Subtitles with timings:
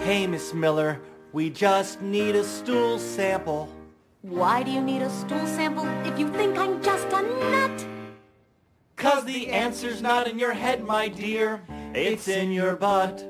[0.00, 0.98] Hey, Miss Miller,
[1.34, 3.68] we just need a stool sample.
[4.22, 7.86] Why do you need a stool sample if you think I'm just a nut?
[8.96, 11.60] Cause the answer's not in your head, my dear,
[11.94, 13.22] it's in your butt.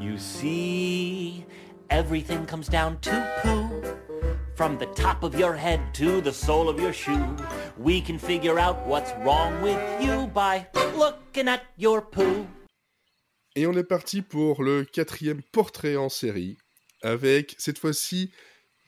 [0.00, 1.46] You see,
[1.90, 3.96] everything comes down to poo.
[4.56, 7.36] From the top of your head to the sole of your shoe,
[7.78, 10.66] we can figure out what's wrong with you by
[10.96, 12.48] looking at your poo.
[13.56, 16.58] Et on est parti pour le quatrième portrait en série,
[17.02, 18.30] avec cette fois-ci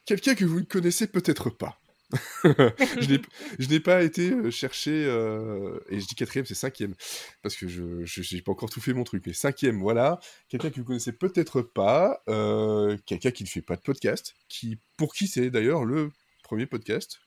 [0.04, 1.80] quelqu'un que vous ne connaissez peut-être pas.
[2.44, 6.94] je n'ai- pas été euh, chercher, euh, et je dis quatrième, c'est cinquième,
[7.42, 10.76] parce que je n'ai pas encore tout fait mon truc, mais cinquième, voilà, quelqu'un que
[10.76, 15.28] vous connaissez peut-être pas, euh, quelqu'un qui ne fait pas de podcast, qui, pour qui
[15.28, 16.10] c'est d'ailleurs le
[16.42, 17.20] premier podcast.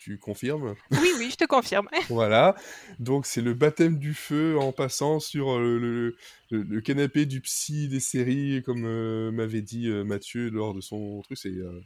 [0.00, 1.88] Tu confirmes Oui, oui, je te confirme.
[2.08, 2.56] Voilà,
[2.98, 6.16] donc c'est le baptême du feu en passant sur euh, le,
[6.50, 10.80] le- le canapé du psy des séries, comme euh, m'avait dit euh, Mathieu lors de
[10.80, 11.80] son truc, c'est euh,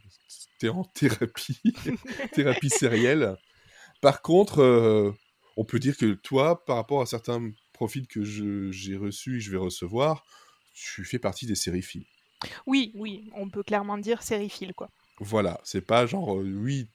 [0.59, 1.61] t'es en thérapie,
[2.31, 3.35] thérapie sérielle.
[3.99, 5.13] Par contre,
[5.57, 9.43] on peut dire que toi, par rapport à certains profils que j'ai reçus et que
[9.43, 10.25] je vais recevoir,
[10.73, 12.05] tu fais partie des sériphiles.
[12.65, 14.89] Oui, oui, on peut clairement dire sériephile, quoi.
[15.19, 16.89] Voilà, c'est pas genre, euh, oui,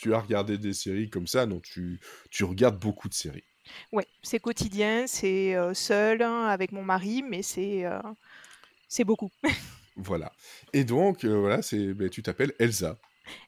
[0.00, 3.44] tu as regardé des séries comme ça, non, tu, tu regardes beaucoup de séries.
[3.92, 8.00] Ouais, c'est quotidien, c'est euh, seul, hein, avec mon mari, mais c'est euh,
[8.88, 9.30] c'est beaucoup.
[9.96, 10.32] Voilà.
[10.72, 12.96] Et donc, euh, voilà, c'est, ben, tu t'appelles Elsa.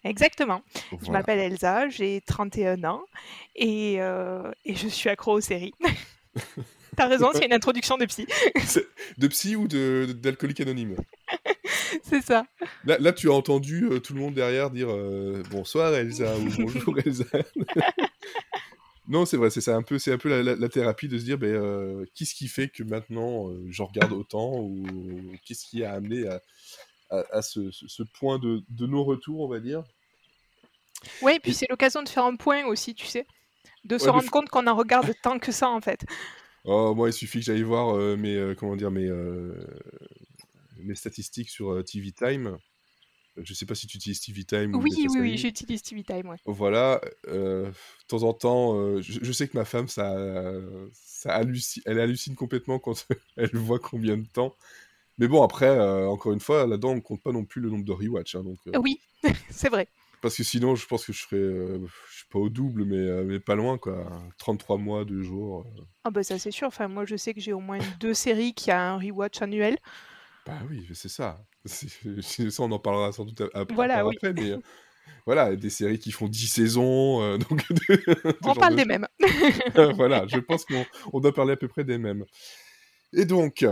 [0.05, 0.63] Exactement.
[1.01, 3.03] Je m'appelle Elsa, j'ai 31 ans
[3.55, 5.73] et, et je suis accro aux séries.
[6.97, 8.27] T'as raison, c'est une introduction de psy.
[9.19, 10.97] De psy ou d'alcoolique anonyme
[12.03, 12.45] c'est ça.
[12.85, 16.49] là, là, tu as entendu euh, tout le monde derrière dire euh, bonsoir Elsa ou
[16.59, 17.25] bonjour Elsa.
[19.09, 21.25] non, c'est vrai, c'est un peu, c'est un peu la, la- la thérapie de se
[21.25, 24.85] dire, euh, qu'est-ce qui fait que maintenant j'en regarde autant ou
[25.45, 26.41] qu'est-ce qui a amené à,
[27.11, 29.83] à, à ce, ce- ce point de, de non-retour, on va dire.
[31.21, 33.27] Ouais, puis c'est l'occasion de faire un point aussi, tu sais.
[33.85, 36.05] De se Ouais, rendre compte qu'on en regarde tant que ça, en fait.
[36.65, 39.53] Oh, moi, il suffit que j'aille voir euh, mes, euh, comment dire, mes, euh,
[40.79, 42.57] mes statistiques sur TV Time.
[43.37, 44.75] Je sais pas si tu utilises TV Time.
[44.75, 46.37] ou Oui, oui, oui, j'utilise TV Time, ouais.
[46.45, 47.73] Voilà, de
[48.07, 50.15] temps en temps, je, je sais que ma femme, ça,
[50.93, 53.07] ça hallucine, elle hallucine complètement quand
[53.37, 54.55] elle voit combien de temps.
[55.19, 57.93] Mais bon, après, encore une fois, là-dedans, on compte pas non plus le nombre de
[57.93, 58.35] rewatch.
[58.35, 59.01] hein, donc, Oui,
[59.51, 59.89] c'est vrai.
[60.23, 61.79] Parce que sinon, je pense que je serais, euh,
[62.11, 64.23] je suis pas au double, mais, euh, mais pas loin, quoi.
[64.39, 65.67] 33 mois, 2 jours.
[65.79, 65.83] euh.
[66.05, 68.55] Ah bah ça c'est sûr, enfin moi je sais que j'ai au moins deux séries
[68.55, 69.77] qui a un rewatch annuel.
[70.47, 71.45] Bah oui, c'est ça.
[71.65, 71.89] C'est-
[72.23, 74.17] c'est- Ça, on en parlera sans doute ap- ap- Voilà, par oui.
[74.17, 74.59] après, mais euh,
[75.27, 77.23] voilà, des séries qui font 10 saisons.
[77.23, 77.65] euh, donc
[78.45, 79.07] On parle des mêmes.
[79.97, 82.25] voilà, je pense qu'on on doit parler à peu près des mêmes.
[83.13, 83.63] Et donc,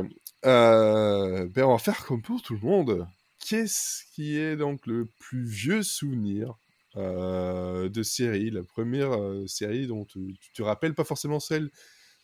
[0.44, 3.06] euh, ben on va faire comme pour tout le monde.
[3.50, 6.56] Qu'est-ce qui est donc le plus vieux souvenir
[6.94, 11.72] euh, de série La première euh, série dont tu, te rappelles, pas forcément celle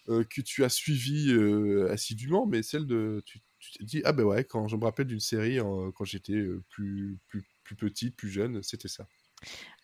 [0.09, 1.37] euh, que tu as suivie
[1.91, 3.25] assidûment, mais celle de...
[3.27, 5.59] Tu, tu t'es dit, ah ben ouais, quand je me rappelle d'une série
[5.97, 9.09] quand j'étais plus, plus, plus plus jeune, c'était ça.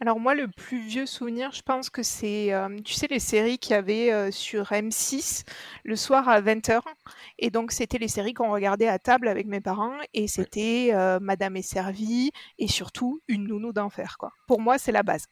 [0.00, 3.58] Alors moi le plus vieux souvenir, je pense que c'est, euh, tu sais, les séries
[3.58, 5.44] qu'il y avait euh, sur M6
[5.84, 6.80] le soir à 20h.
[7.38, 11.20] Et donc c'était les séries qu'on regardait à table avec mes parents et c'était euh,
[11.20, 14.32] Madame est servie et surtout une nounou d'enfer, quoi.
[14.48, 15.26] Pour moi c'est la base.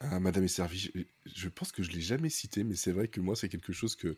[0.00, 3.08] Ah, Madame est servie, je, je pense que je l'ai jamais cité, mais c'est vrai
[3.08, 4.16] que moi, c'est quelque chose que.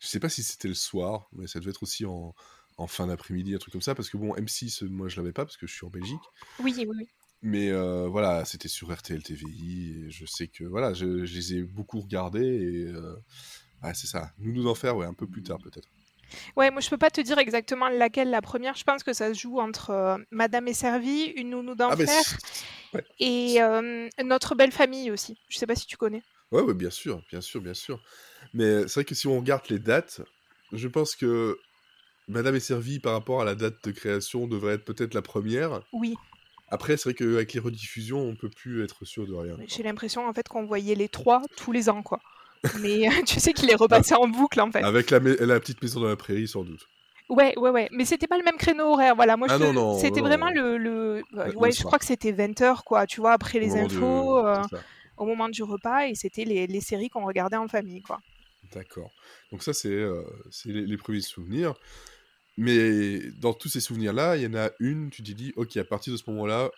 [0.00, 2.34] Je sais pas si c'était le soir, mais ça devait être aussi en,
[2.76, 5.44] en fin d'après-midi, un truc comme ça, parce que bon, M6, moi, je l'avais pas,
[5.44, 6.20] parce que je suis en Belgique.
[6.58, 7.08] Oui, oui, oui.
[7.46, 10.64] Mais euh, voilà, c'était sur RTL TVI, et je sais que.
[10.64, 12.84] Voilà, je, je les ai beaucoup regardés, et.
[12.86, 13.14] euh,
[13.82, 14.30] ah, c'est ça.
[14.38, 15.86] Nous nous en faire, ouais, un peu plus tard, peut-être.
[16.56, 18.74] Ouais, moi je peux pas te dire exactement laquelle la première.
[18.76, 22.22] Je pense que ça se joue entre euh, Madame est servie, une nounou Ah, d'enfer
[22.94, 23.04] ouais.
[23.20, 25.36] et euh, Notre belle famille aussi.
[25.50, 26.22] Je sais pas si tu connais.
[26.50, 28.02] Ouais, ouais, bien sûr, bien sûr, bien sûr.
[28.54, 30.22] Mais c'est vrai que si on regarde les dates,
[30.72, 31.58] je pense que
[32.26, 35.82] Madame est servie par rapport à la date de création devrait être peut-être la première.
[35.92, 36.14] Oui,
[36.68, 39.56] Après, c'est vrai qu'avec les rediffusions, on peut plus être sûr de rien.
[39.66, 42.18] j'ai l'impression en fait qu'on voyait les trois tous les ans, quoi.
[42.80, 44.82] Mais tu sais qu'il est repassé en boucle en fait.
[44.82, 46.88] Avec la, petite maison dans la prairie, sans doute.
[47.28, 47.88] Ouais, ouais, ouais.
[47.92, 49.14] Mais c'était pas le même créneau horaire.
[49.14, 51.22] Voilà, moi Ah te- c'était vraiment le, le...
[51.56, 51.86] Ouais, je soir.
[51.86, 53.06] crois que c'était 20h quoi.
[53.06, 54.62] Tu vois, après les Au moment de- infos, euh,
[55.16, 58.18] au moment du repas, et c'était les, les séries qu'on regardait en famille, quoi.
[58.74, 59.10] D'accord.
[59.52, 60.22] Donc ça, c'est euh,
[60.64, 61.74] les, les premiers souvenirs.
[62.56, 65.84] Mais dans tous ces souvenirs-là, il y en a une, tu t'es dit, ok, à
[65.84, 66.70] partir de ce moment-là,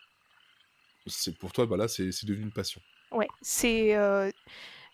[1.07, 2.81] c'est pour toi, bah là, c'est c'est devenu une passion.
[3.13, 4.31] Ouais, c'est euh,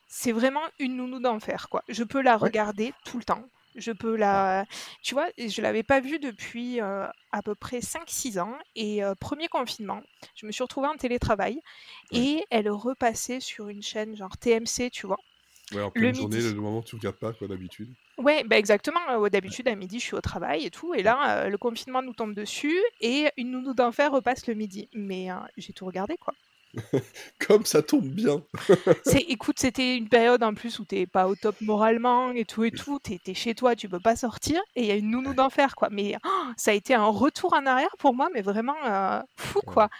[0.08, 1.82] c'est vraiment une nounou d'enfer, quoi.
[1.88, 3.44] Je peux la regarder tout le temps.
[3.74, 4.66] Je peux la.
[5.02, 8.58] Tu vois, je l'avais pas vue depuis euh, à peu près 5-6 ans.
[8.76, 10.02] Et euh, premier confinement,
[10.36, 11.60] je me suis retrouvée en télétravail.
[12.10, 15.18] Et elle repassait sur une chaîne genre TMC, tu vois.
[15.74, 16.54] Ouais, en Le pleine journée, midi.
[16.54, 17.92] le moment où tu regardes pas, quoi, d'habitude.
[18.18, 19.00] Ouais, bah exactement.
[19.30, 20.94] D'habitude, à midi, je suis au travail et tout.
[20.94, 22.78] Et là, euh, le confinement nous tombe dessus.
[23.00, 24.88] Et une nounou d'enfer repasse le midi.
[24.94, 26.34] Mais euh, j'ai tout regardé, quoi.
[27.46, 28.42] Comme ça tombe bien.
[29.04, 32.64] C'est, écoute, c'était une période en plus où t'es pas au top moralement et tout
[32.64, 32.98] et tout.
[32.98, 35.88] T'es, chez toi, tu peux pas sortir et il y a une nounou d'enfer, quoi.
[35.90, 39.60] Mais oh, ça a été un retour en arrière pour moi, mais vraiment euh, fou,
[39.60, 39.90] quoi.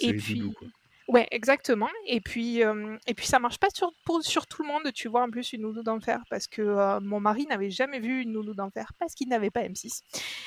[0.00, 0.68] Et puis, doudou, quoi.
[1.08, 1.88] Ouais, exactement.
[2.06, 5.08] Et puis, euh, et puis ça marche pas sur, pour, sur tout le monde, tu
[5.08, 8.32] vois, en plus, une nounou d'enfer, parce que euh, mon mari n'avait jamais vu une
[8.32, 10.02] nounou d'enfer parce qu'il n'avait pas M6.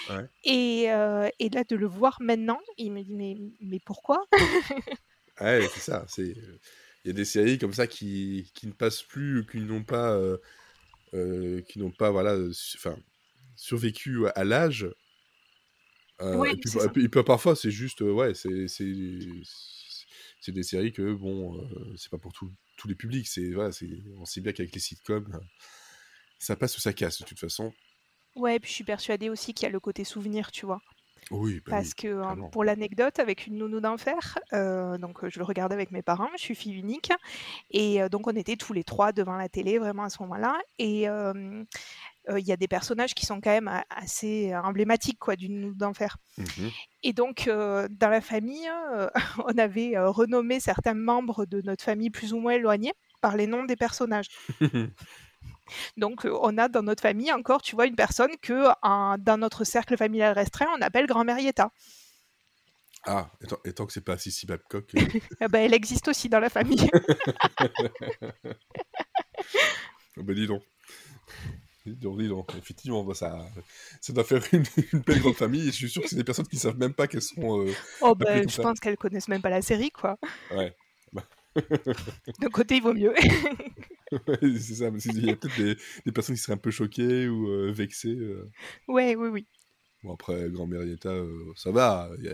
[0.10, 0.26] Ouais.
[0.44, 4.26] Et, euh, et là, de le voir maintenant, il me dit, mais, mais pourquoi?
[5.42, 6.04] Ouais, c'est ça.
[6.10, 6.36] C'est...
[7.06, 10.20] Il y a des séries comme ça qui, qui ne passent plus, qui n'ont pas,
[11.14, 12.98] qui n'ont pas, voilà, su- enfin,
[13.56, 14.86] survécu à l'âge.
[16.20, 18.68] Ouais, et puis parfois, c'est juste, ouais, c'est,
[20.40, 23.28] c'est, des séries que, bon, euh, c'est pas pour tout- tous les publics.
[23.28, 25.40] C'est, voilà, c'est, on sait bien qu'avec les sitcoms, euh,
[26.40, 27.74] ça passe ou ça casse de toute façon.
[28.36, 30.80] Ouais, et puis je suis persuadée aussi qu'il y a le côté souvenir, tu vois.
[31.32, 32.52] Oui, bah Parce oui, que clairement.
[32.52, 36.44] pour l'anecdote, avec une nounou d'enfer, euh, donc je le regardais avec mes parents, je
[36.44, 37.12] suis fille unique,
[37.72, 40.60] et euh, donc on était tous les trois devant la télé vraiment à ce moment-là,
[40.80, 41.64] et euh,
[42.38, 46.18] il y a des personnages qui sont quand même a- assez emblématiques quoi d'une d'enfer.
[46.38, 46.70] Mhm.
[47.04, 49.10] Et donc euh, dans la famille, euh,
[49.48, 53.48] on avait euh, renommé certains membres de notre famille plus ou moins éloignés par les
[53.48, 54.28] noms des personnages.
[55.98, 59.64] Donc, euh, on a dans notre famille encore, tu vois, une personne que dans notre
[59.64, 61.72] cercle familial restreint, on appelle grand-mère Yetta.
[63.06, 64.90] Ah, et tant, et tant que c'est pas Sissy Babcock.
[64.96, 66.90] euh, Eh ben, elle existe aussi dans la famille.
[70.18, 70.64] Ah bah dis donc.
[71.96, 72.54] Donc, dis donc.
[72.58, 73.46] Effectivement, bah, ça,
[74.02, 74.64] ça doit faire une,
[74.94, 75.62] une belle grande famille.
[75.68, 77.66] Et je suis sûr que c'est des personnes qui savent même pas qu'elles sont.
[77.68, 77.72] euh,
[78.02, 78.64] oh comme je ça.
[78.64, 80.18] pense qu'elles connaissent même pas la série, quoi.
[80.52, 80.76] Ouais.
[82.40, 83.14] D'un côté, il vaut mieux.
[84.12, 84.92] Ouais, c'est ça.
[84.92, 85.76] parce qu'il y a peut-être des,
[86.06, 88.16] des personnes qui seraient un peu choquées ou euh, vexées.
[88.16, 88.50] euh.
[88.88, 89.48] ouais, oui, oui.
[90.04, 92.10] Bon, après, grand-mère Yetta, euh, ça va.
[92.20, 92.34] il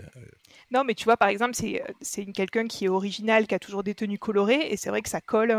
[0.70, 3.94] Non, mais tu vois, par exemple, c'est quelqu'un qui est original, qui a toujours des
[3.94, 5.50] tenues colorées, et c'est vrai que ça colle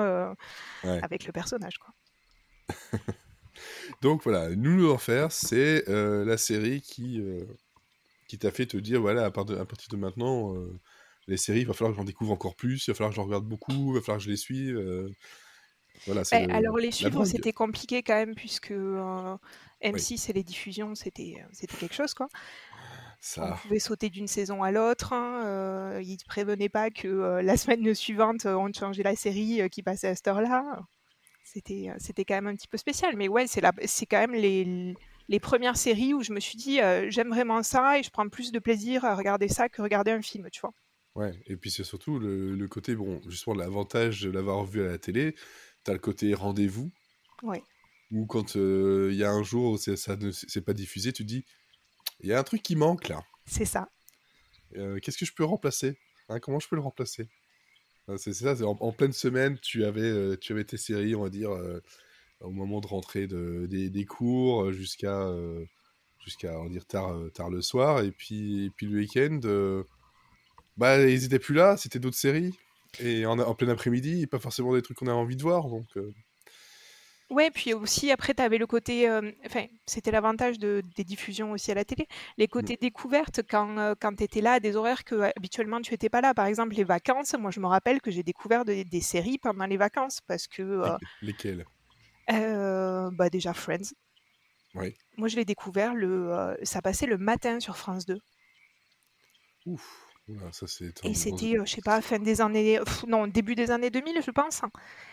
[0.84, 1.00] Ouais.
[1.04, 1.94] avec le personnage, quoi.
[4.02, 7.46] Donc voilà, Nounou d'Enfer, c'est euh, la série qui, euh,
[8.28, 10.80] qui t'a fait te dire voilà, à, part de- à partir de maintenant, euh,
[11.28, 13.26] les séries, il va falloir que j'en découvre encore plus, il va falloir que j'en
[13.26, 14.78] regarde beaucoup, il va falloir que je les suive.
[16.06, 19.38] voilà, le- alors, les suivre, c'était compliqué quand même, puisque euh,
[19.82, 21.44] M6 et les diffusions, c'était
[21.80, 22.28] quelque chose, quoi.
[23.40, 25.12] On Ça, pouvait sauter d'une saison à l'autre.
[25.14, 30.08] Hein, ils ne prévenaient pas que la semaine suivante, on changeait la série qui passait
[30.10, 30.82] à cette heure-là.
[31.54, 33.16] C'était, euh, c'était quand même un petit peu spécial.
[33.16, 34.94] Mais ouais, c'est, c'est quand même les,
[35.30, 38.28] les premières séries où je me suis dit, euh, j'aime vraiment ça et je prends
[38.28, 40.74] plus de plaisir à regarder ça que regarder un film, tu vois.
[41.16, 41.34] ouais.
[41.48, 44.98] Et puis c'est surtout le, le côté, bon, justement, l'avantage de l'avoir vu à la
[44.98, 45.36] télé,
[45.84, 46.92] t'as le côté rendez-vous,
[47.44, 47.64] Ouais.
[48.12, 51.24] où quand euh, il y a un jour où ça ne c'est pas diffusé, tu
[51.24, 51.46] te dis,
[52.20, 53.22] il y a un truc qui manque là.
[53.46, 53.88] C'est ça.
[54.76, 55.98] Euh, qu'est-ce que je peux remplacer?
[56.30, 57.30] Hein, Comment je peux le remplacer?
[58.07, 61.15] C'est c'est ça, c'est en, en pleine semaine, tu avais, euh, tu avais tes séries,
[61.15, 61.81] on va dire, euh,
[62.42, 65.30] au moment de rentrée de, des, cours euh, jusqu'à
[66.25, 69.39] jusqu'à on dire tard, tard le soir, et puis, puis le week-end,
[70.77, 72.53] bah, ils étaient plus là, c'était d'autres séries,
[73.00, 75.88] et en, en plein après-midi, pas forcément des trucs qu'on a envie de voir, donc
[77.29, 79.10] Ouais, puis aussi, après, tu avais le côté.
[79.10, 82.07] euh, Enfin, c'était l'avantage de, des diffusions aussi à la télé.
[82.38, 85.81] Les côtés découvertes, quand, euh, quand tu étais là à des horaires que euh, habituellement
[85.81, 86.34] tu n'étais pas là.
[86.34, 87.34] Par exemple, les vacances.
[87.34, 90.62] Moi, je me rappelle que j'ai découvert des, des séries pendant les vacances parce que.
[90.63, 91.65] euh, lesquels
[92.29, 93.93] euh, bah, déjà, Friends.
[94.74, 94.96] Oui.
[95.17, 98.19] Moi, je l'ai découvert, le, ça passait le matin sur France 2.
[99.65, 101.05] Ouf, Oula, ça c'est...
[101.05, 102.79] Et c'était, euh, je sais pas, fin des années.
[102.84, 104.62] pff, non, début des années 2000, je pense.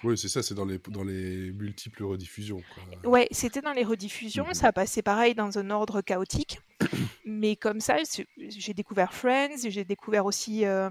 [0.02, 2.60] Oui, c'est ça, c'est dans les, dans les multiples rediffusions.
[2.74, 3.10] quoi.
[3.10, 4.54] Ouais, c'était dans les rediffusions, Mhm.
[4.54, 6.58] ça passait pareil dans un ordre chaotique.
[7.24, 10.90] Mais comme ça, c'est- j'ai découvert Friends, j'ai découvert aussi euh,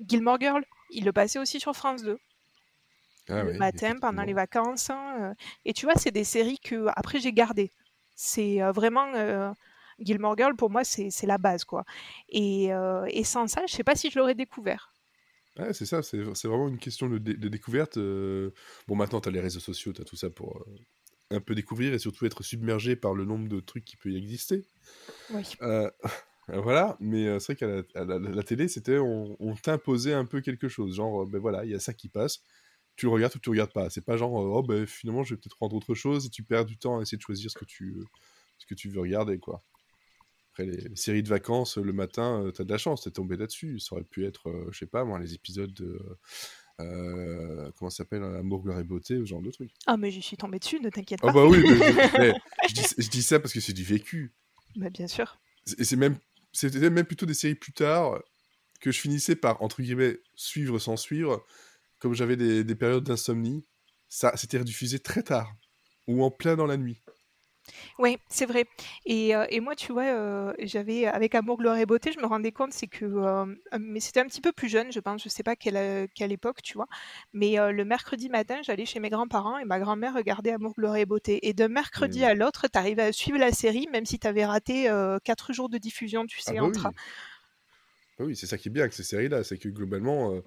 [0.00, 0.64] Gilmore Girl.
[0.90, 2.18] Il le passait aussi sur France 2,
[3.28, 4.22] Ah le matin, pendant effectivement.
[4.22, 4.88] les vacances.
[4.90, 5.34] hein, euh.
[5.66, 7.70] Et tu vois, c'est des séries que après j'ai gardées.
[8.14, 9.12] C'est euh, vraiment...
[9.14, 9.52] euh,
[10.00, 11.84] Gilmore Girl, pour moi, c'est la base, quoi.
[12.28, 14.94] Et, euh, et sans ça, je sais pas si je l'aurais découvert.
[15.58, 17.96] Ouais, c'est ça, c'est vraiment une question de, dé- de découverte.
[17.96, 18.50] euh.
[18.86, 21.54] Bon, maintenant, tu as les réseaux sociaux, tu as tout ça pour euh, un peu
[21.56, 24.66] découvrir et surtout être submergé par le nombre de trucs qui peut y exister.
[25.30, 25.42] Oui.
[26.48, 30.24] Voilà, mais c'est vrai qu'à la, à la- la télé, c'était on, on t'imposait un
[30.24, 30.96] peu quelque chose.
[30.96, 32.42] Genre, ben voilà, il y a ça qui passe.
[32.96, 33.90] tu le regardes ou tu le regardes pas.
[33.90, 36.66] C'est pas genre, oh ben finalement je vais peut-être prendre autre chose et tu perds
[36.66, 37.96] du temps à essayer de choisir ce que tu,
[38.58, 39.64] ce que tu veux regarder, quoi.
[40.58, 43.78] Après, les, séries de vacances, le matin, euh, t'as de la chance, t'es tombé là-dessus.
[43.78, 46.00] Ça aurait pu être, euh, je sais pas moi, les épisodes de.
[46.80, 49.70] euh, comment ça s'appelle Amour, gloire et beauté, ce genre de truc.
[49.86, 51.32] Ah, mais j'y suis tombée dessus, ne t'inquiète Ah pas.
[51.32, 52.34] bah oui, mais je, mais
[52.68, 54.34] je dis, je dis ça parce que c'est du vécu.
[54.74, 55.38] Bah, bien sûr.
[55.78, 56.18] Et c'est même,
[56.52, 58.20] c'était même plutôt des séries plus tard
[58.80, 61.44] que je finissais par, entre guillemets, suivre sans suivre.
[62.00, 63.64] Comme j'avais des, des périodes d'insomnie,
[64.08, 65.52] ça c'était rediffusé très tard
[66.06, 67.02] ou en plein dans la nuit.
[67.98, 68.64] Oui, c'est vrai.
[69.06, 72.26] Et, euh, et moi, tu vois, euh, j'avais, avec Amour, Gloire et Beauté, je me
[72.26, 73.46] rendais compte, c'est que, euh,
[73.78, 76.62] mais c'était un petit peu plus jeune, je pense, je sais pas quelle, quelle époque,
[76.62, 76.86] tu vois,
[77.32, 81.06] mais le mercredi matin, j'allais chez mes grands-parents et ma grand-mère regardait Amour, Gloire et
[81.06, 81.46] Beauté.
[81.48, 82.24] Et d'un mercredi Mm.
[82.24, 84.90] à l'autre, t'arrivais à suivre la série, même si t'avais raté
[85.24, 86.76] quatre jours de diffusion, tu Ah sais, bah oui.
[86.76, 86.90] entre...
[88.18, 90.42] Bah oui, c'est ça qui est bien avec ces séries-là, c'est que globalement,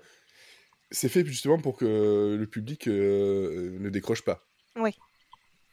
[0.92, 4.48] c'est fait justement pour que le public ne décroche pas.
[4.76, 4.96] Oui.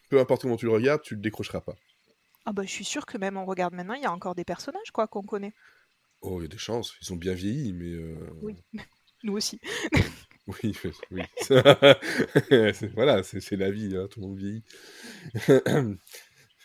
[0.09, 1.77] Peu importe comment tu le regardes, tu ne décrocheras pas.
[2.47, 4.45] Ah bah, je suis sûre que même on regarde maintenant, il y a encore des
[4.45, 5.53] personnages, quoi, qu'on connaît.
[6.23, 7.93] Oh, il y a des chances, ils ont bien vieilli, mais...
[7.93, 8.57] euh, Oui,
[9.23, 9.61] nous aussi.
[10.65, 10.75] Oui,
[11.11, 11.23] oui.
[12.95, 14.65] Voilà, c'est la vie, hein, tout le monde vieillit.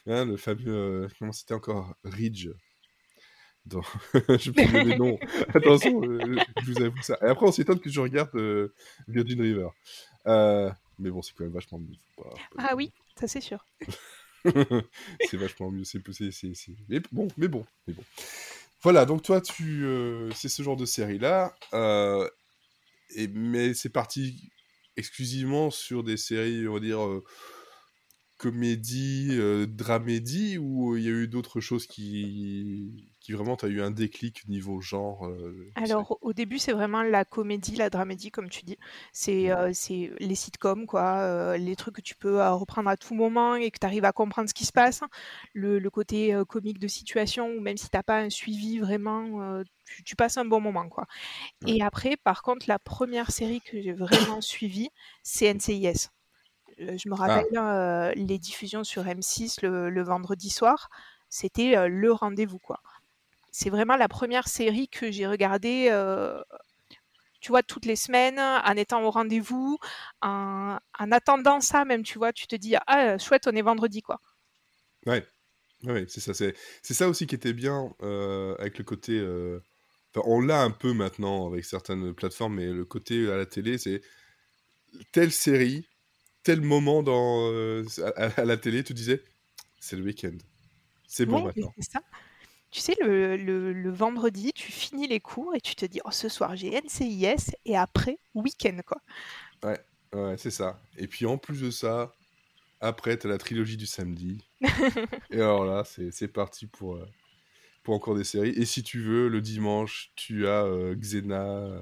[0.06, 1.96] Hein, le fameux, euh, comment c'était encore?
[2.04, 2.50] Ridge.
[3.66, 3.82] Dans...
[4.14, 5.18] je peux les noms.
[5.54, 7.18] Attention, euh, je vous avoue ça.
[7.22, 8.32] Et après, on s'étonne que je regarde
[9.08, 9.68] Virgin River.
[11.00, 11.82] Mais bon, c'est quand même vachement
[12.18, 13.66] pas Ah oui, ça c'est sûr.
[15.30, 15.84] c'est vachement mieux.
[15.84, 16.02] C'est,
[16.90, 18.04] Mais bon, mais bon, mais bon.
[18.82, 21.56] Voilà, donc toi, tu, euh, c'est ce genre de série-là.
[21.74, 22.30] euh,
[23.34, 24.52] mais c'est parti
[24.98, 27.24] exclusivement sur des séries, on va dire, euh,
[28.38, 33.70] comédie, euh, dramédie, ou il y a eu d'autres choses qui, qui vraiment, tu as
[33.70, 38.32] eu un déclic niveau genre euh, Alors, au début, c'est vraiment la comédie, la dramédie,
[38.32, 38.78] comme tu dis.
[39.14, 39.72] C'est euh,
[40.20, 43.72] les sitcoms, quoi, euh, les trucs que tu peux euh, reprendre à tout moment et
[43.72, 45.02] que tu arrives à comprendre ce qui se passe.
[45.54, 50.04] Le, le côté comique de situation, où même si t'as pas un suivi vraiment, tu,
[50.04, 51.08] tu passes un bon moment, quoi.
[51.66, 54.90] Et après, par contre, la première série que j'ai vraiment suivie,
[55.24, 56.10] c'est NCIS.
[56.78, 60.90] Je me rappelle euh, les diffusions sur M6 le, le vendredi soir,
[61.30, 62.80] c'était euh, le rendez-vous, quoi.
[63.54, 66.42] C'est vraiment la première série que j'ai regardée, euh,
[67.42, 69.78] tu vois, toutes les semaines, en étant au rendez-vous,
[70.22, 74.02] en, en attendant ça même, tu vois, tu te dis, ah, chouette, on est vendredi,
[74.02, 74.20] quoi.
[75.06, 75.26] Ouais,
[75.86, 76.34] ouais, c'est ça.
[76.34, 79.14] C'est, c'est ça aussi qui était bien euh, avec le côté.
[79.20, 79.60] euh,
[80.16, 83.78] Enfin, on l'a un peu maintenant avec certaines plateformes, mais le côté à la télé,
[83.78, 84.02] c'est
[85.12, 85.88] telle série,
[86.44, 87.52] tel moment dans,
[88.18, 89.24] à, à la télé, tu disais,
[89.80, 90.38] c'est le week-end.
[91.08, 91.74] C'est bon Ouais, maintenant.
[91.78, 92.02] c'est ça.
[92.74, 96.12] Tu sais, le, le- le vendredi, tu finis les cours et tu te dis, oh,
[96.12, 98.98] ce soir, j'ai NCIS et après, week-end, quoi.
[99.64, 99.80] Ouais,
[100.14, 100.82] ouais, c'est ça.
[100.98, 102.12] Et puis en plus de ça,
[102.82, 104.44] après, t'as la trilogie du samedi.
[105.30, 107.06] Et alors là, c'est, c'est parti pour, euh,
[107.84, 108.50] pour encore des séries.
[108.58, 111.44] Et si tu veux, le dimanche, tu as euh, Xena.
[111.46, 111.82] euh,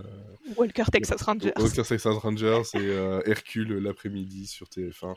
[0.58, 1.54] Walker Texas Rangers.
[1.58, 5.16] Walker Texas Rangers et euh, Hercule l'après-midi sur TF1.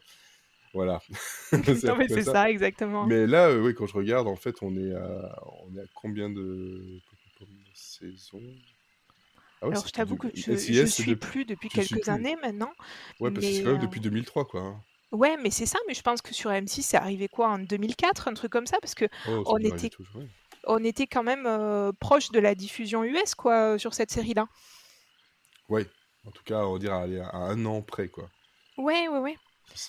[0.75, 1.01] Voilà.
[1.53, 3.07] À non, mais c'est ça, exactement.
[3.07, 5.87] Mais là, euh, oui, quand je regarde, en fait, on est à, on est à
[5.95, 7.01] combien de,
[7.75, 8.43] saisons?
[9.63, 12.09] Ah ouais, Alors, je t'avoue que je, c'est suis plus depuis quelques plus.
[12.11, 12.73] années maintenant.
[13.21, 14.61] Ouais, parce que c'est quand même euh, depuis 2003, quoi.
[14.61, 14.81] hein.
[15.13, 18.29] Ouais, mais c'est ça, mais je pense que sur M6, c'est arrivé quoi, en 2004,
[18.29, 20.29] un truc comme ça, parce que Oh, on était- toujours, ouais.
[20.67, 24.49] on était quand même euh, proche de la diffusion US, quoi, sur cette série-là.
[25.69, 25.87] Ouais.
[26.27, 28.29] En tout cas, on dirait aller à un an près, quoi.
[28.77, 29.37] Ouais, ouais, ouais.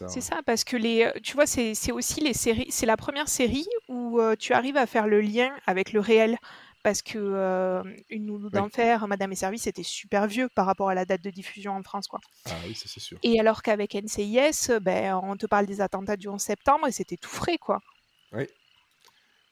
[0.07, 0.41] C'est ça.
[0.45, 4.35] Parce que les, tu vois, c'est aussi les séries, c'est la première série où euh,
[4.37, 6.37] tu arrives à faire le lien avec le réel.
[6.83, 10.93] Parce que euh, Une Nounou d'enfer, Madame et Service, c'était super vieux par rapport à
[10.93, 12.19] la date de diffusion en France, quoi.
[12.45, 13.17] Ah oui, c'est sûr.
[13.23, 17.17] Et alors qu'avec NCIS, ben, on te parle des attentats du 11 septembre et c'était
[17.17, 17.81] tout frais, quoi.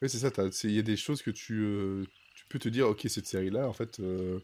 [0.02, 0.30] Oui, c'est ça.
[0.66, 3.68] Il y a des choses que tu, euh, tu peux te dire, ok, cette série-là,
[3.68, 4.40] en fait, euh,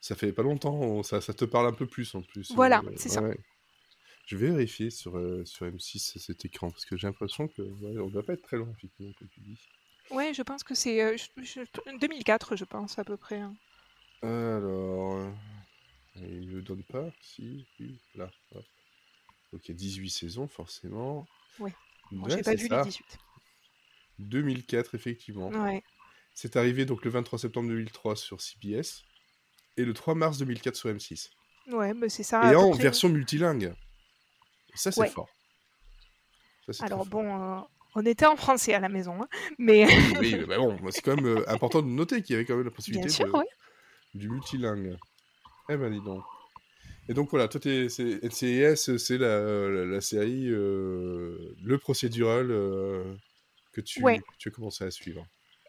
[0.00, 2.52] ça fait pas longtemps, on- ça, ça te parle un peu plus en plus.
[2.56, 3.22] Voilà, euh, c'est ça.
[4.32, 7.98] Je vais vérifier sur, euh, sur M6 cet écran, parce que j'ai l'impression que ouais,
[8.00, 9.58] on va pas être très loin, effectivement, comme tu dis.
[10.10, 11.60] Ouais, je pense que c'est euh, je-
[12.00, 13.40] 2004, pense, à peu près.
[13.40, 13.54] hein.
[14.22, 15.30] Alors, euh,
[16.16, 18.30] il ne le donne pas, si, oui, là.
[18.54, 18.64] hop.
[19.52, 21.26] Ok, 18 saisons, forcément.
[21.58, 21.74] Ouais.
[22.10, 22.78] Bon, Ouais, J'ai pas vu ça.
[22.78, 23.18] les 18.
[24.18, 25.50] 2004, effectivement.
[25.50, 25.82] Ouais.
[26.32, 29.02] C'est arrivé donc le 23 septembre 2003 sur CBS
[29.76, 31.28] et le 3 mars 2004 sur M6.
[31.68, 32.50] Ouais, bah c'est ça.
[32.50, 32.82] et en près.
[32.82, 33.74] version multilingue.
[34.74, 35.08] Ça, c'est Ouais.
[35.08, 35.28] fort.
[36.70, 37.06] Ça, Alors fort.
[37.08, 37.60] bon, euh,
[37.94, 41.02] on était en français à la maison, hein, mais Oui, oui, mais bah bon, c'est
[41.02, 43.26] quand même euh, important de noter qu'il y avait quand même la bien possibilité sûr,
[43.26, 44.96] de- du multilingue.
[45.68, 46.22] Eh ben, dis donc.
[47.08, 53.14] Et donc voilà, toi, NCIS, c'est la, la, la série, euh, le procédural euh,
[53.72, 54.18] que, tu, Ouais.
[54.20, 55.26] que tu as commencé à suivre.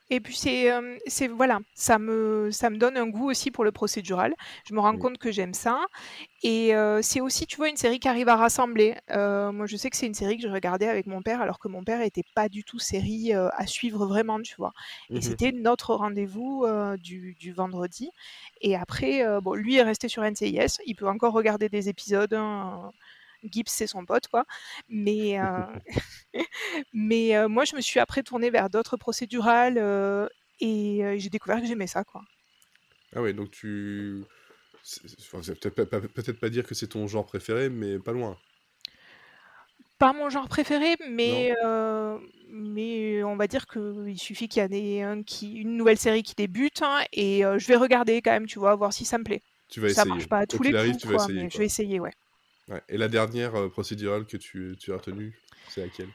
[0.09, 3.63] Et puis c'est, euh, c'est voilà, ça me, ça me donne un goût aussi pour
[3.63, 4.35] le procédural.
[4.65, 4.97] Je me rends Oui.
[4.97, 5.85] compte que j'aime ça.
[6.43, 8.95] Et euh, c'est aussi, tu vois, une série qui arrive à rassembler.
[9.11, 11.59] Euh, moi, je sais que c'est une série que je regardais avec mon père, alors
[11.59, 14.73] que mon père était pas du tout série à suivre vraiment, tu vois.
[15.15, 15.21] Et Mhm.
[15.21, 16.65] c'était notre rendez-vous
[16.99, 18.11] du, du vendredi.
[18.61, 20.79] Et après, bon, lui est resté sur NCIS.
[20.85, 22.33] Il peut encore regarder des épisodes.
[22.33, 22.91] hein,
[23.49, 24.45] Gibbs, c'est son pote, quoi.
[24.89, 25.65] Mais, euh,
[26.93, 30.27] mais euh, moi, je me suis après tournée vers d'autres procédurales euh,
[30.59, 32.21] et j'ai découvert que j'aimais ça, quoi.
[33.15, 34.23] Ah ouais, donc tu...
[35.61, 38.37] peut-être pas, dire que c'est ton genre préféré, mais pas loin.
[39.99, 42.17] Pas mon genre préféré, mais, euh,
[42.49, 46.33] mais on va dire qu'il suffit qu'il y ait un qui, une nouvelle série qui
[46.35, 49.23] débute hein, et euh, je vais regarder quand même, tu vois, voir si ça me
[49.23, 49.41] plaît.
[49.69, 50.09] Tu vas Ça essayer.
[50.09, 51.49] marche pas à tous les arrive, coups, vas essayer.
[51.49, 52.11] je vais essayer, ouais.
[52.73, 52.81] Ouais.
[52.89, 55.39] Et la dernière euh, procédurale que tu, tu as retenue,
[55.69, 56.09] c'est laquelle?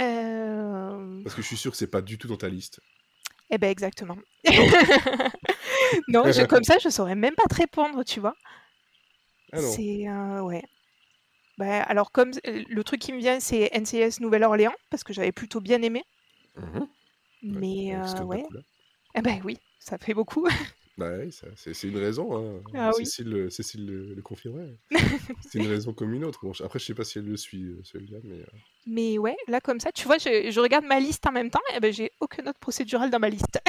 [0.00, 2.80] Euh, Parce que je suis sûr que c'est pas du tout dans ta liste.
[3.50, 4.16] Eh ben exactement.
[6.08, 8.34] non, je- comme ça, je saurais même pas te répondre, tu vois.
[9.52, 9.60] Ah.
[9.60, 10.62] C'est euh, ouais.
[11.58, 15.60] Bah, alors comme le truc qui me vient, c'est NCS Nouvelle-Orléans parce que j'avais plutôt
[15.60, 16.04] bien aimé.
[16.56, 16.86] Mhm.
[17.42, 18.44] Mais ouais.
[19.14, 20.46] Eh ben oui, ça fait beaucoup.
[20.98, 22.36] Bah oui, c'est une raison.
[22.36, 22.62] Hein.
[22.74, 23.04] Ah oui.
[23.04, 24.76] Cécile, le- Cécile le, le confirmerait.
[25.40, 26.40] c'est une raison comme une autre.
[26.44, 28.40] Bon, après, je sais pas si elle le suit, euh, celui-là, mais...
[28.40, 28.46] euh,
[28.86, 31.60] Mais ouais, là comme ça, tu vois, je, je regarde ma liste en même temps,
[31.74, 33.60] et ben j'ai aucune autre procédurale dans ma liste.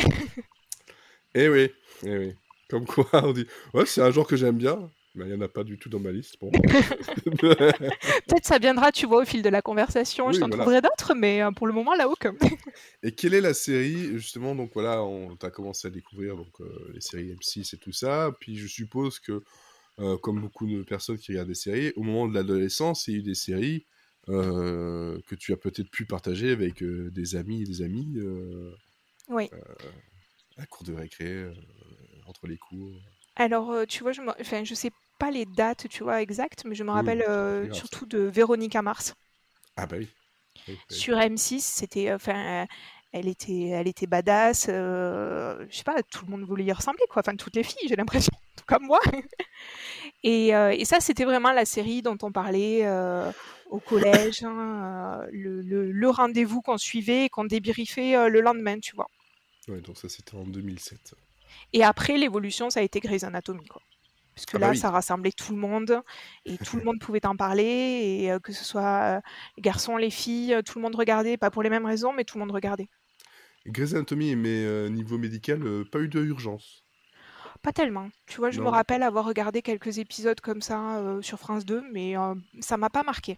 [1.34, 1.72] Eh oui,
[2.04, 2.34] eh oui.
[2.70, 4.92] Comme quoi, on dit, ouais, c'est un genre que j'aime bien.
[5.14, 6.38] Mais il n'y en a pas du tout dans ma liste.
[6.40, 6.52] Bon.
[7.42, 10.64] Peut-être ça viendra, tu vois, au fil de la conversation, Oui, je t'en voilà.
[10.64, 12.34] trouverai d'autres, mais euh, pour le moment là aucun.
[13.04, 16.92] Et quelle est la série, justement, donc voilà, on t'a commencé à découvrir donc, euh,
[16.94, 19.44] les séries M6 et tout ça, puis je suppose que,
[20.00, 23.18] euh, comme beaucoup de personnes qui regardent des séries, au moment de l'adolescence, il y
[23.18, 23.86] a eu des séries
[24.30, 28.18] euh, que tu as peut-être pu partager avec des amis et des amis
[29.28, 29.50] oui.
[29.52, 31.52] à la cour de récré,
[32.28, 32.96] entre les cours.
[33.42, 36.76] Alors, euh, tu vois, je, enfin, je sais pas les dates, tu vois, exactes, mais
[36.76, 39.14] je me rappelle euh, surtout de Véronica Mars.
[39.76, 40.08] Ah bah oui.
[40.68, 40.96] Oui, oui.
[40.96, 42.66] Sur M6, c'était, enfin, euh,
[43.14, 44.68] elle était, elle était badass.
[44.68, 47.22] je sais pas, tout le monde voulait y ressembler, quoi.
[47.26, 49.00] Enfin, toutes les filles, j'ai l'impression, tout comme moi.
[50.24, 52.88] Et, et ça, c'était vraiment la série dont on parlait
[53.66, 58.96] au collège, hein, le, le- le rendez-vous qu'on suivait et qu'on débriefait le lendemain, tu
[58.96, 59.08] vois.
[59.68, 61.16] Ouais, donc ça c'était en 2007.
[61.74, 63.82] Et après, l'évolution, ça a été Grey's Anatomy, quoi.
[64.36, 64.82] Parce que Ah bah là, oui.
[64.82, 66.02] ça rassemblait tout le monde
[66.46, 67.64] et tout le monde pouvait en parler,
[68.24, 69.22] et euh, que ce soit euh,
[69.58, 72.24] les garçons, les filles, euh, tout le monde regardait, pas pour les mêmes raisons, mais
[72.26, 72.90] tout le monde regardait.
[73.66, 76.86] Grey's Anatomy, mais euh, niveau médical, pas eu de urgence.
[77.62, 78.10] Pas tellement.
[78.28, 82.14] Tu vois, je me rappelle avoir regardé quelques épisodes comme ça sur France 2, mais
[82.60, 83.38] ça m'a pas marqué.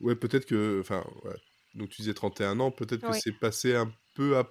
[0.00, 0.80] Ouais, peut-être que.
[0.80, 1.36] Enfin, ouais.
[1.74, 4.48] Donc tu disais 31 ans, peut-être que c'est passé un peu, à-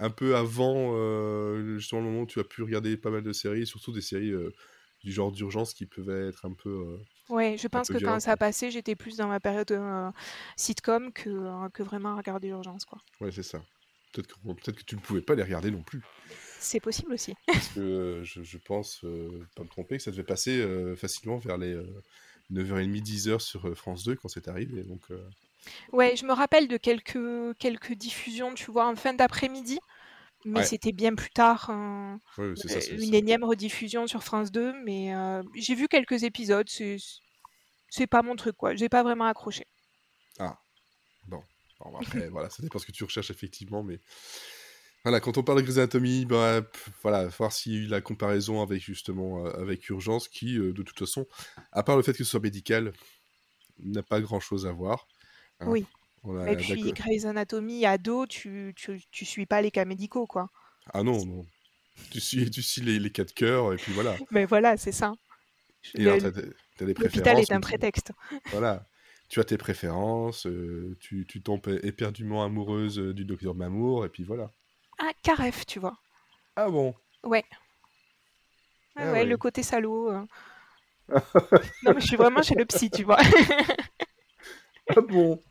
[0.00, 3.32] un peu avant euh, justement le moment où tu as pu regarder pas mal de
[3.32, 4.50] séries, surtout des séries euh,
[5.04, 6.68] du genre d'urgence qui peuvent être un peu.
[6.70, 6.96] euh,
[7.28, 10.10] Ouais, je pense que quand ça a passé, j'étais plus dans ma période euh,
[10.56, 12.98] sitcom que, que vraiment à regarder Urgence, quoi.
[13.20, 13.62] Ouais, c'est ça.
[14.12, 16.00] Peut-être que, peut que tu ne pouvais pas les regarder non plus.
[16.58, 17.34] C'est possible aussi.
[17.46, 19.04] Parce que je, je pense,
[19.54, 20.64] pas me tromper, que ça devait passer
[20.96, 21.86] facilement vers les euh,
[22.50, 24.82] 9h30, 10h sur France 2 quand c'est arrivé.
[24.82, 25.06] Donc,
[25.92, 29.78] Ouais, je me rappelle de quelques, quelques diffusions, tu vois, en fin d'après-midi,
[30.44, 30.64] mais Ouais.
[30.64, 32.16] c'était bien plus tard, euh,
[32.54, 32.78] c'est ça.
[32.78, 38.22] euh, une énième rediffusion sur France 2, mais euh, j'ai vu quelques épisodes, c'est pas
[38.22, 38.74] mon truc, quoi.
[38.74, 39.66] J'ai pas vraiment accroché.
[41.26, 44.00] Bon, bah, après, voilà, ça dépend ce que tu recherches effectivement, mais
[45.04, 46.60] voilà, quand on parle de Grey's Anatomy, bah,
[47.02, 50.72] voilà, voir s'il y a eu la comparaison avec justement euh, avec Urgence, qui euh,
[50.72, 51.26] de toute façon,
[51.72, 52.92] à part le fait que ce soit médical,
[53.80, 55.08] n'a pas grand chose à voir.
[55.60, 55.66] Hein.
[55.68, 55.86] Oui.
[56.38, 56.92] A- Et puis.
[56.92, 60.48] Grey's Anatomy, ado, tu, tu, tu suis pas les cas médicaux, quoi.
[60.92, 61.46] Ah non, non.
[62.10, 64.16] Tu suis, tu suis les, les quatre cœurs, et puis voilà.
[64.30, 65.12] Mais voilà, c'est ça.
[65.94, 67.50] Et alors, des L'hôpital préférences.
[67.50, 68.12] est un prétexte.
[68.52, 68.86] Voilà.
[69.28, 74.08] Tu as tes préférences, euh, tu, tu tombes éperdument amoureuse euh, du docteur Mamour, et
[74.08, 74.50] puis voilà.
[74.98, 75.96] Ah, Caref, tu vois.
[76.56, 76.94] Ah bon?
[77.24, 77.44] Ouais.
[78.96, 79.24] Ah Ah ouais, ouais.
[79.24, 80.10] le côté salaud.
[80.10, 80.24] euh.
[81.82, 83.18] non, mais je suis vraiment chez le psy, tu vois.
[84.88, 85.42] Ah bon?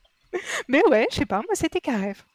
[0.68, 2.26] Mais ouais, je sais pas, moi c'était Caref.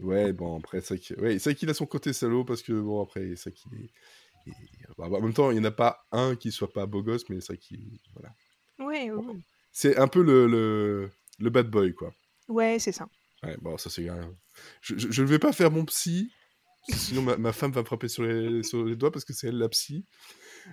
[0.00, 3.34] Ouais, bon, après, c'est qu'il ouais, qu'il a son côté salaud, parce que, bon, après,
[3.36, 3.90] c'est vrai qu'il est...
[4.46, 4.54] il-
[4.96, 7.28] bah, en même temps, il n'y en a pas un qui soit pas beau gosse,
[7.28, 7.98] mais c'est vrai qu'il...
[8.14, 8.34] Voilà.
[8.78, 12.12] Ouais, ouais, C'est un peu le, le, le bad boy, quoi.
[12.48, 13.08] ouais, c'est ça.
[13.42, 14.06] Ouais, bon, ça, c'est...
[14.80, 16.30] Je, ne vais pas faire mon psy
[16.82, 19.48] Sinon, ma, ma femme va me frapper sur les, sur les doigts parce que c'est
[19.48, 20.06] elle la psy.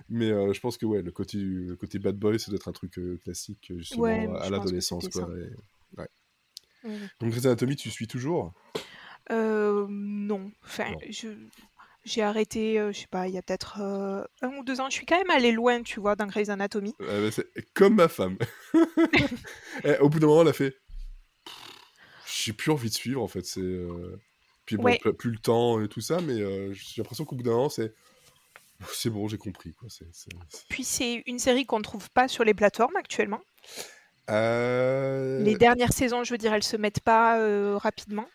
[0.08, 2.68] Mais euh, je pense que ouais, le côté, le côté bad boy, ça doit être
[2.68, 5.08] un truc euh, classique justement Ouais, à- l'adolescence.
[5.08, 5.50] quoi, et-
[5.98, 6.08] ouais.
[6.84, 6.98] Oui.
[7.20, 8.52] Donc Grey's Anatomy, tu suis toujours?
[9.30, 10.52] Euh, non.
[10.64, 10.98] Enfin, Non.
[11.10, 11.28] je
[12.04, 14.88] j'ai arrêté, euh, je sais pas, il y a peut-être euh, un ou deux ans.
[14.88, 16.94] Je suis quand même allée loin, tu vois, dans Grey's Anatomy.
[17.00, 17.42] Euh, bah,
[17.74, 18.38] comme ma femme.
[19.84, 20.76] Eh, au bout d'un moment, elle a fait.
[22.26, 23.44] J'ai plus envie de suivre en fait.
[23.44, 23.60] C'est.
[23.60, 24.20] euh,
[24.66, 24.98] Puis bon, Ouais.
[24.98, 26.36] plus- plus le temps et tout ça, mais
[26.72, 27.92] j'ai l'impression qu'au bout d'un moment, c'est.
[28.92, 29.88] C'est bon, j'ai compris quoi.
[30.68, 33.40] Puis c'est une série qu'on trouve pas sur les plateformes actuellement.
[34.30, 38.26] Euh, Les dernières saisons, je veux dire, elles se mettent pas euh, rapidement.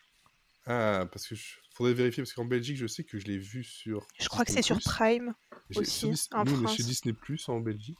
[0.65, 1.55] Ah, parce que je...
[1.73, 4.05] faudrait vérifier parce qu'en Belgique, je sais que je l'ai vu sur.
[4.19, 5.33] Je crois que c'est sur Prime.
[5.75, 6.77] Aussi, sur Dis- en Nous, on est France.
[6.77, 7.97] chez Disney Plus en Belgique.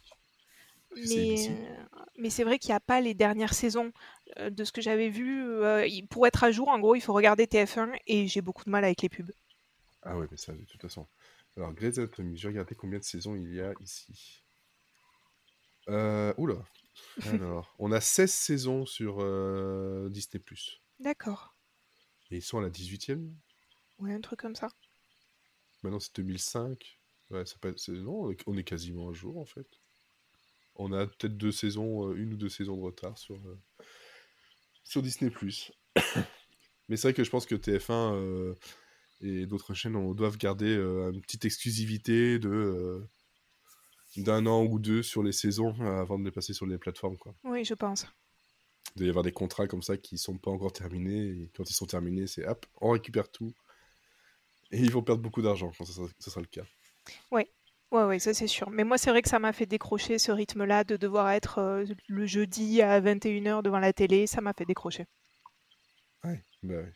[0.94, 1.50] C'est Mais, ABC.
[1.50, 1.84] euh,
[2.18, 3.92] mais c'est vrai qu'il n'y a pas les dernières saisons.
[4.38, 7.12] Euh, de ce que j'avais vu, euh, pour être à jour, en gros, il faut
[7.12, 9.30] regarder TF1 et j'ai beaucoup de mal avec les pubs.
[10.02, 11.06] Ah ouais, mais ça, de toute façon.
[11.56, 14.42] Alors, Grey's Anatomy, j'ai regardé combien de saisons il y a ici?
[15.88, 16.56] Euh, oula.
[17.26, 20.42] Alors, on a 16 saisons sur euh, Disney+.
[20.98, 21.56] D'accord.
[22.30, 23.34] Et ils sont à la 18e
[23.98, 24.68] Ouais, un truc comme ça.
[25.82, 26.98] Maintenant, c'est 2005.
[27.30, 29.66] Ouais, ça peut Non, on est- on est quasiment un jour, en fait.
[30.76, 33.58] On a peut-être deux saisons, euh, une ou deux saisons de retard sur, euh,
[34.84, 35.30] sur Disney+.
[36.88, 38.54] Mais c'est vrai que je pense que TF1 euh,
[39.20, 43.06] et d'autres chaînes on, doivent garder une petite exclusivité de
[44.16, 47.16] d'un an ou deux sur les saisons euh, avant de les passer sur les plateformes.
[47.16, 47.34] Quoi.
[47.44, 48.06] Oui, je pense.
[48.94, 51.28] Il doit y avoir des contrats comme ça qui sont pas encore terminés.
[51.28, 53.52] Et quand ils sont terminés, c'est hop, on récupère tout.
[54.70, 56.64] Et ils vont perdre beaucoup d'argent quand ça sera, ça sera le cas.
[57.30, 57.48] Ouais,
[57.90, 58.70] ouais, ça c'est sûr.
[58.70, 61.84] Mais moi, c'est vrai que ça m'a fait décrocher ce rythme-là de devoir être euh,
[62.06, 64.26] le jeudi à 21h devant la télé.
[64.26, 65.06] Ça m'a fait décrocher.
[66.24, 66.90] Ouais, bah oui.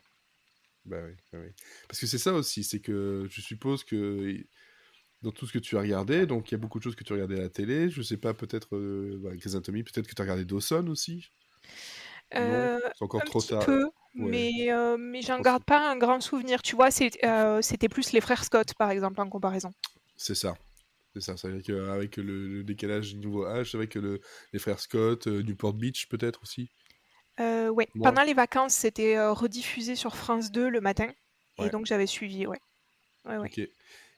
[0.84, 1.48] Bah oui, bah oui.
[1.88, 4.44] Parce que c'est ça aussi, c'est que je suppose que
[5.22, 7.02] dans tout ce que tu as regardé, donc il y a beaucoup de choses que
[7.04, 10.06] tu as regardé à la télé, je sais pas, peut-être euh, bah, Grey's Anatomy, peut-être
[10.06, 11.30] que tu as regardé Dawson aussi.
[12.34, 13.64] Euh, c'est encore un trop petit tard.
[13.64, 13.90] peu, Ouais.
[14.30, 16.62] mais, euh, mais j'en garde pas un grand souvenir.
[16.62, 16.88] Tu vois,
[17.24, 19.72] euh, c'était plus les frères Scott, par exemple, en comparaison.
[20.16, 20.56] C'est ça.
[21.14, 21.36] C'est ça.
[21.36, 24.20] C'est vrai qu'avec le, le décalage du nouveau âge, c'est vrai que le-
[24.52, 26.70] les frères Scott, euh, Newport Beach peut-être aussi.
[27.40, 31.10] Euh, ouais, Moi- pendant les vacances, c'était euh, rediffusé sur France 2 le matin.
[31.58, 31.66] Ouais.
[31.66, 32.60] Et donc j'avais suivi, ouais.
[33.26, 33.48] Ouais, ouais.
[33.48, 33.68] Ok.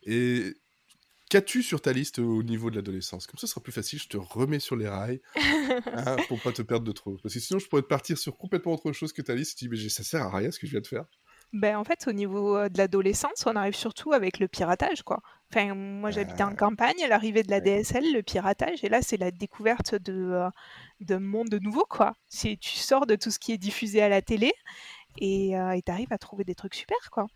[0.05, 0.55] Et
[1.29, 3.27] qu'as-tu sur ta liste au niveau de l'adolescence?
[3.27, 5.21] Comme ça, ce sera plus facile, je te remets sur les rails
[5.93, 7.19] hein, pour pas te perdre de trop.
[7.23, 9.59] Parce que sinon, je pourrais te partir sur complètement autre chose que ta liste.
[9.59, 11.05] Tu dis, mais ça sert à rien ce que je viens de faire.
[11.55, 15.21] Ben, en fait, au niveau euh, de l'adolescence, on arrive surtout avec le piratage, quoi.
[15.51, 17.61] Enfin, moi, j'habitais en Euh, campagne, l'arrivée de la.
[17.61, 20.51] DSL, le piratage, et là, c'est la découverte de, euh,
[21.01, 22.13] d'un monde nouveau, quoi.
[22.29, 24.53] C'est, tu sors de tout ce qui est diffusé à la télé,
[25.19, 27.27] et euh, tu arrives à trouver des trucs super, quoi.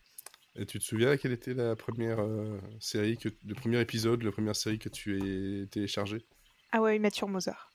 [0.56, 4.32] Et tu te souviens quelle était la première euh, série, que, le premier épisode, la
[4.32, 6.26] première série que tu as téléchargée?
[6.72, 7.70] Ah ouais, Mathieu Mozart.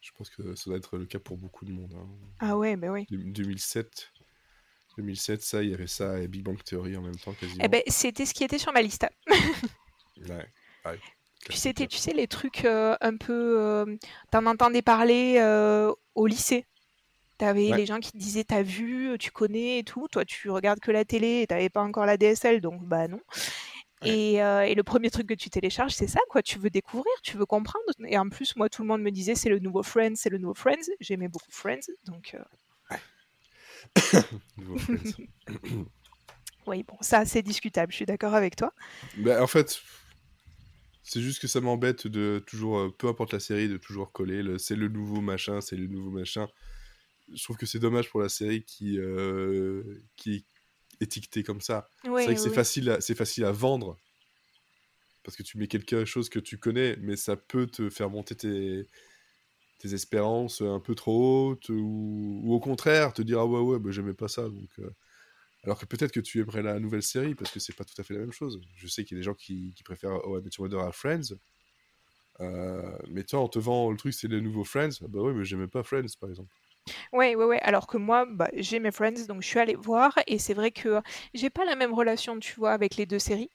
[0.00, 1.92] Je pense que ça doit être le cas pour beaucoup de monde.
[1.94, 2.08] hein.
[2.40, 3.06] Ah ouais, ben oui.
[3.10, 4.12] Deux- 2007.
[4.96, 7.62] 2007, ça, il y avait ça et Big Bang Theory en même temps quasiment.
[7.64, 9.06] Eh ben, c'était ce qui était sur ma liste.
[10.28, 10.46] Ouais,
[10.84, 10.98] ouais,
[11.48, 13.58] Puis c'était, tu sais, les trucs euh, un peu.
[13.58, 13.96] euh,
[14.30, 16.66] T'en entendais parler euh, au lycée.
[17.40, 17.76] T'avais Ouais.
[17.78, 20.06] les gens qui te disaient T'as vu, tu connais et tout.
[20.08, 23.20] Toi, tu regardes que la télé et t'avais pas encore la DSL, donc bah non.
[24.02, 24.10] Ouais.
[24.10, 26.42] Et, euh, et le premier truc que tu télécharges, c'est ça, quoi.
[26.42, 27.84] Tu veux découvrir, tu veux comprendre.
[28.06, 30.38] Et en plus, moi, tout le monde me disait C'est le nouveau Friends, c'est le
[30.38, 30.90] nouveau Friends.
[31.00, 32.96] J'aimais beaucoup Friends, donc euh,
[34.58, 35.24] Nouveau Friends.
[36.66, 37.92] oui, bon, ça, c'est discutable.
[37.92, 38.72] Je suis d'accord avec toi.
[39.16, 39.80] Ben, en fait,
[41.02, 44.42] c'est juste que ça m'embête de toujours, euh, peu importe la série, de toujours coller
[44.42, 46.46] le c'est le nouveau machin, c'est le nouveau machin.
[47.34, 50.44] Je trouve que c'est dommage pour la série qui, euh, qui est
[51.02, 51.88] étiquetée comme ça.
[52.02, 52.54] C'est vrai que ouais, c'est ouais.
[52.54, 53.96] facile, à- c'est facile à vendre
[55.22, 58.34] parce que tu mets quelque chose que tu connais, mais ça peut te faire monter
[58.34, 58.86] tes,
[59.78, 63.78] tes espérances un peu trop hautes ou, ou au contraire te dire ah ouais ouais
[63.78, 64.90] bah, j'aimais pas ça donc euh,
[65.64, 68.04] alors que peut-être que tu aimerais la nouvelle série parce que c'est pas tout à
[68.04, 68.60] fait la même chose.
[68.76, 70.80] Je sais qu'il y a des gens qui, qui préfèrent Oh, I Met Your Mother
[70.80, 71.34] à Friends.
[72.40, 74.90] Euh, mais toi, on te vend le truc, c'est le nouveau Friends.
[75.02, 76.54] Ah bah ouais, mais j'aimais pas Friends, par exemple.
[77.12, 77.60] Ouais, ouais, ouais.
[77.60, 80.70] Alors que moi, bah, j'ai mes friends, donc je suis allée voir, et c'est vrai
[80.70, 81.00] que
[81.34, 83.50] j'ai pas la même relation, tu vois, avec les deux séries,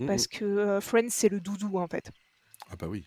[0.00, 2.10] Mm, parce que euh, Friends, c'est le doudou, en fait.
[2.70, 3.04] Ah bah oui.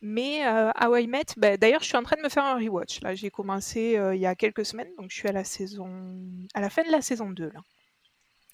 [0.00, 2.56] Mais euh, How I Met, bah, d'ailleurs, je suis en train de me faire un
[2.56, 3.00] rewatch.
[3.00, 6.46] Là, j'ai commencé euh, il y a quelques semaines, donc je suis à la saison,
[6.54, 7.60] à la fin de la saison 2, là.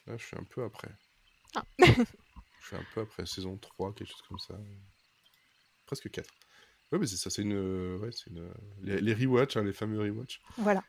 [0.07, 0.91] Là, je suis un peu après.
[1.55, 1.65] Ah.
[1.79, 4.55] je suis un peu après saison 3, quelque chose comme ça.
[5.87, 6.33] Presque 4.
[6.93, 7.97] Ouais, mais c'est ça, c'est une.
[7.99, 8.49] Ouais, c'est une...
[8.83, 10.41] Les, les rewatch, hein, les fameux rewatch.
[10.59, 10.83] Voilà.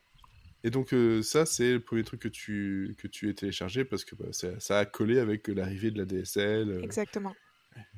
[0.64, 4.04] Et donc euh, ça, c'est le premier truc que tu, que tu as téléchargé parce
[4.04, 6.70] que bah, ça, ça a collé avec l'arrivée de la DSL.
[6.70, 7.34] euh, Exactement,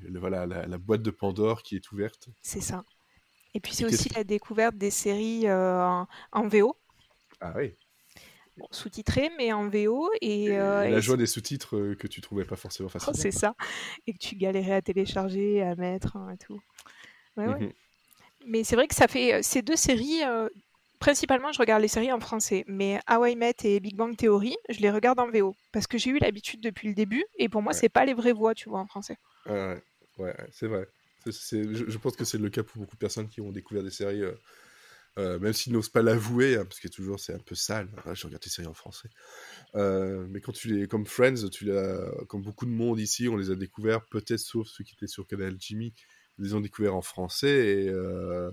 [0.03, 2.29] le- voilà, la, la boîte de Pandore qui est ouverte.
[2.43, 2.85] c'est ça.
[3.55, 6.77] Et puis c'est aussi la découverte des séries euh, en, en VO,
[7.41, 7.75] Ah oui.
[8.57, 10.11] bon, sous-titrées, mais en VO.
[10.21, 13.15] Et, euh, la joie des sous-titres euh, que tu trouvais pas forcément Oh, facile.
[13.15, 13.55] c'est ça.
[14.07, 16.61] Et que tu galérais à télécharger, à mettre hein, et tout.
[17.37, 17.75] Ouais, ouais.
[18.49, 20.23] Mais c'est vrai que ça fait euh, ces deux séries.
[20.25, 20.49] euh,
[21.01, 24.57] principalement, je regarde les séries en français, mais How I Met et Big Bang Theory,
[24.69, 27.25] je les regarde en VO parce que j'ai eu l'habitude depuis le début.
[27.39, 27.79] Et pour moi, Ouais.
[27.79, 29.17] c'est pas les vraies voix, tu vois, en français.
[29.47, 29.83] Ouais,
[30.19, 30.87] ouais, c'est vrai.
[31.27, 31.33] Je,
[31.89, 34.23] je pense que c'est le cas pour beaucoup de personnes qui ont découvert des séries,
[34.23, 34.33] euh,
[35.19, 37.89] euh, même s'ils n'osent pas l'avouer, hein, parce que toujours c'est un peu sale.
[38.07, 39.09] Ah, je regarde des séries en français.
[39.77, 41.71] Euh, mais quand tu les, comme Friends, tu
[42.29, 45.27] comme beaucoup de monde ici, on les a découverts, peut-être sauf ceux qui étaient sur
[45.27, 45.95] Canal Jimmy,
[46.38, 48.51] les ont découverts en français et, euh,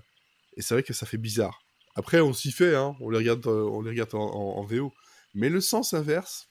[0.57, 1.61] et c'est vrai que ça fait bizarre.
[1.95, 4.63] Après, on s'y fait, hein, on les regarde, euh, on les regarde en, en- en
[4.65, 4.93] VO.
[5.33, 6.47] Mais le sens inverse,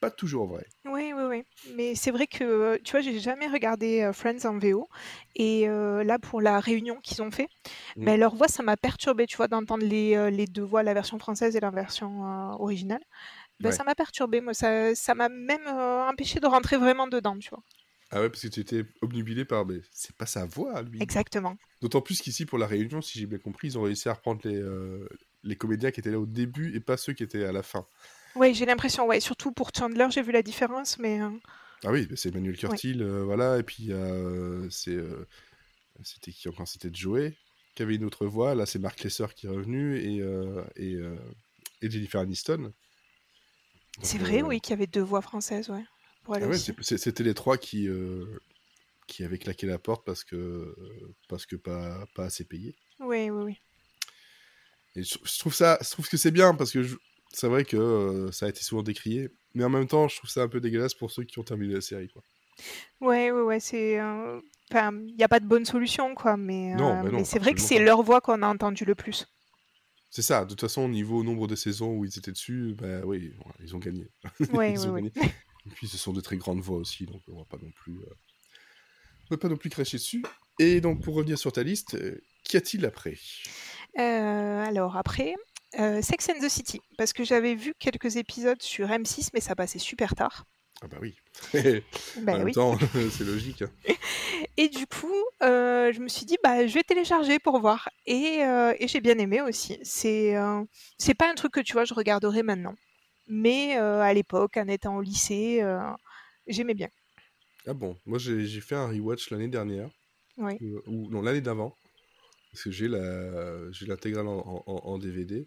[0.00, 0.64] pas toujours vrai.
[0.84, 1.42] Oui, oui, oui.
[1.74, 4.88] Mais c'est vrai que, tu vois, j'ai jamais regardé euh, Friends en VO.
[5.34, 7.48] Et euh, là, pour la réunion qu'ils ont fait,
[7.96, 8.04] Mm.
[8.04, 11.18] ben, leur voix, ça m'a perturbé, tu vois, d'entendre les, les deux voix, la version
[11.18, 13.02] française et la version euh, originale.
[13.60, 13.72] Ben, Ouais.
[13.72, 14.54] Ça m'a perturbé, moi.
[14.54, 17.62] Ça ça m'a même euh, empêché de rentrer vraiment dedans, tu vois.
[18.10, 19.66] Ah ouais, parce que tu étais obnubilé par.
[19.66, 21.02] Mais c'est pas sa voix, lui.
[21.02, 21.56] Exactement.
[21.82, 24.40] D'autant plus qu'ici, pour la réunion, si j'ai bien compris, ils ont réussi à reprendre
[24.44, 25.06] les, euh,
[25.42, 27.86] les comédiens qui étaient là au début et pas ceux qui étaient à la fin.
[28.34, 29.20] Oui, j'ai l'impression, ouais.
[29.20, 31.30] Surtout pour Chandler, j'ai vu la différence, mais euh,
[31.84, 33.90] Ah oui, c'est Emmanuel Curtil, euh, voilà, et puis
[34.70, 34.98] c'est.
[36.02, 36.66] c'était qui encore?
[36.68, 37.36] C'était Joey,
[37.74, 38.54] qui avait une autre voix.
[38.54, 40.16] Là, c'est Mark Lesser qui est revenu et,
[40.76, 40.96] et,
[41.82, 42.72] et Jennifer Aniston.
[44.02, 45.84] c'est vrai, oui, qu'il y avait deux voix françaises, ouais.
[46.28, 48.24] Pour Ah ouais, c'était les trois qui, euh,
[49.06, 50.74] qui avaient claqué la porte parce que,
[51.28, 52.76] parce que pas, pas assez payé.
[53.00, 53.58] Oui, oui, oui.
[54.94, 56.84] Et je, je trouve ça, je trouve que c'est bien parce que
[57.32, 60.30] c'est vrai que euh, ça a été souvent décrié, mais en même temps, je trouve
[60.30, 62.08] ça un peu dégueulasse pour ceux qui ont terminé la série.
[62.08, 62.22] Quoi.
[63.00, 64.00] Ouais, ouais, ouais, c'est.
[64.00, 67.24] euh, Enfin, il n'y a pas de bonne solution, quoi, mais, Non, bah non, mais
[67.24, 69.26] c'est vrai que c'est leur voix qu'on a entendu le plus.
[70.10, 70.44] C'est ça.
[70.44, 73.74] De toute façon, au niveau nombre de saisons où ils étaient dessus, bah oui, ils
[73.74, 74.08] ont gagné.
[74.52, 75.02] Ouais, Ils ouais, ont ouais.
[75.02, 75.12] gagné.
[75.70, 77.98] Et puis, ce sont de très grandes voix aussi, donc on va pas non plus,
[77.98, 78.14] euh,
[79.30, 80.24] on va pas non plus cracher dessus.
[80.58, 83.18] Et donc, pour revenir sur ta liste, euh, qu'y a-t-il après?
[83.98, 85.34] Euh, alors après,
[85.74, 89.78] Sex and the City, parce que j'avais vu quelques épisodes sur M6, mais ça passait
[89.78, 90.44] super tard.
[90.80, 91.16] Ah bah oui.
[91.54, 92.52] en Ben même oui.
[92.52, 92.78] temps,
[93.10, 93.62] c'est logique.
[93.62, 93.70] hein.
[94.56, 97.88] Et du coup, euh, je me suis dit, bah, je vais télécharger pour voir.
[98.06, 99.78] Et, euh, et j'ai bien aimé aussi.
[99.82, 100.62] C'est euh,
[100.96, 102.74] c'est pas un truc que tu vois, je regarderai maintenant.
[103.28, 105.80] Mais euh, à l'époque, en étant au lycée, euh,
[106.46, 106.88] j'aimais bien.
[107.66, 109.90] Ah bon, moi j'ai fait un rewatch l'année dernière.
[110.38, 110.60] Oui.
[110.62, 111.76] Euh, ou non l'année d'avant
[112.52, 115.46] parce que j'ai la j'ai l'intégrale en, en- en- DVD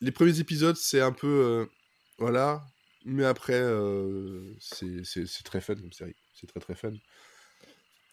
[0.00, 1.68] les premiers épisodes c'est un peu
[2.18, 2.64] voilà
[3.04, 6.92] mais après euh, c'est c'est- c'est très fun comme série c'est très très fun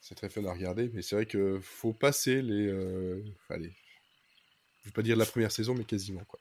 [0.01, 3.73] c'est très fun à regarder mais c'est vrai que faut passer les euh, allez
[4.81, 6.39] je vais pas dire la première saison mais quasiment quoi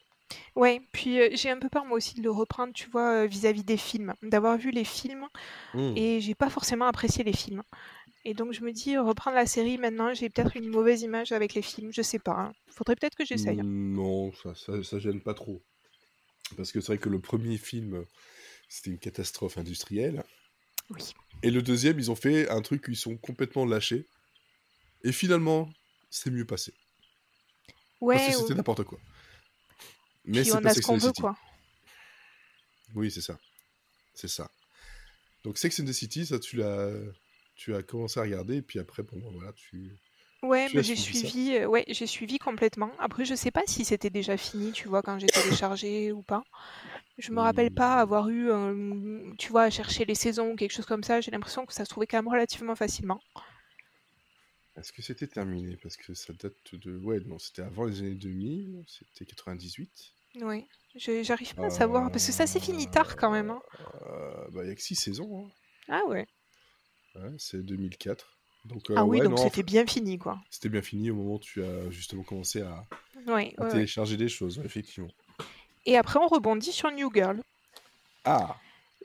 [0.57, 3.27] Ouais, puis euh, j'ai un peu peur moi aussi de le reprendre, tu vois, euh,
[3.27, 5.27] vis-à-vis des films, d'avoir vu les films
[5.75, 5.93] Hmm.
[5.97, 7.63] et j'ai pas forcément apprécié les films.
[8.25, 11.55] Et donc je me dis, reprendre la série maintenant, j'ai peut-être une mauvaise image avec
[11.55, 12.33] les films, je sais pas.
[12.33, 12.53] hein.
[12.69, 13.57] Faudrait peut-être que j'essaye.
[13.63, 15.63] Mm, Non, ça, ça, ça gêne pas trop.
[16.57, 18.05] Parce que c'est vrai que le premier film,
[18.69, 20.23] c'était une catastrophe industrielle.
[20.91, 21.13] Oui.
[21.43, 24.07] Et le deuxième, ils ont fait un truc où ils sont complètement lâchés.
[25.03, 25.71] Et finalement,
[26.11, 26.75] c'est mieux passé.
[28.01, 28.99] Ouais, Parce que c'était n'importe quoi.
[30.25, 31.37] Mais puis on a ce qu'on veut, quoi.
[32.95, 33.39] Oui, c'est ça.
[34.15, 34.51] C'est ça.
[35.45, 36.91] Donc Sex and the City, ça, tu l'as...
[37.57, 39.99] Tu as commencé à regarder, et puis après, bon, ben, voilà, tu...
[40.43, 42.93] Ouais, Tu as j'ai suivi, euh, ouais, j'ai suivi complètement.
[42.99, 46.43] Après, je sais pas si c'était déjà fini, tu vois, quand j'ai téléchargé ou pas.
[47.19, 48.01] Je me rappelle pas Hmm.
[48.01, 51.21] avoir eu, euh, tu vois, à chercher les saisons ou quelque chose comme ça.
[51.21, 53.23] J'ai l'impression que ça se trouvait quand même relativement facilement.
[54.81, 55.77] Est-ce que c'était terminé?
[55.83, 56.97] Parce que ça date de...
[56.99, 59.91] Ouais, non, c'était avant les années 2000, c'était 98.
[60.43, 60.67] Oui,
[60.97, 63.51] Je- j'arrive pas à savoir, parce que ça s'est fini tard quand même.
[63.51, 63.61] hein.
[64.07, 65.47] Euh, bah, il y a que 6 saisons.
[65.47, 65.51] hein.
[65.89, 66.27] Ah ouais.
[67.15, 68.39] Ouais, c'est 2004.
[68.65, 70.39] Donc, euh, Ah oui, ouais, donc c'était bien fini, quoi.
[70.51, 72.87] c'était bien fini au moment où tu as justement commencé à,
[73.27, 75.11] Ouais, télécharger des choses, effectivement.
[75.87, 77.41] Et après, on rebondit sur New Girl.
[78.25, 78.57] Ah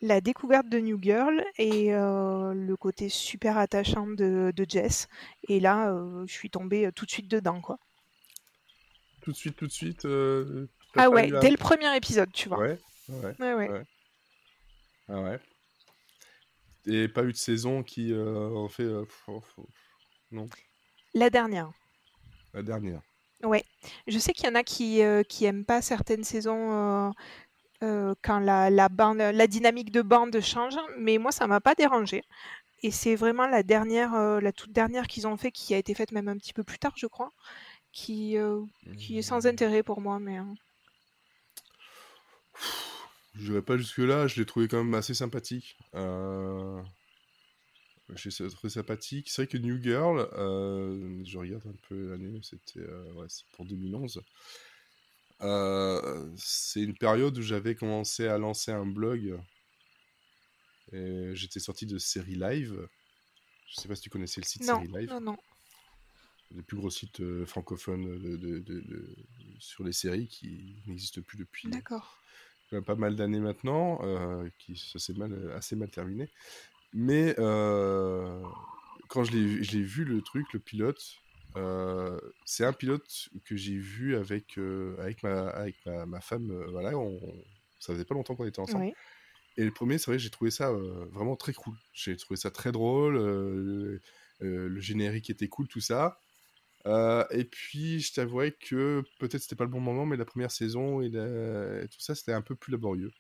[0.06, 5.08] La découverte de New Girl et euh, le côté super attachant de, de Jess.
[5.48, 7.80] Et là, euh, je suis tombée euh, tout de suite dedans, quoi.
[9.22, 10.06] Tout de suite, tout de suite.
[10.06, 12.60] euh, Ah ouais, dès le premier épisode, tu vois.
[12.60, 12.78] Ouais,
[13.10, 13.70] ouais, Ouais, ouais.
[13.70, 13.84] Ouais.
[15.10, 15.40] ah ouais.
[16.86, 18.88] Et pas eu de saison qui en fait...
[19.28, 19.42] oh,
[20.32, 20.46] non,
[21.16, 21.72] La dernière.
[22.54, 23.02] la dernière.
[23.44, 23.64] Ouais.
[24.08, 27.12] Je sais qu'il y en a qui, euh, qui aiment pas certaines saisons euh,
[27.86, 31.76] euh, quand la, la bande, la dynamique de bande change, mais moi ça m'a pas
[31.76, 32.24] dérangé.
[32.86, 35.96] Et c'est vraiment la dernière, euh, la toute dernière qu'ils ont fait, qui a été
[35.96, 37.32] faite même un petit peu plus tard, je crois,
[37.92, 38.62] qui, euh,
[38.98, 40.20] qui est sans intérêt pour moi.
[40.20, 40.44] Mais euh,
[43.34, 45.78] Je vais pas jusque-là, je l'ai trouvé quand même assez sympathique.
[48.14, 49.30] J'ai trouvé sympathique.
[49.32, 50.28] C'est vrai que New Girl,
[51.26, 52.82] je regarde un peu l'année, c'était
[53.16, 54.22] ouais, c'est pour 2011.
[55.42, 59.40] Euh, c'est une période où j'avais commencé à lancer un blog.
[60.92, 62.88] Et J'étais sorti de Série Live.
[63.68, 65.10] Je sais pas si tu connaissais le site non, Série Live.
[65.10, 65.38] non, non.
[66.54, 69.16] le plus gros site euh, francophone de, de- de- de-
[69.60, 71.68] sur les séries qui n'existe plus depuis
[72.86, 76.30] pas mal d'années maintenant, euh, qui ça s'est mal, assez mal terminé.
[76.94, 78.42] Mais euh,
[79.08, 81.18] quand je l'ai vu, le truc, le pilote,
[81.58, 86.52] euh, c'est un pilote que j'ai vu avec, euh, avec, ma, avec ma, ma femme.
[86.52, 87.20] euh, voilà, on,
[87.80, 88.86] ça faisait pas longtemps qu'on était ensemble.
[88.86, 88.94] Oui.
[89.58, 91.76] Et le premier, c'est vrai, j'ai trouvé ça vraiment très cool.
[91.94, 93.16] J'ai trouvé ça très drôle.
[93.16, 94.02] le,
[94.40, 96.22] le générique était cool, tout ça.
[97.32, 101.02] Et puis, je t'avouerais que peut-être c'était pas le bon moment, mais la première saison
[101.02, 103.12] et, la- et tout ça, c'était un peu plus laborieux.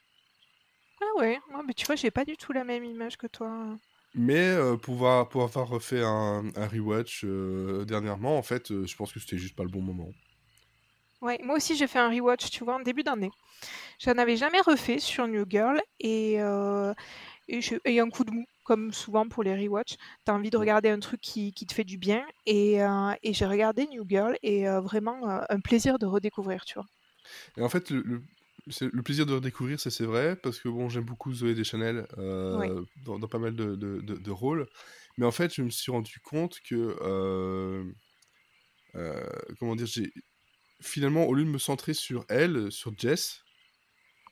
[1.01, 3.77] Ah ouais, ouais, mais tu vois, j'ai pas du tout la même image que toi.
[4.15, 8.85] Mais euh, pour, avoir, pour avoir refait un, un rewatch euh, dernièrement, en fait, euh,
[8.87, 10.11] je pense que c'était juste pas le bon moment.
[11.21, 13.31] Ouais, moi aussi j'ai fait un rewatch, tu vois, en début d'année.
[13.99, 16.93] J'en avais jamais refait sur New Girl et, euh,
[17.49, 19.95] et, je- et un coup de mou, comme souvent pour les rewatch.
[20.25, 22.79] T'as envie de regarder un truc qui, qui te fait du bien et,
[23.23, 26.87] et j'ai regardé New Girl et vraiment un plaisir de redécouvrir, tu vois.
[27.57, 28.23] Et en fait, le,
[28.81, 32.83] le plaisir de redécouvrir, ça c'est vrai, parce que bon, j'aime beaucoup Zoé Deschanel euh,
[33.05, 34.67] dans, dans pas mal de, de, de- de rôles.
[35.17, 37.83] Mais en fait, je me suis rendu compte que, euh,
[38.95, 39.23] euh,
[39.59, 40.11] comment dire, j'ai
[40.81, 43.41] finalement, au lieu de me centrer sur elle, sur Jess,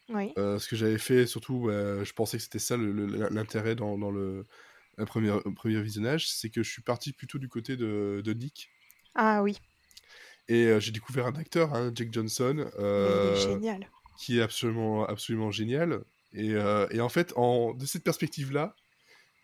[0.10, 4.12] Oui, ce que j'avais fait, surtout, euh, je pensais que c'était ça l'intérêt dans, dans
[4.12, 4.46] le,
[5.06, 8.70] premier, visionnage, c'est que je suis parti plutôt du côté de, Nick.
[9.16, 9.58] ah oui,
[10.48, 13.90] Et euh, j'ai découvert un acteur, hein, Jake Johnson, mais il est génial.
[14.18, 16.04] Qui est absolument, absolument génial.
[16.34, 18.76] Et, euh, et en fait, en, de cette perspective-là,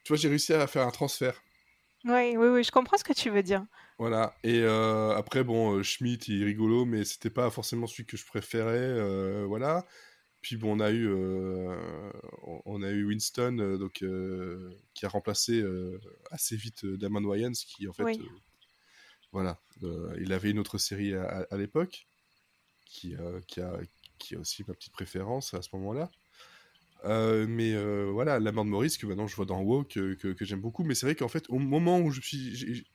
[0.03, 1.41] tu vois, j'ai réussi à faire un transfert.
[2.05, 3.65] Oui, oui, oui, je comprends ce que tu veux dire.
[3.97, 4.34] Voilà.
[4.43, 8.15] Et euh, après, bon, euh, Schmidt, il est rigolo, mais c'était pas forcément celui que
[8.17, 8.77] je préférais.
[8.77, 9.86] euh, voilà.
[10.41, 11.12] Puis bon, on a eu,
[12.65, 14.03] on- a eu Winston, donc,
[14.93, 15.62] qui a remplacé
[16.32, 18.21] assez vite Damon Wayans, qui en fait, Oui.
[19.34, 19.60] voilà,
[20.17, 22.08] il avait une autre série à, à- à l'époque,
[22.86, 23.15] qui,
[23.47, 23.73] qui, a,
[24.19, 26.12] qui a aussi ma petite préférence à ce moment-là.
[27.05, 30.13] Euh, mais euh, voilà, la mort de Maurice, que maintenant je vois dans WoW, que,
[30.15, 30.84] que, que j'aime beaucoup.
[30.84, 32.86] Mais c'est vrai qu'en fait, au moment où je suis,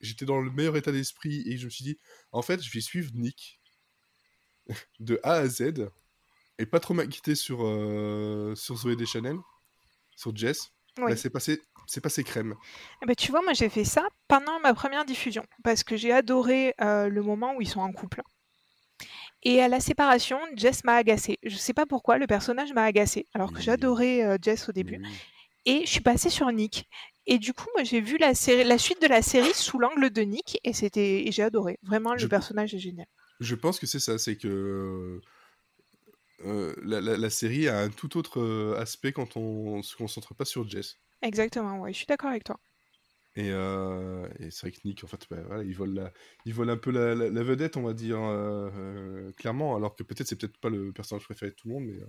[0.00, 1.98] j'étais dans le meilleur état d'esprit et je me suis dit,
[2.32, 3.60] en fait, je vais suivre Nick
[5.00, 5.90] de A à Z
[6.58, 9.36] et pas trop m'inquiéter sur, euh, sur Zoé Deschanel,
[10.16, 10.72] sur Jess.
[10.98, 11.10] Oui.
[11.10, 12.54] Là, c'est passé, c'est passé crème.
[13.02, 16.12] Eh ben, tu vois, moi j'ai fait ça pendant ma première diffusion parce que j'ai
[16.12, 18.22] adoré euh, le moment où ils sont en couple.
[19.44, 21.38] Et à la séparation, Jess m'a agacée.
[21.42, 23.62] Je sais pas pourquoi, le personnage m'a agacée, alors que Oui.
[23.64, 25.00] j'adorais euh, Jess au début.
[25.02, 25.08] Oui.
[25.64, 26.88] Et je suis passée sur Nick.
[27.26, 30.10] Et du coup, moi j'ai vu la, série, la suite de la série sous l'angle
[30.10, 31.78] de Nick et c'était, et j'ai adoré.
[31.82, 33.06] Vraiment, le Je- personnage est génial.
[33.40, 35.20] Je pense que c'est ça, c'est que
[36.44, 40.34] euh, la, la- la série a un tout autre euh, aspect quand on se concentre
[40.34, 40.98] pas sur Jess.
[41.22, 42.58] Exactement, ouais, je suis d'accord avec toi.
[43.34, 46.12] Et, euh, et c'est vrai que Nick, en fait, bah, voilà, il, vole la,
[46.44, 49.96] il vole un peu la, la- la vedette, on va dire, euh, euh, clairement, alors
[49.96, 52.00] que peut-être c'est peut-être pas le personnage préféré de tout le monde, mais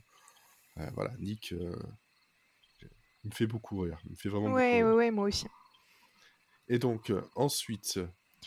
[0.83, 1.53] euh, voilà, Nick,
[3.23, 4.93] il me fait beaucoup rire, il me fait vraiment Ouais, beaucoup ouais, rire.
[4.93, 5.47] ouais, moi aussi.
[6.67, 8.01] Et donc, ensuite,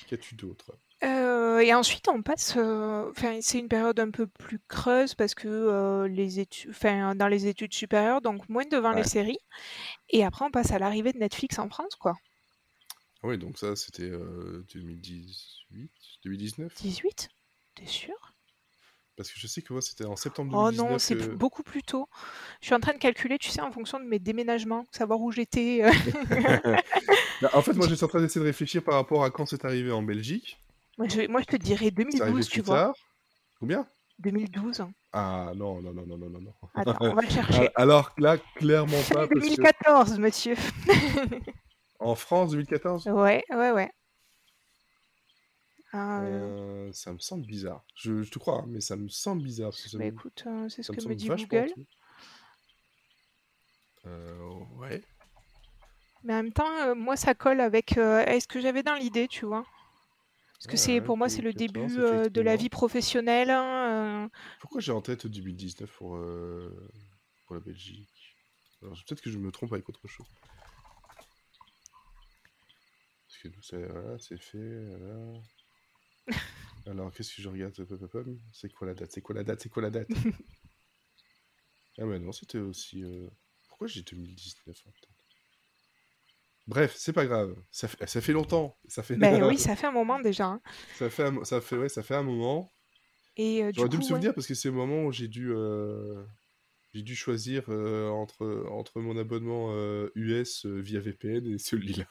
[0.06, 0.78] qu'as-tu d'autre?
[1.02, 2.56] Et ensuite, on passe.
[2.56, 7.46] Enfin, c'est une période un peu plus creuse parce que les études, enfin, dans les
[7.46, 9.38] études supérieures, donc moins devant les séries.
[10.10, 12.14] Et après, on passe à l'arrivée de Netflix en France, quoi.
[13.26, 15.90] Ah Oui, donc ça, c'était euh, 2018,
[16.24, 17.28] 2019 18
[17.74, 18.14] T'es sûr?
[19.16, 21.64] Parce que je sais que moi, c'était en septembre Oh 2019 non, c'est que- beaucoup
[21.64, 22.08] plus tôt.
[22.60, 25.32] Je suis en train de calculer, tu sais, en fonction de mes déménagements, savoir où
[25.32, 25.82] j'étais.
[25.82, 25.90] euh.
[27.42, 29.64] Bah, en fait, moi, j'étais en train d'essayer de réfléchir par rapport à quand c'est
[29.64, 30.56] arrivé en Belgique.
[30.96, 32.78] moi, je, moi, je te dirais C'est arrivé 2012, plus tu vois.
[32.78, 32.94] tard.
[33.58, 33.88] Combien?
[34.20, 34.84] 2012.
[35.12, 36.54] Ah non, non, non, non, non, non.
[36.76, 37.70] Attends, on va le chercher.
[37.74, 40.54] Alors là, clairement pas, parce que 2014, monsieur.
[42.00, 43.90] En France, 2014, Ouais, ouais, ouais.
[45.92, 47.84] Ah, euh, ça me semble bizarre.
[47.96, 49.70] Je, je te crois, hein, mais ça me semble bizarre.
[49.70, 51.72] parce que ça bah me- écoute, euh, c'est ce me que me semble dit Google.
[54.06, 54.38] Euh,
[54.78, 55.02] ouais.
[56.24, 58.94] Mais en même temps, euh, moi, ça colle avec euh, est ce que j'avais dans
[58.94, 59.64] l'idée, tu vois?
[60.54, 63.50] Parce que c'est pour moi, c'est le 2014, début de la vie professionnelle.
[63.50, 64.28] hein.
[64.60, 66.18] Pourquoi j'ai en tête 2019 pour,
[67.46, 68.36] pour la Belgique?
[68.82, 70.26] Alors, Peut-être que je me trompe avec autre chose.
[73.50, 74.84] Que c'est voilà, c'est fait.
[74.98, 75.40] voilà.
[76.86, 77.74] Alors, qu'est-ce que je regarde.
[78.52, 79.10] C'est quoi la date?
[79.12, 79.60] C'est quoi la date?
[79.60, 80.08] C'est quoi la date?
[81.98, 83.02] Ah, mais non, c'était aussi.
[83.02, 83.28] euh,
[83.68, 85.08] Pourquoi j'ai 2019 hein, putain
[86.66, 87.54] Bref, c'est pas grave.
[87.70, 88.76] Ça fait, ça fait longtemps.
[88.88, 90.46] Ça fait, Ben oui, ça fait un moment déjà.
[90.46, 90.60] hein.
[90.98, 92.72] ça fait, un, ça fait, ouais, ça fait un moment.
[93.36, 94.08] Et euh, J'aurais dû me ouais.
[94.08, 96.24] souvenir parce que c'est le moment où j'ai dû, euh,
[96.94, 99.72] j'ai dû choisir euh, entre, entre mon abonnement
[100.16, 102.06] US via VPN et celui-là.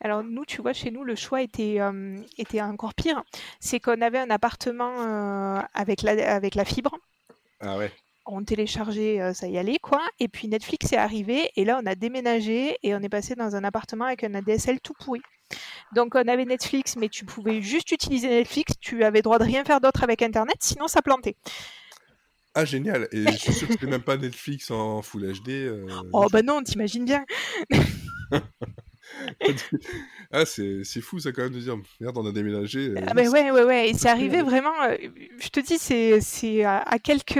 [0.00, 3.22] Alors nous, tu vois, chez nous, le choix était, euh, était encore pire.
[3.60, 6.96] C'est qu'on avait un appartement euh, avec, la, avec la fibre.
[7.60, 7.92] Ah ouais.
[8.26, 10.00] On téléchargeait, euh, ça y allait, quoi.
[10.20, 13.56] Et puis Netflix est arrivé, et là, on a déménagé, et on est passé dans
[13.56, 15.20] un appartement avec un ADSL tout pourri.
[15.94, 19.64] Donc on avait Netflix, mais tu pouvais juste utiliser Netflix, tu avais droit de rien
[19.64, 21.36] faire d'autre avec Internet, sinon ça plantait.
[22.54, 23.08] Ah génial.
[23.12, 25.48] Et je suis sûr que c'était même pas Netflix en Full HD.
[25.50, 27.24] euh, Oh bah non, t'imagines bien.
[30.32, 32.88] ah c'est c'est fou ça quand même de dire merde on a déménagé.
[32.90, 33.90] euh, Ah ben ouais, ouais, ouais.
[33.90, 34.96] Et c'est arrivé vraiment, euh,
[35.40, 37.38] je te dis, c'est, c'est à, quelques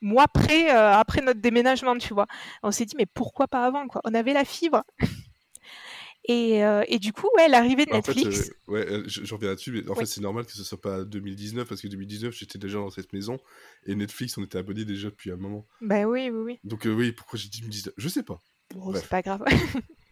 [0.00, 2.26] mois près, euh, après notre déménagement, tu vois.
[2.62, 4.00] On s'est dit, mais pourquoi pas avant, quoi?
[4.04, 4.84] On avait la fibre.
[6.26, 8.48] Et, euh, et du coup, ouais, l'arrivée de En fait, Netflix.
[8.68, 10.80] euh, ouais, euh, je, je reviens là-dessus, mais en fait, c'est normal que ce soit
[10.80, 13.38] pas 2019 parce que 2019, j'étais déjà dans cette maison
[13.84, 15.66] et Netflix, on était abonné déjà depuis un moment.
[15.82, 16.60] Ben oui, oui, oui.
[16.64, 18.40] Donc, euh, oui, pourquoi j'ai dit 2019 Je sais pas.
[18.74, 19.44] Bon, c'est pas grave.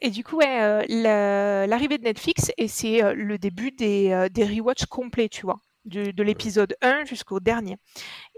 [0.00, 4.10] Et du coup, ouais, euh, la- l'arrivée de Netflix, et c'est euh, le début des,
[4.12, 7.76] euh, des rewatch complets, tu vois, du- de l'épisode 1 jusqu'au dernier.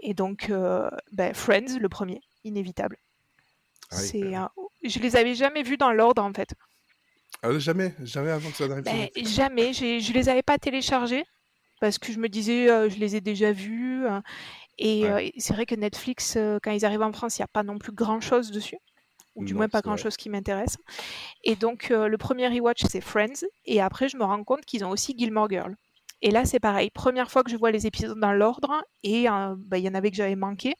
[0.01, 2.97] Et donc, euh, ben, Friends, le premier, inévitable.
[3.91, 6.53] Ah oui, c'est, bah euh, je les avais jamais vus dans l'ordre, en fait.
[7.43, 8.85] Ah, jamais, jamais avant que ça n'arrive.
[8.85, 11.25] sur Ben, jamais, je les avais pas téléchargés,
[11.79, 14.05] parce que je me disais, je les ai déjà vus.
[14.07, 14.19] euh,
[14.79, 15.33] et Ouais.
[15.37, 17.91] c'est vrai que Netflix, quand ils arrivent en France, il n'y a pas non plus
[17.91, 18.77] grand-chose dessus.
[19.35, 20.05] Ou du Non, moins pas c'est vrai.
[20.05, 20.77] grand-chose qui m'intéresse.
[21.43, 23.45] Et donc, euh, le premier rewatch, c'est Friends.
[23.65, 25.75] Et après, je me rends compte qu'ils ont aussi Gilmore Girl.
[26.23, 26.89] Et là, c'est pareil.
[26.91, 28.83] Première fois que je vois les épisodes dans l'ordre.
[29.03, 30.75] Et euh, bah, il y en avait que j'avais manqué.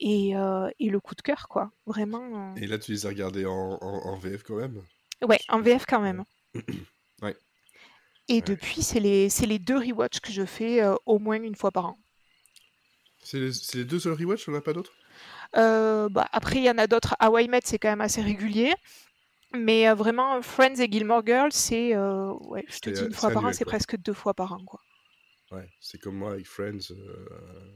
[0.00, 1.70] Et, euh, et le coup de cœur, quoi.
[1.86, 2.54] Vraiment.
[2.56, 4.82] Et là, tu les as regardés en, en- en VF quand même?
[5.22, 6.24] Ouais, en VF quand même.
[7.22, 7.36] Ouais.
[8.26, 8.42] Et Ouais.
[8.42, 11.98] depuis, c'est les, les deux rewatch que je fais au moins une fois par an.
[13.24, 14.92] C'est les, les deux seuls rewatch, on n'a pas d'autres?
[15.54, 17.16] Bah, après, il y en a d'autres.
[17.20, 18.74] How I Met, c'est quand même assez régulier.
[19.54, 23.12] Mais euh, vraiment, Friends et Gilmore Girls, c'est, euh, ouais, je te dis euh, une
[23.12, 24.80] fois par an, c'est presque deux fois par an, quoi.
[25.50, 27.26] Ouais, c'est comme moi avec Friends euh,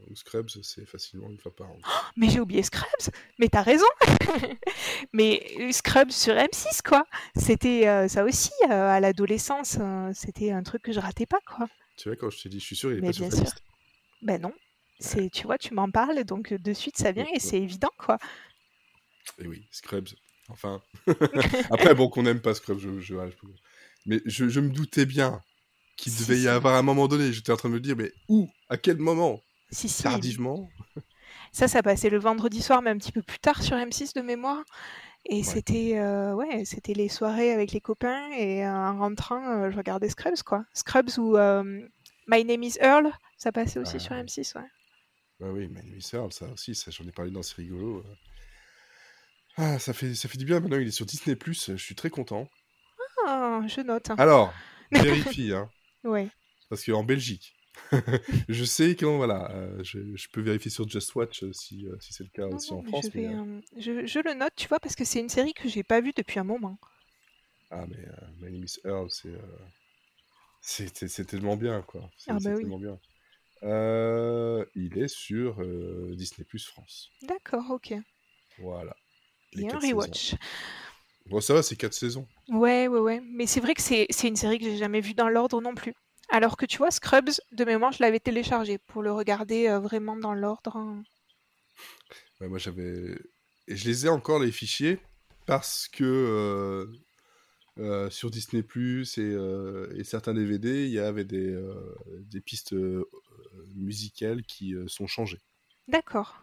[0.08, 1.76] ou Scrubs, c'est facilement une fois par an.
[2.16, 3.12] Mais j'ai oublié Scrubs.
[3.38, 3.84] Mais t'as raison.
[5.12, 7.04] Mais euh, Scrubs sur M6, quoi.
[7.36, 9.76] C'était euh, ça aussi euh, à l'adolescence.
[9.78, 11.68] euh, c'était un truc que je ratais pas, quoi.
[11.98, 13.44] Tu vois, quand je t'ai dit, je suis sûr, il est Mais pas sur.
[14.22, 14.54] Ben non.
[14.98, 18.18] C'est, tu vois, tu m'en parles, donc de suite ça vient et c'est évident, quoi.
[19.38, 20.08] Et oui, Scrubs.
[20.48, 20.82] Enfin.
[21.70, 23.14] Après, bon, qu'on n'aime pas Scrubs, je, je,
[24.06, 25.40] Mais je, me doutais bien
[25.96, 26.48] qu'il Si, devait y si.
[26.48, 27.32] avoir un moment donné.
[27.32, 28.48] J'étais en train de me dire, mais où?
[28.68, 29.40] À quel moment?
[29.70, 30.02] Si, si.
[30.02, 30.68] Tardivement?
[31.52, 34.22] Ça, ça passait le vendredi soir, mais un petit peu plus tard sur M6 de
[34.22, 34.62] mémoire.
[35.28, 39.70] Et c'était euh, ouais, c'était les soirées avec les copains et euh, en rentrant, euh,
[39.70, 40.64] je regardais Scrubs quoi.
[40.72, 41.36] Scrubs ou
[42.28, 44.22] My Name is Earl, ça passait aussi sur ouais.
[44.22, 44.64] M6 ouais.
[45.40, 47.98] Bah oui, mais Miss Earl, ça aussi, ça, j'en ai parlé dans C'est rigolo.
[48.00, 48.14] euh.
[49.58, 50.60] Ah, ça fait, ça fait du bien.
[50.60, 51.36] Maintenant, il est sur Disney+.
[51.46, 52.48] Je suis très content.
[53.26, 54.10] Ah, je note.
[54.18, 54.52] Alors,
[54.92, 55.70] vérifie, hein,
[56.04, 56.30] Ouais.
[56.68, 57.56] parce qu'en Belgique,
[58.48, 61.96] je sais que voilà, euh, je, je peux vérifier sur Just Watch euh, si, euh,
[62.00, 63.06] si c'est le cas Non, aussi non, en France.
[63.06, 63.36] je, vais,
[63.76, 66.12] je, je le note, tu vois, parce que c'est une série que j'ai pas vue
[66.12, 66.76] depuis un moment.
[67.70, 68.06] Ah, mais
[68.40, 69.08] My Name is Earl,
[70.60, 72.10] c'est, tellement bien, quoi.
[72.18, 72.62] C'est, Ah, c'est bah oui.
[72.62, 72.98] tellement bien.
[73.62, 77.10] Euh, il est sur euh, Disney Plus France.
[77.22, 77.94] D'accord, ok.
[78.58, 78.94] Voilà.
[79.56, 79.96] A un saisons.
[79.96, 80.34] rewatch.
[81.26, 82.26] Bon, ça va, c'est 4 saisons.
[82.48, 83.20] Ouais, ouais, ouais.
[83.24, 85.94] Mais c'est vrai que c'est une série que j'ai jamais vue dans l'ordre non plus.
[86.28, 90.16] Alors que tu vois, Scrubs, de mémoire, je l'avais téléchargé pour le regarder euh, vraiment
[90.16, 90.76] dans l'ordre.
[90.76, 91.02] hein.
[92.40, 93.16] Ouais, moi, j'avais.
[93.68, 94.98] Et je les ai encore, les fichiers,
[95.46, 96.86] parce que
[97.78, 101.74] euh, sur Disney Plus et, euh, et certains DVD, il y avait des, euh,
[102.20, 102.74] des pistes
[103.86, 105.40] musicales qui euh, sont changées.
[105.88, 106.42] D'accord.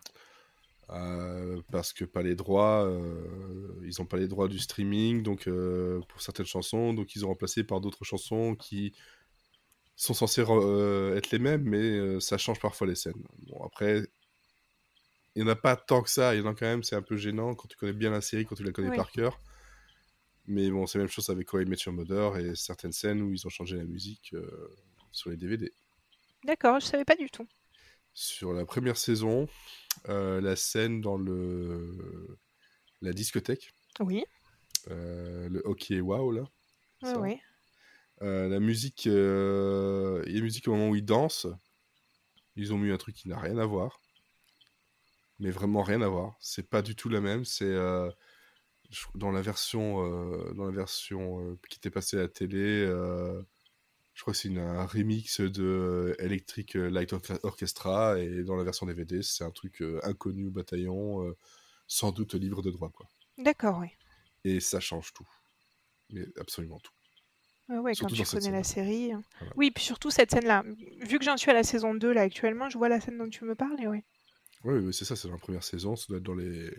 [0.89, 5.47] Euh, parce que pas les droits, euh, ils n'ont pas les droits du streaming, donc
[5.47, 8.93] euh, pour certaines chansons, donc ils ont remplacé par d'autres chansons qui
[9.95, 13.23] sont censées être les mêmes, mais ça change parfois les scènes.
[13.47, 14.01] Bon après,
[15.35, 16.95] il n'y en a pas tant que ça, il y en a quand même, c'est
[16.95, 18.97] un peu gênant quand tu connais bien la série, quand tu la connais Oui.
[18.97, 19.39] par cœur.
[20.45, 23.21] Mais bon, c'est la même chose avec How I Met Your Mother et certaines scènes
[23.21, 24.35] où ils ont changé la musique
[25.11, 25.71] sur les DVD.
[26.43, 27.47] D'accord, je savais pas du tout.
[28.13, 29.47] Sur la première saison,
[30.09, 32.37] euh, la scène dans le
[33.01, 34.23] la discothèque, Oui,
[34.89, 36.43] euh, le hockey wow là,
[37.17, 37.41] ouais.
[38.21, 41.47] Euh, la musique, il y a une musique au moment où ils dansent.
[42.55, 43.99] Ils ont mis un truc qui n'a rien à voir.
[45.39, 46.37] Mais vraiment rien à voir.
[46.39, 47.43] C'est pas du tout la même.
[47.43, 47.75] C'est
[49.15, 52.85] dans la version, dans la version qui était passée à la télé.
[54.13, 58.19] Euh, je crois que c'est un remix de Electric Light Orchestra-.
[58.19, 61.35] Et dans la version DVD, c'est un truc euh, inconnu au bataillon, euh,
[61.87, 62.89] sans doute libre de droit.
[62.89, 63.07] Quoi.
[63.37, 63.89] D'accord, oui.
[64.43, 65.27] Et ça change tout.
[66.11, 66.91] Mais absolument tout.
[67.69, 69.13] Ouais, ouais, Surtout quand tu connais la série.
[69.13, 69.23] hein.
[69.39, 69.53] Voilà.
[69.55, 70.63] Oui, puis surtout cette scène-là.
[71.01, 73.29] Vu que j'en suis à la saison 2 là actuellement, je vois la scène dont
[73.29, 74.03] tu me parles et ouais.
[74.65, 76.71] Oui, oui, c'est ça, c'est dans la première saison, ça doit être dans les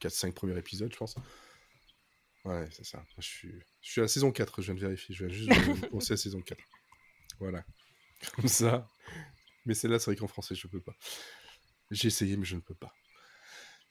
[0.00, 1.16] 4-5 premiers épisodes, je pense.
[2.44, 3.04] Ouais, c'est ça.
[3.18, 3.54] Je suis...
[3.80, 6.12] je suis à la saison 4, je viens de vérifier, je viens juste de commencer
[6.12, 6.60] la saison 4.
[7.40, 7.64] Voilà.
[8.36, 8.88] Comme ça.
[9.66, 10.94] Mais celle-là, c'est vrai qu'en français, je peux pas.
[11.90, 12.92] J'ai essayé, mais je ne peux pas.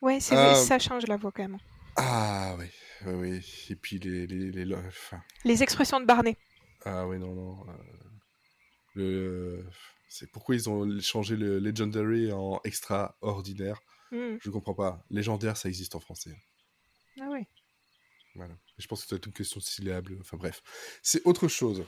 [0.02, 1.58] Ouais, c'est Euh, ça change la voix quand même.
[1.96, 2.66] Ah oui,
[3.06, 3.66] oui, oui.
[3.70, 4.28] Et puis les...
[4.28, 4.66] les, les...
[4.66, 6.38] les- Enfin, Les expressions de Barney.
[6.86, 7.66] ah oui, non, non.
[7.70, 7.74] euh,
[8.96, 9.66] Le...
[10.10, 13.82] C'est pourquoi ils ont changé le Legendary en extraordinaire.
[14.12, 14.38] Hmm.
[14.40, 15.04] Je comprends pas.
[15.10, 16.36] Légendaire, ça existe en français.
[18.78, 20.10] Je pense que c'est une question de syllabes.
[20.20, 20.62] Enfin bref,
[21.02, 21.84] c'est autre chose.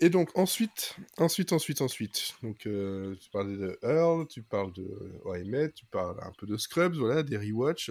[0.00, 2.34] Et donc ensuite, ensuite, ensuite, ensuite.
[2.42, 6.56] Donc euh, tu parlais de Earl, tu parles de OIMET, tu parles un peu de
[6.56, 7.90] Scrubs, voilà, des rewatch.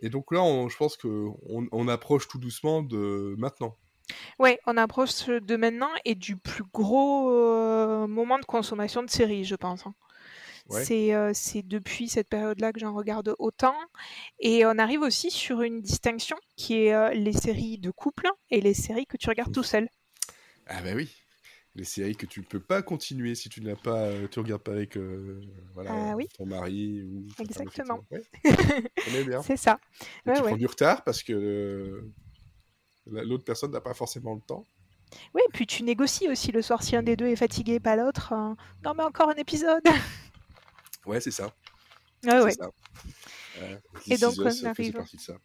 [0.00, 3.76] Et donc là, je pense que on approche tout doucement de maintenant.
[4.38, 9.44] Ouais, on approche de maintenant et du plus gros euh, moment de consommation de séries,
[9.44, 9.86] je pense.
[9.86, 9.94] hein.
[10.70, 10.84] Ouais.
[10.84, 13.74] C'est euh, c'est depuis cette période-là que j'en regarde autant.
[14.38, 18.60] Et on arrive aussi sur une distinction qui est euh, les séries de couple et
[18.60, 19.88] les séries que tu regardes tout seul.
[20.66, 21.10] Ah bah oui.
[21.76, 24.62] Les séries que tu ne peux pas continuer si tu n'as pas, euh, tu regardes
[24.62, 25.40] pas avec euh,
[25.74, 26.28] voilà, Ah oui.
[26.36, 28.00] ton mari ou Exactement.
[28.10, 28.22] Ouais.
[29.44, 29.78] C'est ça.
[30.26, 30.48] Ouais, tu ouais.
[30.48, 32.10] prends du retard parce que euh,
[33.06, 34.64] la- l'autre personne n'a pas forcément le temps.
[35.34, 37.94] Oui, puis tu négocies aussi le soir si un des deux est fatigué et pas
[37.96, 38.32] l'autre.
[38.32, 38.54] euh,
[38.84, 39.82] Non, mais encore un épisode.
[41.06, 41.54] Ouais, c'est ça.
[42.26, 42.52] Ah ouais.
[42.52, 42.70] ça.
[44.08, 44.92] Et donc, on arrive.
[44.92, 45.36] partie de ça.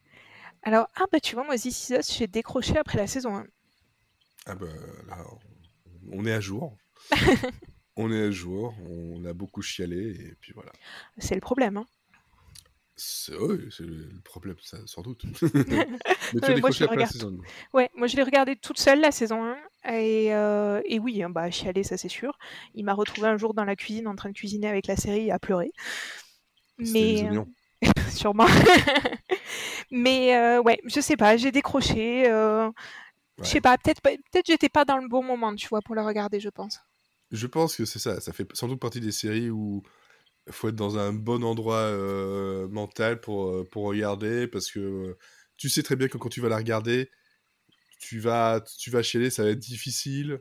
[0.63, 3.45] Alors, ah bah tu vois, moi, This Is Us, j'ai décroché après la saison 1.
[4.47, 4.65] Ah bah
[5.07, 5.17] là,
[6.11, 6.75] on- on est à jour.
[7.95, 10.71] on est à jour, on a beaucoup chialé et puis voilà.
[11.17, 11.77] C'est le problème.
[11.77, 11.85] Hein.
[12.97, 15.25] C'est ouais, c'est le problème, ça, sans doute.
[16.33, 17.37] Mais tu as moi, je après la saison.
[17.73, 19.43] Ouais, moi je l'ai regardé toute seule la saison
[19.83, 22.37] 1 et, euh, et oui, hein, bah chialer ça c'est sûr.
[22.73, 25.29] Il m'a retrouvé un jour dans la cuisine en train de cuisiner avec la série
[25.29, 25.71] à pleurer.
[26.77, 27.47] Les Mais oignons.
[27.83, 28.47] euh, sûrement.
[29.91, 32.29] Mais euh, ouais, je sais pas, j'ai décroché.
[32.29, 32.69] euh,
[33.41, 36.05] Je sais pas, peut-être peut-être j'étais pas dans le bon moment, tu vois, pour la
[36.05, 36.79] regarder, je pense.
[37.31, 38.19] Je pense que c'est ça.
[38.21, 39.83] Ça fait sans doute partie des séries où
[40.51, 45.17] faut être dans un bon endroit euh, mental pour, euh, pour regarder parce que euh,
[45.57, 47.09] tu sais très bien que quand tu vas la regarder,
[47.99, 50.39] tu vas, tu vas chialer, ça va être difficile.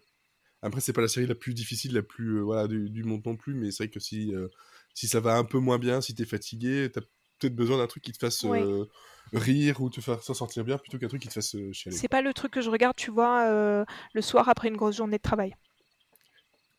[0.63, 3.23] Après, c'est pas la série la plus difficile, la plus euh, voilà, du, du monde
[3.27, 4.49] non plus, mais c'est vrai que si, euh,
[4.95, 7.03] si ça va un peu moins bien, si t'es fatigué, t'as
[7.39, 8.63] peut-être besoin d'un truc qui te fasse Ouais.
[8.63, 8.87] euh,
[9.33, 11.97] rire ou te faire s'en sortir bien plutôt qu'un truc qui te fasse chialer.
[11.97, 13.85] C'est pas le truc que je regarde, tu vois,
[14.15, 15.55] le soir après une grosse journée de travail.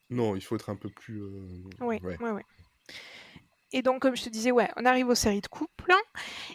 [0.10, 1.22] Non, il faut être un peu plus.
[1.82, 2.18] Ouais, ouais.
[2.20, 2.46] ouais, ouais.
[3.72, 5.94] Et donc, comme je te disais, ouais, on arrive aux séries de couple.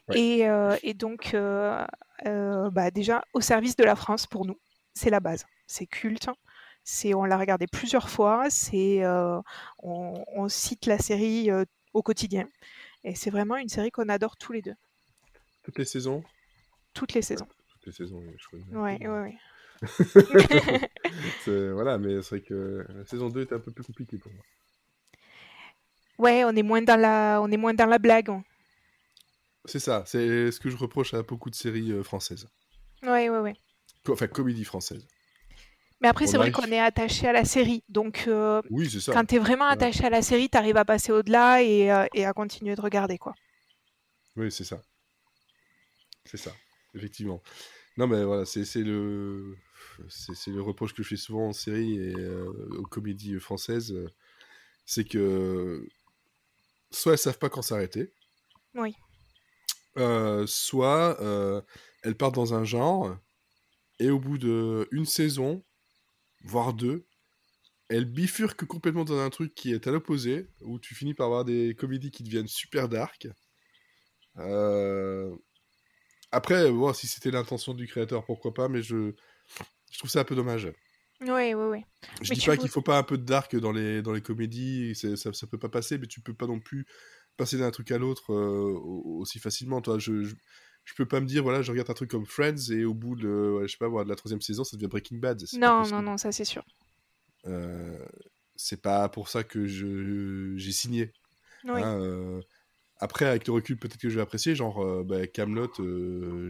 [0.08, 0.18] Ouais.
[0.18, 1.84] Et, euh, et donc, euh,
[2.26, 4.58] euh, bah, déjà, au service de la France pour nous,
[4.94, 5.44] c'est la base.
[5.66, 6.28] C'est culte.
[6.82, 8.48] C'est, on l'a regardé plusieurs fois.
[8.48, 9.06] C'est,
[9.82, 11.50] on, on cite la série
[11.92, 12.48] au quotidien.
[13.04, 14.74] Et c'est vraiment une série qu'on adore tous les deux,
[15.62, 16.24] Toutes les saisons?
[16.94, 17.48] Toutes les saisons.
[17.68, 18.82] Toutes les saisons, je crois.
[18.82, 19.38] Ouais, ouais, ouais.
[21.74, 24.42] Voilà, mais c'est vrai que la saison 2 était un peu plus compliquée pour moi.
[26.20, 28.28] Ouais, on est moins dans la, on est moins dans la blague.
[28.28, 28.44] on-
[29.64, 32.46] C'est ça, c'est ce que je reproche à beaucoup de séries euh, françaises.
[33.02, 33.54] Ouais, ouais, ouais.
[34.08, 35.06] Enfin, comédie française.
[36.00, 37.82] Mais après, c'est vrai qu'on est attaché à la série.
[37.88, 39.12] Donc, euh, Oui, c'est ça.
[39.12, 39.72] quand tu es vraiment Ouais.
[39.72, 42.80] attaché à la série, tu arrives à passer au-delà et, euh, et à continuer de
[42.80, 43.34] regarder, quoi.
[44.36, 44.80] Oui, c'est ça.
[46.24, 46.52] C'est ça,
[46.94, 47.42] effectivement.
[47.96, 49.56] Non, mais voilà, c'est le...
[50.08, 52.14] C'est le reproche que je fais souvent en série et
[52.78, 53.94] aux comédies françaises.
[54.86, 55.86] c'est que
[56.90, 58.12] soit elles savent pas quand s'arrêter.
[58.74, 58.94] Oui.
[59.98, 61.60] euh, soit euh,
[62.02, 63.16] elles partent dans un genre
[63.98, 65.64] et au bout de une saison,
[66.44, 67.06] voire deux,
[67.88, 71.44] elles bifurquent complètement dans un truc qui est à l'opposé, où tu finis par avoir
[71.44, 73.28] des comédies qui deviennent super dark.
[74.38, 75.34] Euh,
[76.32, 79.12] Après, bon, si c'était l'intention du créateur, pourquoi pas, mais je,
[79.90, 80.72] je trouve ça un peu dommage.
[81.22, 81.84] Oui, oui, oui.
[82.22, 84.22] Je Mais dis pas qu'il faut pas un peu de dark dans les, dans les
[84.22, 86.86] comédies, ça, ça peut pas passer, mais tu peux pas non plus
[87.36, 89.80] passer d'un truc à l'autre euh, au- aussi facilement.
[89.82, 90.34] Toi, je, je,
[90.84, 93.16] je peux pas me dire, voilà, je regarde un truc comme Friends et au bout
[93.16, 95.42] de, ouais, je sais pas, de la troisième saison, ça devient Breaking Bad.
[95.54, 96.64] Non, non, non, ça c'est sûr.
[97.46, 98.04] Euh,
[98.56, 101.12] c'est pas pour ça que j'ai signé.
[101.64, 101.80] Oui.
[101.82, 102.40] hein, euh.
[102.98, 104.54] Après, avec le recul, peut-être que je vais apprécier.
[104.54, 105.72] Genre, bah, Camelot,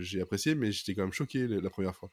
[0.00, 2.10] j'ai apprécié, mais j'étais quand même choqué la, la première fois.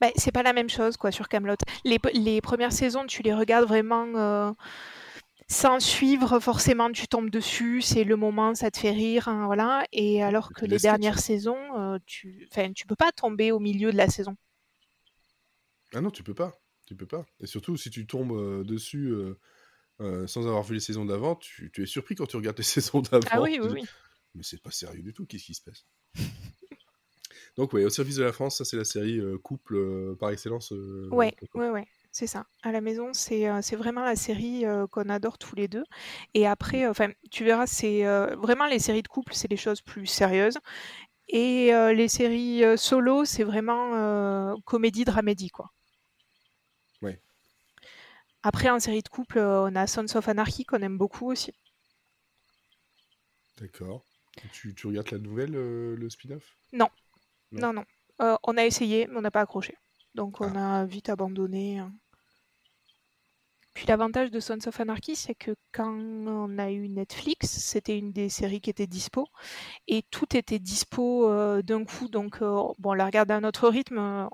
[0.00, 1.56] Bah, c'est pas la même chose quoi sur Camelot.
[1.84, 4.52] Les, les premières saisons, tu les regardes vraiment euh,
[5.48, 9.84] sans suivre forcément, tu tombes dessus, c'est le moment, ça te fait rire, hein, voilà.
[9.92, 13.92] Et alors que les dernières saisons, euh, tu, enfin, tu peux pas tomber au milieu
[13.92, 14.36] de la saison.
[15.94, 16.60] Ah non, tu peux pas.
[16.86, 17.26] Tu peux pas.
[17.40, 19.12] Et surtout, si tu tombes euh, dessus
[20.26, 23.00] sans avoir vu les saisons d'avant, tu, tu es surpris quand tu regardes les saisons
[23.00, 23.26] d'avant.
[23.30, 23.84] Ah oui, oui, oui.
[24.34, 25.86] Mais c'est pas sérieux du tout, qu'est-ce qui se passe?
[27.58, 30.30] Donc, ouais, au service de la France, ça c'est la série euh, couple euh, par
[30.30, 30.72] excellence.
[30.72, 32.46] euh, Ouais, ouais, ouais, c'est ça.
[32.62, 35.84] À la maison, c'est euh, vraiment la série qu'on adore tous les deux.
[36.34, 38.04] Et après, enfin, tu verras, c'est
[38.36, 40.58] vraiment les séries de couple, c'est les choses plus sérieuses.
[41.28, 45.72] Et les séries solo, c'est vraiment comédie, dramédie, quoi.
[47.02, 47.20] Ouais.
[48.42, 51.52] Après, en série de couple, on a Sons of Anarchy qu'on aime beaucoup aussi.
[53.58, 54.04] D'accord.
[54.52, 56.56] Tu, tu regardes la nouvelle, le spin-off?
[56.72, 56.88] Non.
[57.52, 57.68] Non.
[57.68, 57.84] Non, non.
[58.20, 59.76] Euh, on a essayé, mais on n'a pas accroché.
[60.14, 60.80] Donc on Ah.
[60.80, 61.80] a vite abandonné.
[63.78, 68.10] Puis l'avantage de Sons of Anarchy, c'est que quand on a eu Netflix, c'était une
[68.10, 69.28] des séries qui était dispo.
[69.86, 72.08] Et tout était dispo euh, d'un coup.
[72.08, 72.48] Donc euh,
[72.80, 74.28] bon, on l'a regardé à notre rythme.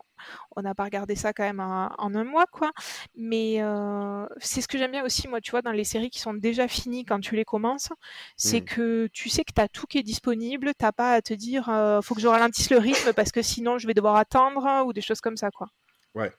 [0.56, 2.72] On n'a pas regardé ça quand même en, en un mois, quoi.
[3.16, 6.20] Mais euh, c'est ce que j'aime bien aussi, moi, tu vois, dans les séries qui
[6.20, 7.90] sont déjà finies quand tu les commences,
[8.38, 8.64] c'est Mm.
[8.64, 11.66] que tu sais que tu as tout qui est disponible, t'as pas à te dire
[12.02, 15.02] faut que je ralentisse le rythme parce que sinon je vais devoir attendre ou des
[15.02, 15.66] choses comme ça, quoi.
[16.14, 16.32] Ouais.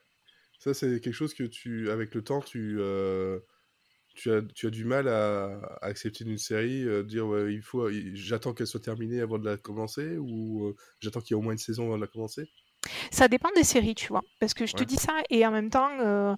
[0.58, 3.40] Ça, c'est quelque chose que tu, avec le temps, tu, euh,
[4.14, 7.62] tu, as, tu as du mal à, à accepter d'une série, euh, dire ouais, il
[7.62, 11.40] faut, j'attends qu'elle soit terminée avant de la commencer ou euh, j'attends qu'il y ait
[11.40, 12.48] au moins une saison avant de la commencer?
[13.10, 14.22] Ça dépend des séries, tu vois.
[14.40, 16.34] Parce que je te dis ça et en même temps, euh,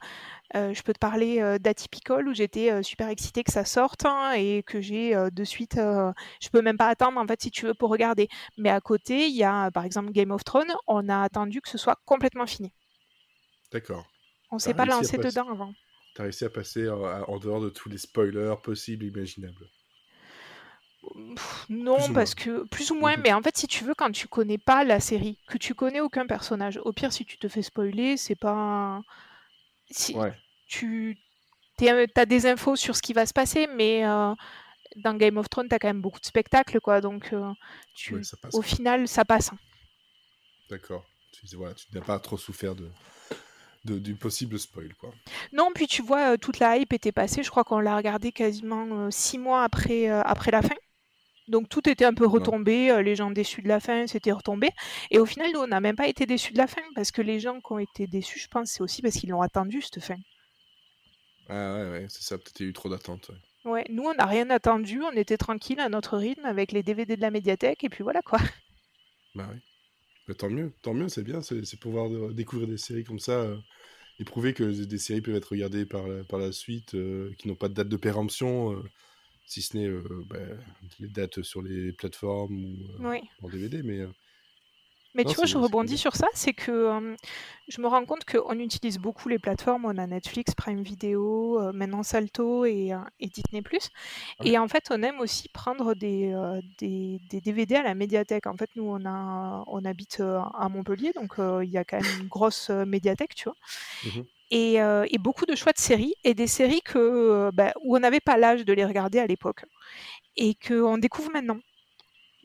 [0.56, 4.32] euh, je peux te parler euh, d'Atypical où j'étais super excitée que ça sorte hein,
[4.32, 5.76] et que j'ai de suite.
[5.76, 8.28] je peux même pas attendre en fait si tu veux pour regarder.
[8.56, 10.72] Mais à côté, il y a par exemple Game of Thrones.
[10.86, 12.72] On a attendu que ce soit complètement fini.
[13.72, 14.06] D'accord.
[14.50, 15.74] On s'est pas lancé passer- dedans avant.
[16.14, 19.68] T'as réussi à passer en, à- en dehors de tous les spoilers possibles et imaginables.
[21.36, 23.22] Pff, Non, parce que plus ou moins, Mhm.
[23.22, 26.00] mais en fait, si tu veux, quand tu connais pas la série, que tu connais
[26.00, 29.00] aucun personnage, au pire, si tu te fais spoiler, c'est pas.
[29.90, 30.34] Si Ouais.
[30.66, 31.18] tu
[32.16, 34.34] as des infos sur ce qui va se passer, mais euh,
[34.96, 37.00] dans Game of Thrones, tu as quand même beaucoup de spectacles, quoi.
[37.00, 37.52] Donc, euh,
[37.94, 38.16] tu...
[38.16, 38.54] Ouais, ça passe.
[38.54, 39.50] au final, ça passe.
[40.68, 41.04] D'accord.
[41.32, 42.90] Tu, voilà, tu n'as pas trop souffert de,
[43.84, 45.10] de- du possible spoil, quoi.
[45.52, 47.42] Non, puis tu vois, euh, toute la hype était passée.
[47.42, 50.74] Je crois qu'on l'a regardé quasiment euh, six mois après, euh, après la fin.
[51.48, 53.02] Donc tout était un peu retombé.
[53.02, 54.70] les gens déçus de la fin, c'était retombé.
[55.10, 56.82] Et au final, nous, on n'a même pas été déçus de la fin.
[56.94, 59.40] Parce que les gens qui ont été déçus, je pense, c'est aussi parce qu'ils l'ont
[59.40, 60.16] attendu, cette fin.
[61.48, 62.36] Ah ouais, ouais, c'est ça.
[62.36, 63.30] Peut-être y a eu trop d'attentes.
[63.30, 63.70] ouais.
[63.70, 65.02] Ouais, nous, on n'a rien attendu.
[65.02, 67.82] On était tranquille à notre rythme avec les DVD de la médiathèque.
[67.84, 68.38] Et puis voilà, quoi.
[69.34, 69.58] Bah oui.
[70.28, 71.40] Bah, tant mieux, tant mieux, c'est bien.
[71.42, 73.56] C'est pouvoir découvrir des séries comme ça euh,
[74.20, 77.48] et prouver que des séries peuvent être regardées par la, par la suite, euh, qui
[77.48, 78.82] n'ont pas de date de péremption, euh,
[79.46, 80.38] si ce n'est euh, bah,
[81.00, 83.20] les dates sur les plateformes ou Oui.
[83.42, 83.82] en DVD.
[83.82, 84.06] Mais
[85.18, 85.96] Mais Non, tu vois, je rebondis bien.
[85.98, 87.16] sur ça, c'est que euh,
[87.68, 89.84] je me rends compte qu'on utilise beaucoup les plateformes.
[89.84, 93.62] On a Netflix, Prime Video, euh, maintenant Salto et, euh, et Disney+.
[93.70, 94.48] Ouais.
[94.48, 98.46] Et en fait, on aime aussi prendre des, euh, des, des DVD à la médiathèque.
[98.46, 102.00] En fait, nous, on, a, on habite euh, à Montpellier, donc il y a quand
[102.00, 103.56] même une grosse médiathèque, tu vois.
[104.06, 104.24] Mhm.
[104.50, 107.96] Et, euh, et beaucoup de choix de séries, et des séries que, euh, bah, où
[107.96, 109.64] on n'avait pas l'âge de les regarder à l'époque,
[110.36, 111.58] et qu'on découvre maintenant.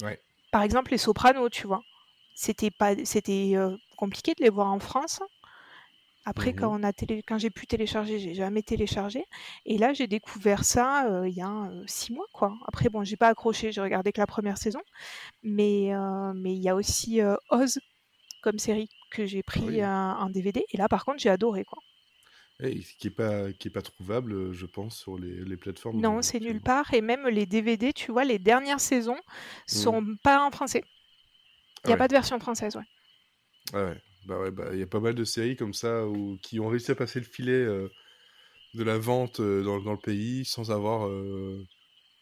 [0.02, 0.20] Ouais.
[0.52, 1.82] Par exemple, Les Sopranos, tu vois
[2.36, 5.22] c'était pas c'était euh, compliqué de les voir en France.
[6.26, 9.26] Après quand on a télé, quand j'ai pu télécharger j'ai jamais téléchargé.
[9.66, 12.56] Et là j'ai découvert ça euh, il y a euh, six mois quoi.
[12.66, 14.80] Après bon j'ai pas accroché j'ai regardé que la première saison.
[15.42, 17.20] Mais euh, mais il y a aussi
[17.50, 17.80] Oz
[18.42, 19.86] comme série que j'ai pris oui.
[19.86, 21.80] en DVD et là par contre j'ai adoré quoi.
[22.62, 26.00] Et qui est pas qui est pas trouvable, je pense, sur les, les plateformes.
[26.00, 26.94] non c'est nulle part.
[26.94, 29.20] Et même les DVD tu vois les dernières saisons
[29.68, 30.86] sont pas en français
[31.86, 31.98] il n'y a ouais.
[31.98, 32.84] pas de version française ouais
[33.74, 36.38] Ah ouais, bah ouais, bah il y a pas mal de séries comme ça où,
[36.42, 37.90] qui ont réussi à passer le filet euh,
[38.76, 41.66] de la vente euh, dans, dans le pays sans avoir euh,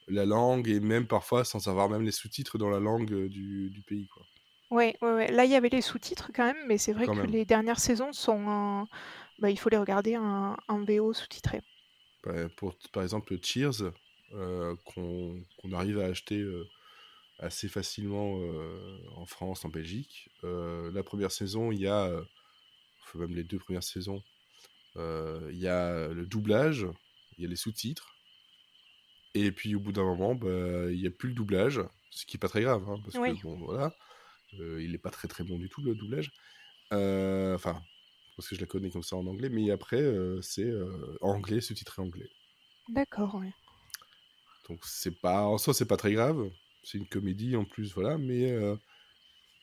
[0.08, 3.84] la langue et même parfois sans avoir même les sous-titres dans la langue du, du
[3.84, 4.28] pays quoi.
[4.72, 5.32] Ouais, ouais, ouais.
[5.32, 7.28] Là, il y avait les sous-titres quand même, mais c'est vrai Quand que même.
[7.28, 8.88] les dernières saisons sont en...
[9.40, 11.62] bah, il faut les regarder en, en VO sous-titré.
[12.24, 13.92] Bah, pour, par exemple, Cheers,
[14.86, 16.44] qu'on qu'on arrive à acheter
[17.42, 20.30] assez facilement euh, en France, en Belgique.
[20.46, 22.24] Euh, la première saison, il y a, euh,
[23.04, 24.24] enfin, même les deux premières saisons,
[24.98, 26.88] il y a le doublage,
[27.38, 28.18] il y a les sous-titres.
[29.34, 31.82] Et puis au bout d'un moment, bah, il n'y a plus le doublage,
[32.12, 33.38] ce qui n'est pas très grave, hein, parce Oui.
[33.38, 33.96] que bon, voilà,
[34.60, 36.32] euh, il n'est pas très très bon du tout le doublage.
[36.94, 37.82] Euh, Enfin,
[38.36, 40.72] parce que je la connais comme ça en anglais, mais après, euh, c'est
[41.22, 42.30] anglais, sous-titré anglais.
[42.88, 43.54] D'accord, ouais.
[44.70, 46.50] Donc c'est pas en soi c'est pas très grave,
[46.84, 48.76] c'est une comédie en plus voilà, mais euh,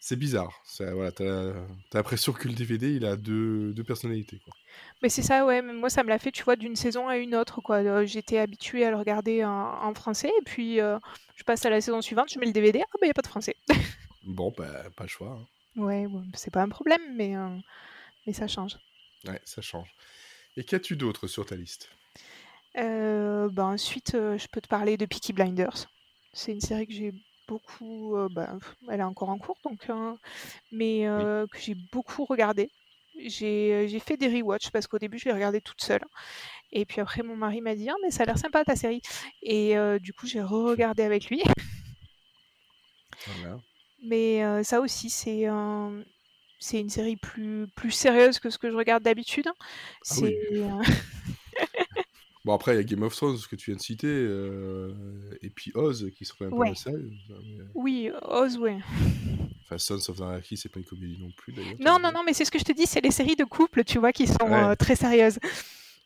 [0.01, 0.61] c'est bizarre.
[0.65, 1.53] Ça, voilà, t'as
[1.91, 4.55] t'as l'impression que le DVD il a deux, deux personnalités quoi.
[5.03, 5.63] Mais c'est ça, ouais.
[5.63, 7.77] Moi, ça me l'a fait, tu vois, d'une saison à une autre, quoi.
[7.79, 10.99] Euh, J'étais habituée à le regarder en, en français, et puis euh,
[11.37, 13.15] je passe à la saison suivante, je mets le DVD, ah bah, il n'y a
[13.15, 13.57] pas de français.
[14.25, 15.39] Bon bah pas le choix.
[15.41, 15.81] hein.
[15.83, 17.49] Ouais, ouais, c'est pas un problème, mais, euh,
[18.27, 18.77] mais ça change.
[19.27, 19.89] Ouais, ça change.
[20.57, 21.89] Et qu'as-tu d'autre sur ta liste?
[22.75, 25.87] Bah, ensuite, je peux te parler de Peaky Blinders.
[26.39, 27.13] C'est une série que j'ai
[27.49, 28.17] beaucoup.
[28.17, 30.15] euh, bah, pff, elle est encore en cours, donc, euh,
[30.71, 32.71] mais euh, que j'ai beaucoup regardé.
[33.19, 36.05] J'ai euh, j'ai fait des rewatch parce qu'au début, je l'ai regardé toute seule.
[36.73, 39.03] Et puis après, mon mari m'a dit Ah, mais ça a l'air sympa ta série.
[39.43, 41.43] Et euh, du coup, j'ai re-regardé avec lui.
[43.27, 43.61] Voilà.
[44.03, 46.05] Mais euh, ça aussi, c'est un-
[46.61, 49.49] c'est une série plus, plus sérieuse que ce que je regarde d'habitude.
[50.19, 50.37] Oui.
[50.53, 50.83] euh,
[52.49, 54.91] Bon après il y a Game of Thrones que tu viens de citer euh,
[55.43, 56.69] et puis Oz qui quand même Ouais.
[56.69, 57.13] mal sérieux.
[57.29, 58.79] mais- oui, Oz, ouais.
[59.65, 61.75] Enfin Sons of Anarchy c'est pas une comédie non plus d'ailleurs.
[61.79, 63.85] Non, non, non, mais c'est ce que je te dis, c'est les séries de couple,
[63.85, 64.65] tu vois, qui sont Ouais.
[64.65, 65.39] euh, très sérieuses.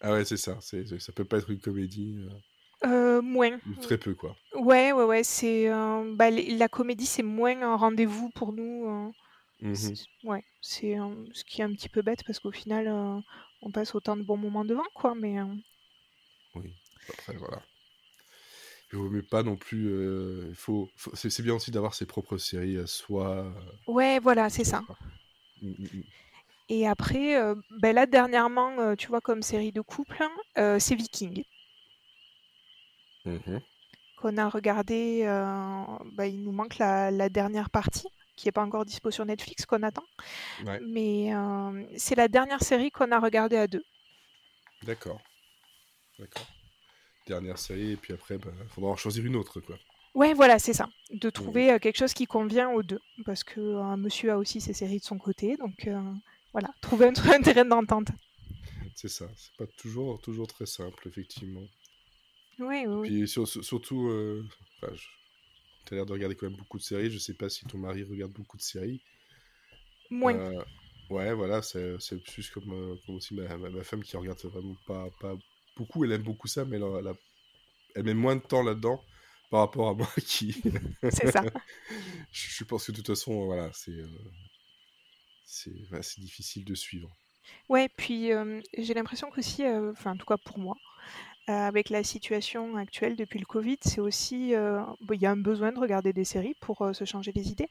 [0.01, 2.17] Ah ouais c'est ça, c'est ça peut pas être une comédie,
[2.85, 3.57] euh, Euh, moins.
[3.81, 4.35] très peu quoi.
[4.57, 5.69] Ouais, ouais, ouais, c'est...
[5.71, 9.13] euh, bah, la comédie, c'est moins un rendez-vous pour nous.
[9.65, 12.89] euh, c'est- Ouais, c'est euh, ce qui est un petit peu bête, parce qu'au final,
[12.89, 13.21] euh,
[13.63, 15.37] on passe autant de bons moments devant, quoi, mais...
[16.55, 16.75] Oui,
[17.09, 17.63] après voilà.
[18.93, 19.89] Il vaut mieux pas non plus.
[19.89, 23.47] euh, faut, faut- c'est bien aussi d'avoir ses propres séries à soi.
[23.47, 24.83] euh, Ouais, voilà, c'est ça.
[25.63, 26.05] Mm, mm, mm.
[26.69, 30.25] Et après, euh, ben là, dernièrement, euh, tu vois, comme série de couple,
[30.59, 31.45] euh, c'est Viking,
[33.25, 33.63] Mhm.
[34.17, 35.23] qu'on a regardé.
[36.13, 39.67] bah, il nous manque la, la dernière partie, qui n'est pas encore dispo sur Netflix,
[39.67, 40.05] qu'on attend.
[40.59, 43.85] Ouais, Mais euh, c'est la dernière série qu'on a regardée à deux.
[44.83, 45.23] d'accord.
[46.19, 46.47] D'accord.
[47.27, 49.77] Dernière série, et puis après, il faudra en choisir une autre, quoi.
[50.15, 50.89] Ouais, voilà, c'est ça.
[51.11, 53.01] De trouver euh, quelque chose qui convient aux deux.
[53.25, 55.57] Parce que euh, monsieur a aussi ses séries de son côté.
[55.57, 56.01] Donc euh,
[56.53, 58.09] voilà, trouver un, un terrain d'entente.
[58.95, 59.27] C'est ça.
[59.37, 61.67] C'est pas toujours, toujours très simple, effectivement.
[62.59, 63.09] Oui, oui.
[63.09, 64.47] Puis sur- sur- surtout, euh,
[64.83, 65.09] enfin, je-
[65.87, 67.11] t'as l'air de regarder quand même beaucoup de séries.
[67.11, 69.01] Je sais pas si ton mari regarde beaucoup de séries.
[70.11, 70.35] Moins.
[70.37, 70.63] Euh,
[71.09, 75.09] ouais, voilà, c'est plus comme, comme aussi ma, ma- ma femme qui regarde vraiment pas,
[75.21, 75.35] pas
[75.83, 76.05] beaucoup.
[76.05, 77.15] Elle aime beaucoup ça, mais elle, elle a-
[77.95, 79.01] elle met moins de temps là-dedans
[79.51, 80.63] par rapport à moi qui.
[81.11, 81.43] C'est ça.
[82.33, 84.09] je, pense que de toute façon, voilà, c'est euh,
[85.45, 87.15] c'est difficile de suivre.
[87.69, 90.77] Ouais, puis euh, j'ai l'impression qu'aussi, euh, enfin en tout cas pour moi,
[91.49, 94.53] avec la situation actuelle depuis le Covid, c'est aussi,
[95.01, 97.69] bon, il y a un besoin de regarder des séries pour se changer les idées,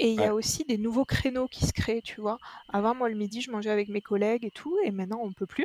[0.00, 2.38] et il y a aussi des nouveaux créneaux qui se créent, tu vois.
[2.68, 5.46] Avant, moi le midi, je mangeais avec mes collègues et tout, et maintenant on peut
[5.46, 5.64] plus.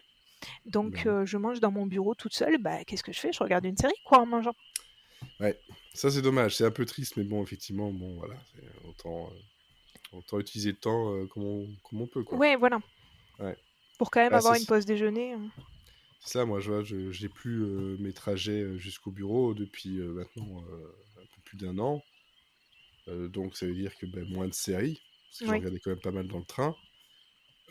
[0.66, 3.32] Donc euh, je mange dans mon bureau toute seule, bah qu'est-ce que je fais?
[3.32, 4.56] Je regarde une série quoi en mangeant.
[5.94, 8.36] Ça, c'est dommage, c'est un peu triste, mais bon, effectivement, bon, voilà,
[8.86, 12.38] autant, euh, autant utiliser le temps euh, comme, on, comme on peut, quoi.
[12.38, 12.80] Ouais, voilà.
[13.40, 13.58] Ouais.
[13.98, 15.34] Pour quand même Ah, avoir une pause déjeuner.
[15.34, 15.50] hein.
[16.22, 17.66] C'est ça, moi, je vois, je j'ai plus
[18.00, 20.64] mes trajets jusqu'au bureau depuis maintenant
[21.18, 22.04] un peu plus d'un an.
[23.08, 25.58] Donc, ça veut dire que ben, moins de séries, parce que j'en Oui.
[25.60, 26.76] regardais quand même pas mal dans le train.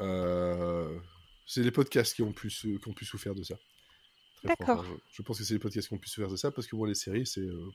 [0.01, 0.99] Euh,
[1.49, 3.57] c'est les podcasts qui ont pu, qui ont pu souffrir de ça.
[4.45, 4.85] D'accord.
[4.85, 6.77] Je, je pense que c'est les podcasts qui ont pu souffrir de ça, parce que
[6.77, 7.73] moi, les séries, c'est euh,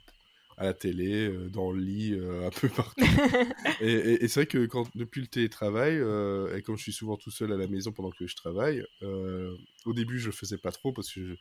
[0.58, 3.04] à la télé, euh, dans le lit, euh, un peu partout.
[3.82, 5.96] Et, et- et c'est vrai que quand, depuis le télétravail,
[6.56, 9.94] et comme je suis souvent tout seul à la maison pendant que je travaille, au
[9.94, 11.36] début je le faisais pas trop parce que je-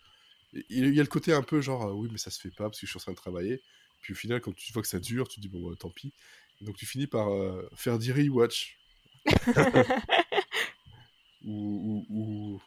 [0.71, 2.65] il y a le côté un peu genre euh, oui mais ça se fait pas
[2.65, 3.63] parce que je suis en train de travailler.
[4.01, 5.91] Puis au final quand tu vois que ça dure, tu te dis bon bah, tant
[5.91, 6.13] pis.
[6.61, 7.29] Donc tu finis par
[7.77, 8.79] faire des rewatch
[11.45, 12.61] ou, ou,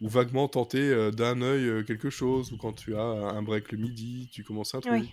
[0.00, 3.70] ou- vaguement tenter euh, d'un œil euh, quelque chose ou quand tu as un break
[3.72, 4.92] le midi, tu commences un truc.
[4.92, 5.10] Oui.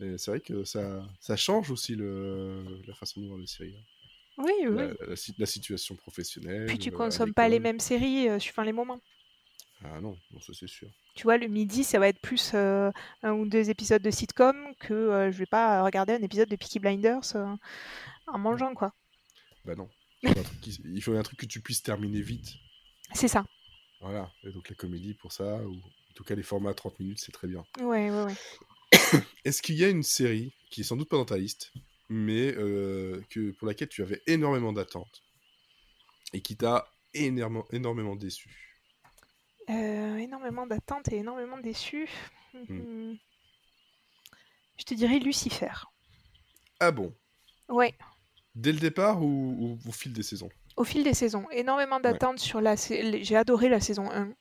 [0.00, 3.74] Et c'est vrai que ça, ça change aussi le, la façon de voir les séries.
[3.78, 3.82] hein.
[4.38, 4.76] Oui, oui.
[4.76, 6.66] La, la si- la situation professionnelle.
[6.66, 9.00] Puis tu euh, consommes pas les mêmes séries euh, suivant les moments.
[9.84, 10.88] Ah non, non ça c'est sûr.
[11.14, 12.90] Tu vois, le midi, ça va être plus euh,
[13.22, 16.56] un ou deux épisodes de sitcom que euh, je vais pas regarder un épisode de
[16.56, 17.34] Peaky Blinders
[18.26, 18.92] en mangeant, quoi.
[19.64, 19.88] Bah non.
[20.22, 22.54] Il faut, un truc qui- il faut un truc que tu puisses terminer vite.
[23.12, 23.44] C'est ça.
[24.00, 24.30] Voilà.
[24.44, 27.20] Et donc la comédie pour ça, ou en tout cas les formats à 30 minutes,
[27.20, 27.64] c'est très bien.
[27.80, 28.34] Ouais, ouais, ouais.
[29.44, 31.72] Est-ce qu'il y a une série qui est sans doute pas dans ta liste,
[32.08, 35.22] mais euh, que, pour laquelle tu avais énormément d'attentes
[36.32, 38.50] et qui t'a énormément, énormément déçu?
[39.68, 42.08] Euh, énormément d'attentes et énormément déçus.
[42.54, 42.72] Hmm.
[42.74, 43.18] Mhm.
[44.78, 45.72] Je te dirais Lucifer.
[46.78, 47.14] Ah bon?
[47.68, 47.94] Ouais.
[48.56, 50.48] Dès le départ ou, ou au fil des saisons?
[50.76, 52.74] Au fil des saisons, énormément d'attentes sur la.
[52.74, 54.32] J'ai adoré la saison 1.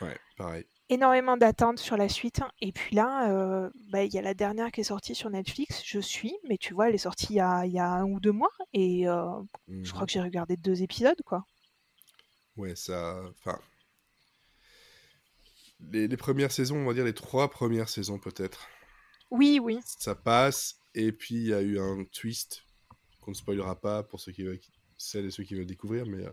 [0.00, 0.64] Ouais, pareil.
[0.88, 2.40] énormément d'attentes sur la suite.
[2.60, 5.82] Et puis là, euh, bah, il y a la dernière qui est sortie sur Netflix.
[5.84, 8.04] Je suis, mais tu vois, elle est sortie il y a, il y a un
[8.04, 8.52] ou deux mois.
[8.72, 9.26] Et euh,
[9.82, 11.44] je crois que j'ai regardé deux épisodes, quoi.
[12.56, 13.20] Ouais, ça.
[13.38, 13.58] Enfin.
[15.80, 18.68] Les, les premières saisons, on va dire les trois premières saisons peut-être.
[19.30, 19.80] Oui, oui.
[19.84, 22.62] Ça passe, et puis il y a eu un twist
[23.26, 24.60] qu'on ne spoilera pas pour ceux qui veulent,
[24.96, 26.24] celles et ceux qui veulent découvrir, mais.
[26.24, 26.30] euh,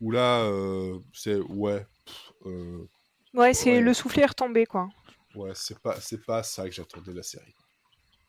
[0.00, 1.36] où là, euh, c'est.
[1.36, 1.84] Ouais.
[2.04, 2.84] pff, euh,
[3.32, 3.80] Ouais, c'est Ouais.
[3.80, 4.88] le soufflet est retombé, quoi.
[5.34, 7.54] ouais, c'est pas, c'est pas ça que j'attendais de la série.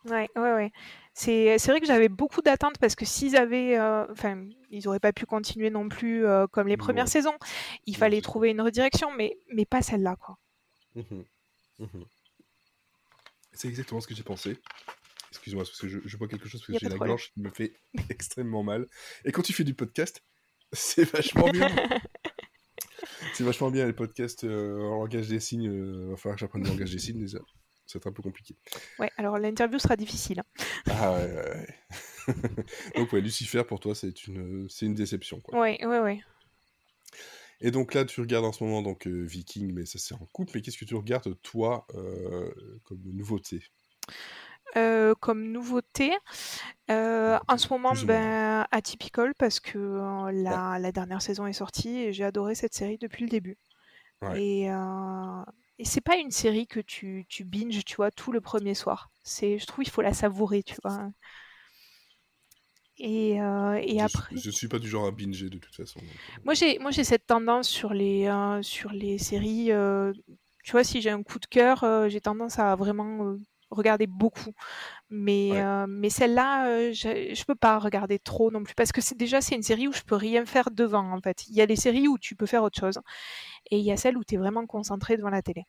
[0.05, 0.71] Ouais, ouais, ouais.
[1.13, 4.99] C'est, c'est vrai que j'avais beaucoup d'attentes parce que s'ils avaient, euh, enfin, ils auraient
[4.99, 7.36] pas pu continuer non plus euh, comme les premières saisons.
[7.88, 10.38] Il fallait trouver une redirection, mais, mais pas celle-là, quoi.
[10.95, 11.26] Mhm.
[11.80, 12.05] Mhm.
[13.53, 14.57] C'est exactement ce que j'ai pensé.
[15.36, 17.09] Excuse-moi, parce que je, je bois quelque chose parce que j'ai la problème.
[17.09, 17.73] gorge qui me fait
[18.09, 18.88] extrêmement mal.
[19.25, 20.23] Et quand tu fais du podcast,
[20.73, 21.67] c'est vachement bien.
[23.33, 25.63] c'est vachement bien les podcasts euh, en langage des signes.
[25.63, 27.39] Il va falloir que j'apprenne le langage des signes déjà.
[27.86, 28.55] C'est un peu compliqué.
[28.97, 30.39] Ouais, alors l'interview sera difficile.
[30.39, 30.63] hein.
[30.89, 31.67] Ah ouais, ouais,
[32.27, 32.36] ouais.
[32.95, 35.59] Donc ouais, Lucifer pour toi c'est une, c'est une déception quoi.
[35.59, 36.19] Ouais, ouais, ouais.
[37.61, 40.25] Et donc là tu regardes en ce moment donc euh, Viking, mais ça c'est en
[40.31, 40.53] couple.
[40.55, 42.51] Mais qu'est-ce que tu regardes toi euh,
[42.86, 43.61] comme nouveauté?
[44.78, 46.11] Euh, comme nouveauté,
[46.91, 51.97] euh, en ce moment, ben, Atypical, parce que euh, la, la dernière saison est sortie
[51.97, 53.57] et j'ai adoré cette série depuis le début.
[54.21, 54.43] Ouais.
[54.43, 54.71] Et,
[55.78, 59.11] et c'est pas une série que tu, tu binges, tu vois, tout le premier soir.
[59.23, 61.09] C'est, je trouve, il faut la savourer, tu vois.
[62.97, 65.99] Et, euh, et je, après, je suis pas du genre à binger de toute façon.
[66.45, 69.71] moi j'ai, moi j'ai cette tendance sur les, euh, sur les séries.
[69.71, 70.13] euh,
[70.63, 73.36] tu vois, si j'ai un coup de cœur, j'ai tendance à vraiment
[73.72, 74.53] regarder beaucoup.
[75.09, 75.61] Mais, Ouais.
[75.61, 79.18] euh, mais celle-là, euh, je, je peux pas regarder trop non plus parce que c'est
[79.18, 81.47] déjà c'est une série où je peux rien faire devant en fait.
[81.47, 82.99] Il y a les séries où tu peux faire autre chose
[83.72, 85.63] et il y a celles où tu es vraiment concentré devant la télé.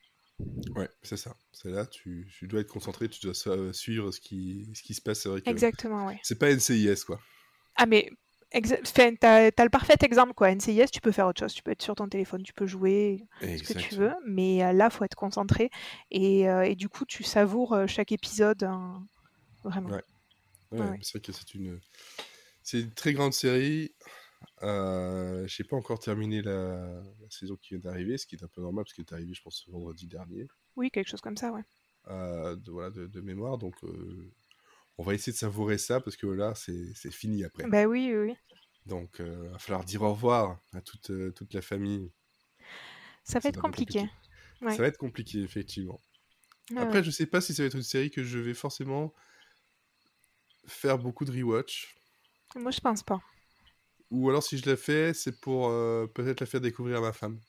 [0.74, 1.34] Ouais, c'est ça.
[1.52, 4.94] C'est là, tu, tu dois être concentré, tu dois sa- suivre ce qui, ce qui
[4.94, 5.20] se passe.
[5.20, 6.18] C'est vrai que Exactement, ouais.
[6.22, 7.20] c'est pas NCIS quoi.
[7.76, 8.10] Ah mais
[8.54, 10.50] enfin, t'as, t'as le parfait exemple quoi.
[10.54, 13.26] NCIS, tu peux faire autre chose, tu peux être sur ton téléphone, tu peux jouer,
[13.40, 13.96] ce que tu Exactement.
[13.96, 15.70] veux, mais euh, là, faut être concentré
[16.10, 19.06] et, euh, et du coup, tu savoures euh, chaque épisode hein,
[19.64, 19.90] vraiment.
[19.90, 20.02] Ouais.
[20.72, 20.98] Ouais, Ouais, ouais.
[21.02, 23.94] C'est vrai que c'est une, très grande série.
[24.62, 28.48] Euh, j'ai pas encore terminé la, la saison qui vient d'arriver, ce qui est un
[28.48, 31.36] peu normal parce qu'elle est arrivée, je pense, ce vendredi dernier, Oui, quelque chose comme
[31.36, 31.62] ça, ouais.
[32.08, 33.58] euh, de, voilà, de, de mémoire.
[33.58, 34.32] Donc, euh,
[34.98, 37.66] on va essayer de savourer ça parce que là, c'est fini après.
[37.68, 38.36] Bah oui, oui, oui.
[38.86, 42.10] Donc, il va falloir dire au revoir à toute, euh, toute la famille.
[43.24, 44.08] Ça va être compliqué.
[44.62, 44.70] Ouais.
[44.76, 46.00] Ça va être compliqué, effectivement.
[46.76, 47.04] Après, ouais.
[47.04, 49.12] je sais pas si ça va être une série que je vais forcément
[50.66, 51.94] faire beaucoup de rewatch.
[52.56, 53.20] Moi, je pense pas.
[54.10, 57.12] Ou alors, si je la fais, c'est pour euh, peut-être la faire découvrir à ma
[57.12, 57.40] femme.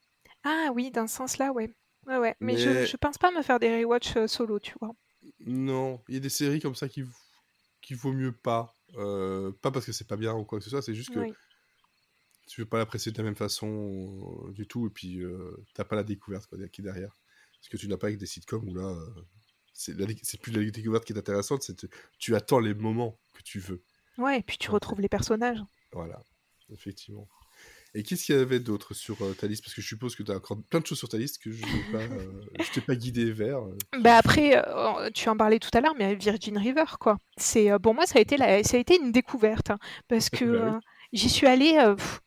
[0.43, 1.73] Ah oui, dans ce sens-là, ouais.
[2.07, 2.35] Ouais, ouais.
[2.39, 4.93] Mais, je, Mais- je pense pas me faire des rewatch euh, solo, tu vois.
[5.39, 7.03] Non, il y a des séries comme ça qui,
[7.87, 8.75] qui vaut mieux pas.
[8.95, 11.19] Euh, pas parce que c'est pas bien ou quoi que ce soit, c'est juste que
[11.19, 11.33] Oui.
[12.47, 15.85] tu veux pas l'apprécier de la même façon euh, du tout, et puis euh, t'as
[15.85, 17.17] pas la découverte quoi, qui est derrière.
[17.59, 18.93] Parce que tu n'as pas avec des sitcoms où là,
[19.71, 21.87] c'est plus la découverte qui est intéressante, c'est
[22.19, 23.81] tu attends les moments que tu veux.
[24.17, 25.63] Ouais, et puis tu retrouves les personnages.
[25.93, 26.21] Voilà,
[26.69, 27.29] effectivement.
[27.97, 29.63] Et qu'est-ce qu'il y avait d'autre sur euh, ta liste?
[29.63, 31.51] Parce que je suppose que tu as encore plein de choses sur ta liste que
[31.51, 32.31] je pas, euh,
[32.73, 33.57] t'ai pas guidé vers.
[33.57, 33.75] euh.
[33.99, 37.17] Bah après, euh, tu en parlais tout à l'heure, mais Virgin River, quoi.
[37.37, 40.45] C'est pour moi, ça a été la, ça a été une découverte hein, parce que
[40.45, 40.79] Bah oui.
[41.13, 42.21] j'y suis allée pff,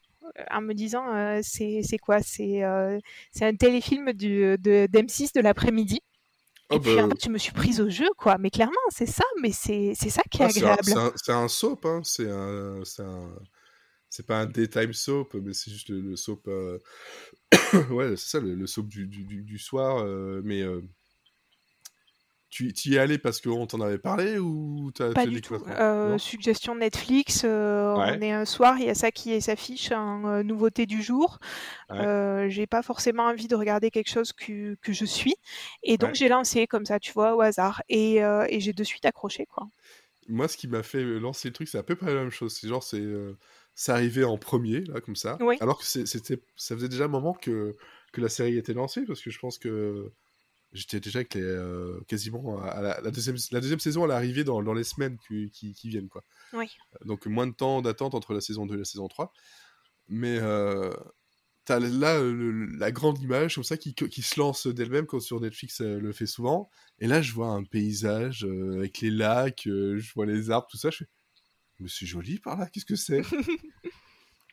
[0.51, 1.05] en me disant,
[1.43, 2.21] c'est quoi?
[2.21, 2.63] C'est
[3.31, 6.01] c'est un téléfilm du de d'M6 de l'après-midi.
[6.73, 8.39] Oh, Et puis en bah, fait, je me suis prise au jeu, quoi.
[8.39, 9.25] Mais clairement, c'est ça.
[9.41, 10.85] Mais c'est ça qui est ah, agréable.
[10.85, 12.01] c'est un- c'est un soap, hein.
[12.05, 12.83] c'est un,
[14.11, 16.49] c'est pas un daytime soap, mais c'est juste le, le soap.
[16.49, 16.79] euh,
[17.91, 19.99] ouais, c'est ça, le, le soap du, du, du- soir.
[20.05, 20.81] euh, mais euh,
[22.51, 25.57] tu y es allé parce qu'on t'en avait parlé ou t'as Pas du tout.
[26.19, 27.51] suggestion Netflix, Ouais.
[27.51, 31.39] on est un soir, il y a ça qui s'affiche en euh, nouveauté du jour.
[31.91, 32.51] Ouais.
[32.51, 35.37] J'ai pas forcément envie de regarder quelque chose que, que je suis.
[35.85, 36.15] Et donc Ouais.
[36.17, 37.83] j'ai lancé comme ça, tu vois, au hasard.
[37.89, 39.69] Et, et j'ai de suite accroché, quoi.
[40.29, 42.55] Moi, ce qui m'a fait lancer le truc, c'est à peu près la même chose.
[42.55, 43.03] C'est genre, c'est
[43.81, 45.39] euh, c'est arrivé en premier, là, comme ça.
[45.41, 45.57] Oui.
[45.61, 47.77] Alors que c'était, ça faisait déjà un moment que,
[48.13, 50.13] que la série était lancée, parce que je pense que
[50.73, 54.15] j'étais déjà avec les, euh, quasiment à, la, la deuxième, la deuxième saison, elle est
[54.15, 56.23] arrivée dans, dans les semaines qui, qui, qui viennent, quoi.
[56.53, 56.67] Oui.
[57.05, 59.33] Donc moins de temps d'attente entre la saison 2 et la saison 3.
[60.09, 60.93] Mais euh,
[61.65, 65.21] t'as là euh, le- la grande image comme ça qui, qui se lance d'elle-même quand
[65.21, 66.69] sur Netflix euh, le fait souvent.
[66.99, 70.67] Et là je vois un paysage euh, avec les lacs, euh, je vois les arbres,
[70.71, 70.91] tout ça.
[70.91, 71.07] Je fais,
[71.81, 73.23] mais c'est joli par là, qu'est-ce que c'est?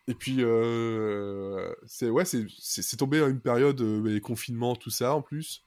[0.09, 5.13] Et puis euh, c'est ouais, c'est tombé à une période euh, les confinements, tout ça
[5.13, 5.63] en plus.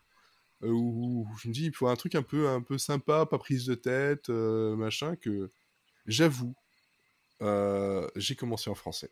[0.62, 3.38] euh, où je me dis il faut un truc un peu un peu sympa, pas
[3.38, 5.50] prise de tête, euh, machin que
[6.06, 6.54] j'avoue
[8.16, 9.10] j'ai commencé en français.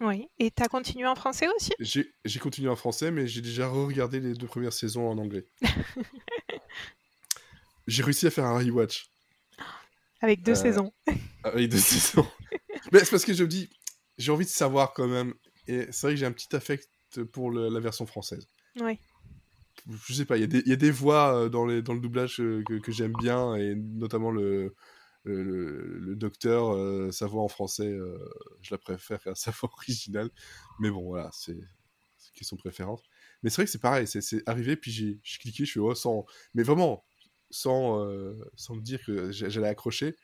[0.00, 0.28] Oui.
[0.38, 1.72] Et t'as continué en français aussi?
[1.80, 5.46] J'ai j'ai continué en français, mais j'ai déjà re-regardé les deux premières saisons en anglais.
[7.86, 9.10] j'ai réussi à faire un rewatch
[10.20, 10.92] Avec deux Euh, saisons.
[11.44, 12.26] avec deux saisons.
[12.92, 13.68] mais c'est parce que je me dis,
[14.18, 15.34] j'ai envie de savoir quand même.
[15.68, 16.88] Et c'est vrai que j'ai un petit affect
[17.32, 18.46] pour le- la version française.
[18.80, 18.98] Oui.
[20.08, 21.82] Je sais pas, il y, a des- il y a des voix euh, dans, les,
[21.82, 24.74] dans le doublage euh, que, que j'aime bien, et notamment le,
[25.24, 28.18] le, le- le docteur, euh, sa voix en français, euh,
[28.62, 30.30] je la préfère à sa voix originale.
[30.80, 31.56] Mais bon, voilà, c'est
[32.18, 33.02] c'est une question de préférence.
[33.42, 36.24] Mais c'est vrai que c'est pareil, c'est- arrivé, puis j'ai cliqué, je suis oh, sans.
[36.54, 37.04] Mais vraiment,
[37.50, 40.16] sans, euh, sans me dire que j'a- j'allais accrocher.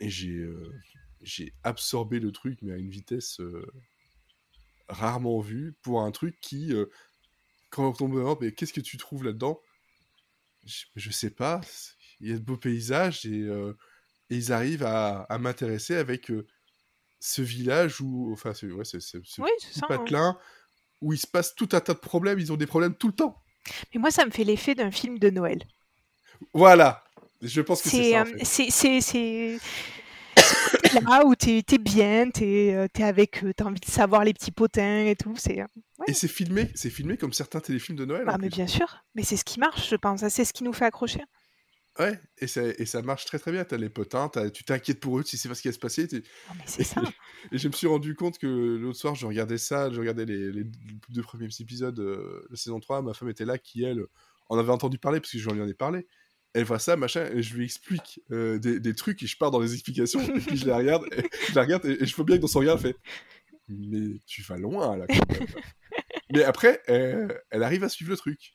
[0.00, 0.72] Et j'ai euh,
[1.22, 3.66] j'ai absorbé le truc, mais à une vitesse euh,
[4.88, 6.72] rarement vue, pour un truc qui,
[7.70, 9.60] quand on me demande, mais qu'est-ce que tu trouves là-dedans?
[10.64, 11.60] Je, je sais pas,
[12.20, 13.40] il y a de beaux paysages et,
[14.30, 16.32] et ils arrivent à, à m'intéresser avec
[17.20, 19.86] ce village où, enfin, ce, ouais, c'est ce, ce Oui, c'est petit ça.
[19.86, 19.88] hein.
[19.88, 20.38] patelin
[21.02, 23.14] où il se passe tout un tas de problèmes, ils ont des problèmes tout le
[23.14, 23.42] temps.
[23.92, 25.66] Mais moi, ça me fait l'effet d'un film de Noël.
[26.52, 27.04] Voilà,
[27.42, 28.12] je pense que c'est
[28.44, 29.58] C'est euh,
[30.38, 34.24] c'est là où t'es t'es bien, t'es euh, t'es avec, euh, t'as envie de savoir
[34.24, 35.34] les petits potins et tout.
[35.36, 35.66] C'est euh,
[35.98, 36.06] ouais.
[36.08, 38.24] Et c'est filmé, c'est filmé comme certains téléfilms de Noël.
[38.26, 38.56] Ah mais plus.
[38.56, 39.04] bien sûr.
[39.14, 40.26] Mais c'est ce qui marche, je pense.
[40.28, 41.20] C'est ce qui nous fait accrocher.
[41.98, 43.64] Ouais, et ça, et ça marche très très bien.
[43.64, 46.06] T'as les potins, tu t'inquiètes pour eux, tu sais pas ce qui va se passer.
[46.06, 47.00] t'es- Ah, mais c'est ça.
[47.52, 50.52] Et je me suis rendu compte que l'autre soir, je regardais ça, je regardais les,
[50.52, 50.64] les
[51.08, 53.00] deux premiers épisodes euh, de la saison 3.
[53.00, 54.04] Ma femme était là, qui elle
[54.50, 56.06] en avait entendu parler, parce que je lui en ai parlé.
[56.56, 59.50] Elle voit ça, machin, et je lui explique euh, des, des trucs, et je pars
[59.50, 62.16] dans les explications, et puis je la regarde, et, je la regarde, et, et je
[62.16, 62.96] vois bien que dans son regard, elle fait
[63.68, 65.46] Mais tu vas loin, là, quand même.
[66.32, 68.54] Mais après, elle, elle arrive à suivre le truc.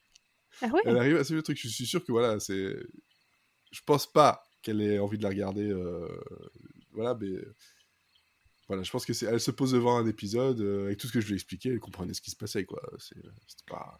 [0.61, 0.81] Ah ouais?
[0.85, 1.59] Elle arrive à suivre le truc.
[1.61, 2.75] Je suis sûr que voilà, c'est.
[3.71, 5.69] Je pense pas qu'elle ait envie de la regarder.
[5.69, 6.07] euh,
[6.91, 7.31] Voilà, mais.
[8.67, 9.25] Voilà, je pense que c'est.
[9.25, 11.69] Elle se pose devant un épisode euh, avec tout ce que je lui ai expliqué,
[11.69, 12.81] elle comprenait ce qui se passait, quoi.
[12.99, 13.15] C'est
[13.47, 13.97] c'était pas.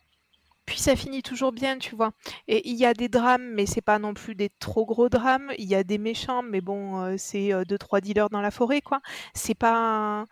[0.72, 2.14] Puis ça finit toujours bien, tu vois.
[2.48, 5.52] Et il y a des drames, mais c'est pas non plus des trop gros drames.
[5.58, 8.52] Il y a des méchants, mais bon, euh, c'est euh, deux trois dealers dans la
[8.52, 9.02] forêt, quoi.
[9.36, 9.74] C'est pas.
[10.22, 10.28] un-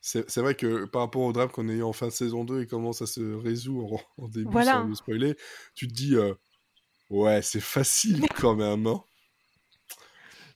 [0.00, 2.62] C'est vrai que par rapport au drame qu'on a eu en fin de saison 2
[2.62, 4.72] et comment ça se résout en, en début Voilà.
[4.82, 5.36] sans le spoiler,
[5.74, 6.14] tu te dis.
[6.14, 6.32] euh,
[7.10, 9.02] ouais, c'est facile quand même, hein.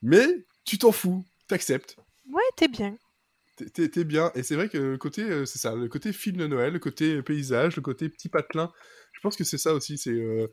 [0.03, 0.27] Mais
[0.65, 1.97] tu t'en fous, t'acceptes.
[2.33, 2.97] Ouais, t'es bien.
[3.75, 4.33] T'es bien.
[4.35, 6.79] Et c'est vrai que le côté, euh, c'est ça, le côté film de Noël, le
[6.79, 8.73] côté paysage, le côté petit patelin,
[9.21, 9.99] je pense que c'est ça aussi.
[9.99, 10.51] C'est, euh,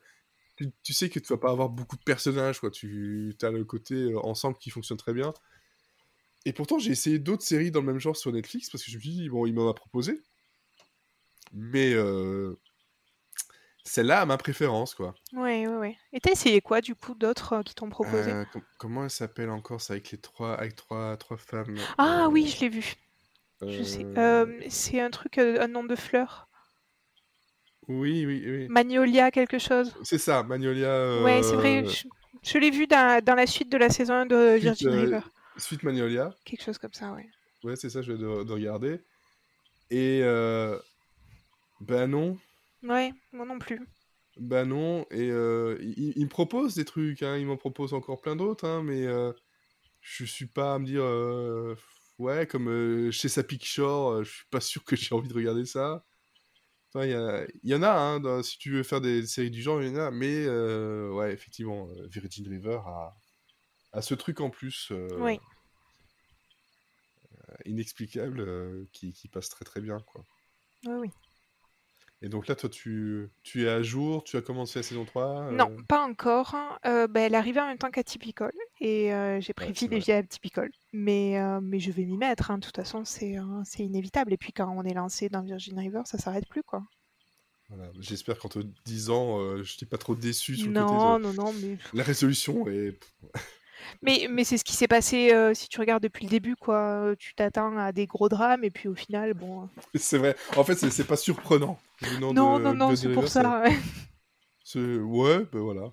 [0.58, 2.70] tu, tu sais que tu vas pas avoir beaucoup de personnages, quoi.
[2.70, 5.34] Tu as le côté euh, ensemble qui fonctionne très bien.
[6.44, 8.98] Et pourtant, j'ai essayé d'autres séries dans le même genre sur Netflix parce que je
[8.98, 10.22] me suis dit, bon, il m'en a proposé.
[11.54, 12.60] Mais euh,
[13.86, 15.16] celle-là a ma préférence, quoi.
[15.32, 15.98] Ouais, ouais, ouais.
[16.12, 18.32] Et t'as essayé quoi, du coup, d'autres euh, qui t'ont proposé?
[18.32, 21.78] Euh, com- comment elle s'appelle encore C'est avec les trois, avec trois, trois femmes.
[21.98, 22.96] Ah oui, je l'ai vu.
[23.62, 24.06] Je sais.
[24.70, 26.47] c'est un truc, un nom de fleur.
[27.88, 28.68] Oui, oui, oui.
[28.70, 29.96] Magnolia, quelque chose.
[30.04, 31.22] C'est ça, Magnolia.
[31.24, 31.84] Ouais, c'est vrai.
[31.86, 32.08] euh, Je,
[32.44, 35.02] je l'ai vu dans, dans la suite de la saison 1 de Suite, Virgin euh,
[35.02, 35.20] River.
[35.58, 36.36] Suite Magnolia.
[36.46, 37.28] Quelque chose comme ça, ouais.
[37.64, 39.00] Ouais, c'est ça, je vais de, de regarder.
[39.90, 40.20] Et.
[40.24, 40.78] Euh,
[41.80, 42.38] ben non.
[42.84, 43.80] Ouais, moi non plus.
[44.38, 45.06] Ben non.
[45.12, 48.68] Et euh, il, il me propose des trucs, hein, il m'en propose encore plein d'autres,
[48.68, 49.32] hein, mais euh,
[50.02, 51.04] je suis pas à me dire.
[51.04, 51.76] euh,
[52.20, 55.34] ouais, comme euh, chez Sapic Shore, euh, je suis pas sûr que j'ai envie de
[55.34, 56.04] regarder ça.
[56.96, 59.90] Il y, en a, hein, dans- si tu veux faire des séries du genre, il
[59.90, 63.16] y en a, mais euh, ouais, effectivement, euh, Virgin River a,
[63.94, 64.90] a ce truc en plus.
[64.92, 65.40] euh, Oui.
[67.66, 70.24] inexplicable euh, qui, qui passe très très bien quoi.
[70.86, 71.10] Oui, oui.
[72.22, 75.52] Et donc là, toi, tu, tu es à jour, tu as commencé la saison 3
[75.52, 76.56] Non, euh, pas encore.
[76.86, 80.70] Euh, bah, elle arrivait en même temps qu'Atypical et euh, j'ai Ouais, c'est privilégié Atypical.
[80.94, 82.52] Mais, euh, mais je vais m'y mettre.
[82.52, 82.58] hein.
[82.60, 84.34] De toute façon, c'est euh, c'est inévitable.
[84.34, 86.84] Et puis quand on est lancé dans Virgin River, ça s'arrête plus, quoi.
[87.70, 87.92] voilà.
[88.00, 91.34] J'espère qu'en te disant, je t'ai pas trop déçu sur le côté Non, de non,
[91.34, 92.68] non, mais la résolution.
[92.68, 92.98] Et
[94.02, 97.14] mais, mais c'est ce qui s'est passé si tu regardes depuis le début, quoi.
[97.18, 99.64] Tu t'attends à des gros drames et puis au final, bon.
[99.64, 99.66] euh,
[99.96, 100.36] c'est vrai.
[100.56, 101.80] En fait, c'est c'est pas surprenant.
[102.22, 103.62] Non, de non, non, c'est pour ça.
[103.62, 103.76] ouais.
[104.64, 105.90] c'est- Ouais, ben voilà.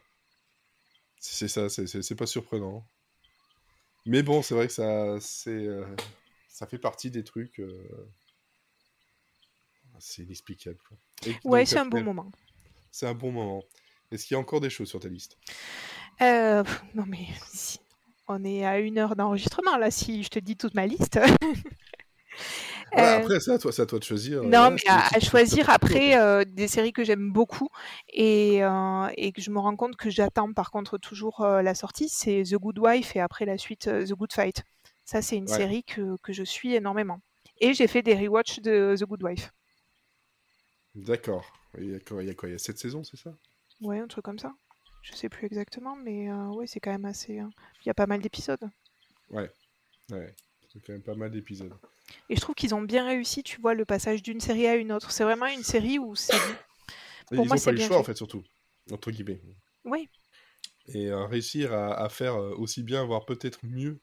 [1.26, 2.86] C'est ça, c'est- pas surprenant.
[4.06, 5.86] Mais bon, c'est vrai que ça, c'est, euh,
[6.48, 7.58] ça fait partie des trucs.
[7.60, 7.88] euh,
[9.98, 10.78] C'est inexplicable.
[10.86, 10.98] quoi.
[11.26, 12.30] Et Ouais, c'est un bon moment.
[12.90, 13.62] C'est un bon moment.
[14.10, 15.38] Est-ce qu'il y a encore des choses sur ta liste?
[16.20, 16.62] Euh,
[16.94, 17.78] non, mais si.
[18.26, 21.18] On est à une heure d'enregistrement, là, si je te dis toute ma liste.
[22.98, 24.42] Euh, Après, c'est à toi, à toi de choisir.
[24.42, 27.68] Non, voilà, mais à, choisir après euh, des séries que j'aime beaucoup
[28.12, 32.08] et, euh, et que je me rends compte que j'attends par contre toujours la sortie,
[32.08, 34.62] c'est The Good Wife et après la suite The Good Fight.
[35.04, 35.56] Ça, c'est une Ouais.
[35.56, 37.20] série que, que je suis énormément.
[37.60, 39.50] Et j'ai fait des rewatch de The Good Wife.
[40.94, 41.44] D'accord.
[41.78, 43.34] Il y a quoi Il y a quoi Il y a 7 saisons, c'est ça?
[43.80, 44.52] Ouais, un truc comme ça.
[45.02, 47.38] Je sais plus exactement, mais euh, ouais, c'est quand même assez.
[47.38, 47.50] hein.
[47.84, 48.64] Il y a pas mal d'épisodes.
[49.30, 49.50] Ouais.
[50.10, 50.34] Ouais.
[50.74, 51.72] C'est quand même pas mal d'épisodes.
[52.28, 54.92] Et je trouve qu'ils ont bien réussi, tu vois, le passage d'une série à une
[54.92, 55.10] autre.
[55.10, 56.32] C'est vraiment une série où c'est.
[57.26, 58.00] Pour ils moi, ont pas eu le choix, fait.
[58.00, 58.42] en fait, surtout.
[58.90, 59.40] Entre guillemets.
[59.84, 60.08] Oui,
[60.88, 63.98] Et euh, réussir à, à faire euh, aussi bien, voire peut-être mieux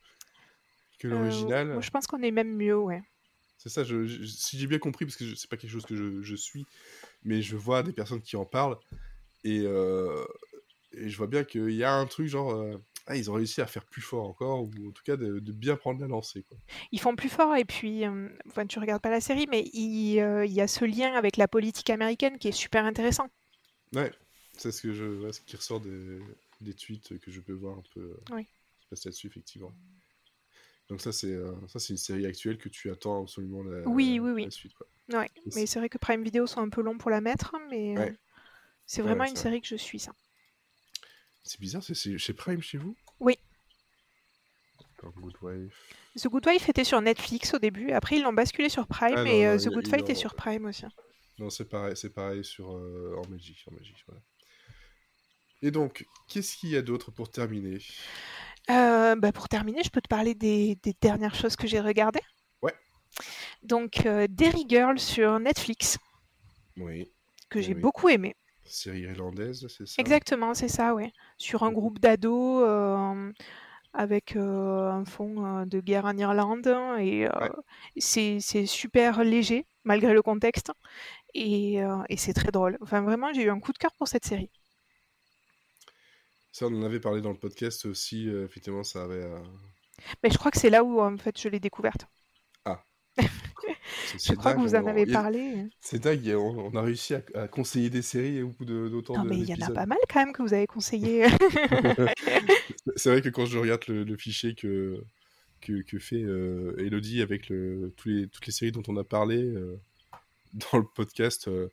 [1.00, 1.80] que euh, l'original.
[1.82, 3.02] je pense qu'on est même mieux, ouais.
[3.58, 5.96] C'est ça, je, je- si j'ai bien compris, parce que c'est pas quelque chose que
[5.96, 6.66] je, je suis,
[7.24, 8.78] mais je vois des personnes qui en parlent,
[9.44, 10.26] et, euh,
[10.94, 12.78] et je vois bien qu'il y a un truc genre, euh,
[13.08, 15.52] ah, ils ont réussi à faire plus fort encore, ou en tout cas de, de
[15.52, 16.44] bien prendre la lancée.
[16.44, 16.58] Quoi.
[16.92, 20.20] Ils font plus fort et puis, euh, enfin, tu regardes pas la série, mais il,
[20.20, 23.28] euh, il y a ce lien avec la politique américaine qui est super intéressant.
[23.96, 24.12] Ouais,
[24.58, 26.20] c'est ce, que je, ouais, ce qui ressort des,
[26.62, 28.48] des tweets que je peux voir un peu euh, Oui.
[28.82, 29.72] se passer là-dessus, effectivement.
[30.90, 31.34] Donc ça, c'est
[31.68, 34.44] ça, c'est une série actuelle que tu attends absolument la, Oui, oui, oui.
[34.46, 34.74] la suite.
[34.74, 34.88] Quoi.
[35.14, 37.56] Ouais, Et mais c'est- vrai que Prime Video sont un peu longs pour la mettre,
[37.70, 38.14] mais Ouais.
[38.86, 40.14] c'est vraiment ouais, une série que je suis, ça.
[41.44, 42.96] C'est bizarre, c'est- chez Prime chez vous?
[43.20, 43.38] Oui.
[45.04, 45.96] Good Wife.
[46.16, 49.24] The Good Wife était sur Netflix au début, après ils l'ont basculé sur Prime Ah
[49.24, 50.86] non, et euh, non, The Good Fight est sur Prime aussi.
[51.40, 53.64] Non, c'est pareil, c'est pareil sur, euh, en Belgique.
[53.68, 54.22] En Belgique voilà.
[55.64, 57.80] Et donc, qu'est-ce qu'il y a d'autre pour terminer?
[58.70, 62.22] Euh, bah, pour terminer, je peux te parler des, des dernières choses que j'ai regardées.
[62.62, 62.76] Ouais.
[63.64, 65.98] Donc, euh, Derry Girl sur Netflix,
[66.78, 67.12] Oui.
[67.50, 67.82] que Eh j'ai oui.
[67.82, 68.36] beaucoup aimé.
[68.66, 70.02] Série irlandaise, c'est ça?
[70.02, 71.12] Exactement, c'est ça, ouais.
[71.38, 73.32] Sur un groupe d'ados euh,
[73.94, 76.68] avec euh, un fond euh, de guerre en Irlande.
[77.00, 77.52] Et Ouais.
[77.98, 80.72] c'est super léger, malgré le contexte.
[81.34, 81.78] Et,
[82.10, 82.78] et c'est très drôle.
[82.82, 84.50] Enfin, vraiment, j'ai eu un coup de cœur pour cette série.
[86.54, 88.30] Ça, on en avait parlé dans le podcast aussi.
[88.30, 89.30] effectivement, ça avait.
[90.24, 92.08] Mais je crois que c'est là où, en fait, je l'ai découverte.
[94.20, 95.66] Je crois que vous en avez parlé.
[95.80, 99.24] C'est dingue, on, a réussi à, à conseiller des séries au bout de- d'autant Non,
[99.24, 101.26] de- mais il y en a pas mal quand même que vous avez conseillé.
[102.96, 105.04] C'est vrai que quand je regarde le, le fichier que,
[105.62, 109.04] que, que fait euh, Elodie avec le, tous les, toutes les séries dont on a
[109.04, 109.80] parlé euh,
[110.72, 111.70] dans le podcast, euh,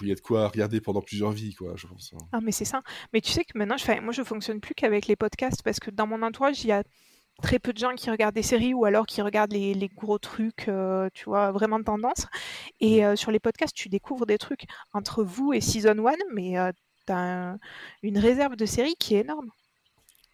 [0.00, 2.12] il y a de quoi regarder pendant plusieurs vies, quoi, je pense.
[2.14, 2.24] hein.
[2.32, 2.82] Ah, mais c'est ça.
[3.12, 5.90] Mais tu sais que maintenant, je moi, je fonctionne plus qu'avec les podcasts parce que
[5.90, 6.82] dans mon entourage, il y a
[7.40, 10.18] très peu de gens qui regardent des séries ou alors qui regardent les, les gros
[10.18, 12.26] trucs, euh, tu vois, vraiment de tendance.
[12.80, 16.58] Et euh, sur les podcasts, tu découvres des trucs entre vous et Season 1, mais
[16.58, 16.72] euh,
[17.06, 17.16] t'as
[17.52, 17.58] un-
[18.02, 19.50] une réserve de séries qui est énorme.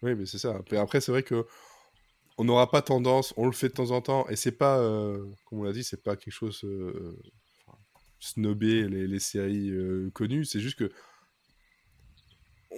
[0.01, 0.61] Oui, mais c'est ça.
[0.71, 1.45] Mais après, c'est vrai que
[2.37, 4.77] on n'aura pas tendance, on le fait de temps en temps, et c'est pas,
[5.45, 6.63] comme on l'a dit, c'est pas quelque chose
[8.19, 9.71] snobé les, les séries
[10.13, 10.45] connues.
[10.45, 10.91] C'est juste que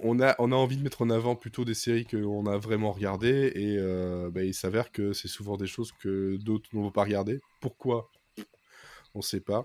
[0.02, 2.92] on a, on a envie de mettre en avant plutôt des séries qu'on a vraiment
[2.92, 7.04] regardées, et euh, bah, il s'avère que c'est souvent des choses que d'autres n'ont pas
[7.04, 7.40] regardées.
[7.60, 8.10] Pourquoi?
[9.14, 9.64] On sait pas.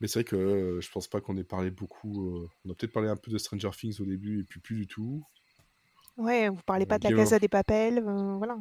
[0.00, 2.36] Mais c'est vrai que euh, je pense pas qu'on ait parlé beaucoup.
[2.36, 4.76] euh, on a peut-être parlé un peu de Stranger Things au début, et puis plus
[4.76, 5.22] du tout.
[6.16, 8.58] Ouais, vous parlez pas de la Casa des Papels, euh, voilà.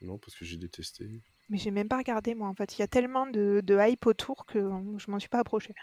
[0.00, 1.20] Non, parce que j'ai détesté.
[1.50, 2.76] Mais j'ai même pas regardé, moi, en fait.
[2.76, 4.60] Il y a tellement de, de hype autour que
[4.98, 5.74] je m'en suis pas approchée.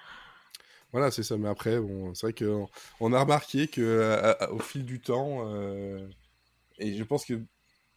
[0.96, 1.36] Voilà, c'est ça.
[1.38, 2.70] Mais après, bon, c'est vrai qu'on
[3.02, 6.08] on a remarqué que à- à- au fil du temps, euh,
[6.80, 7.34] et je pense que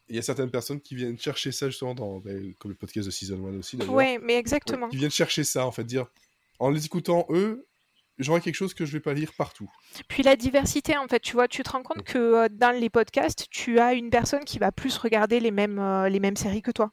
[0.09, 3.05] il y a certaines personnes qui viennent chercher ça justement dans, ben, comme le podcast
[3.05, 4.89] de Season 1 aussi d'ailleurs, Ouais, mais exactement.
[4.89, 6.07] qui viennent chercher ça en fait, dire
[6.59, 7.65] en les écoutant eux,
[8.17, 9.71] j'aurai quelque chose que je vais pas lire partout.
[10.09, 12.89] Puis la diversité, en fait, tu vois, tu te rends compte que euh, dans les
[12.89, 16.61] podcasts, tu as une personne qui va plus regarder les mêmes, euh, les mêmes séries
[16.61, 16.91] que toi.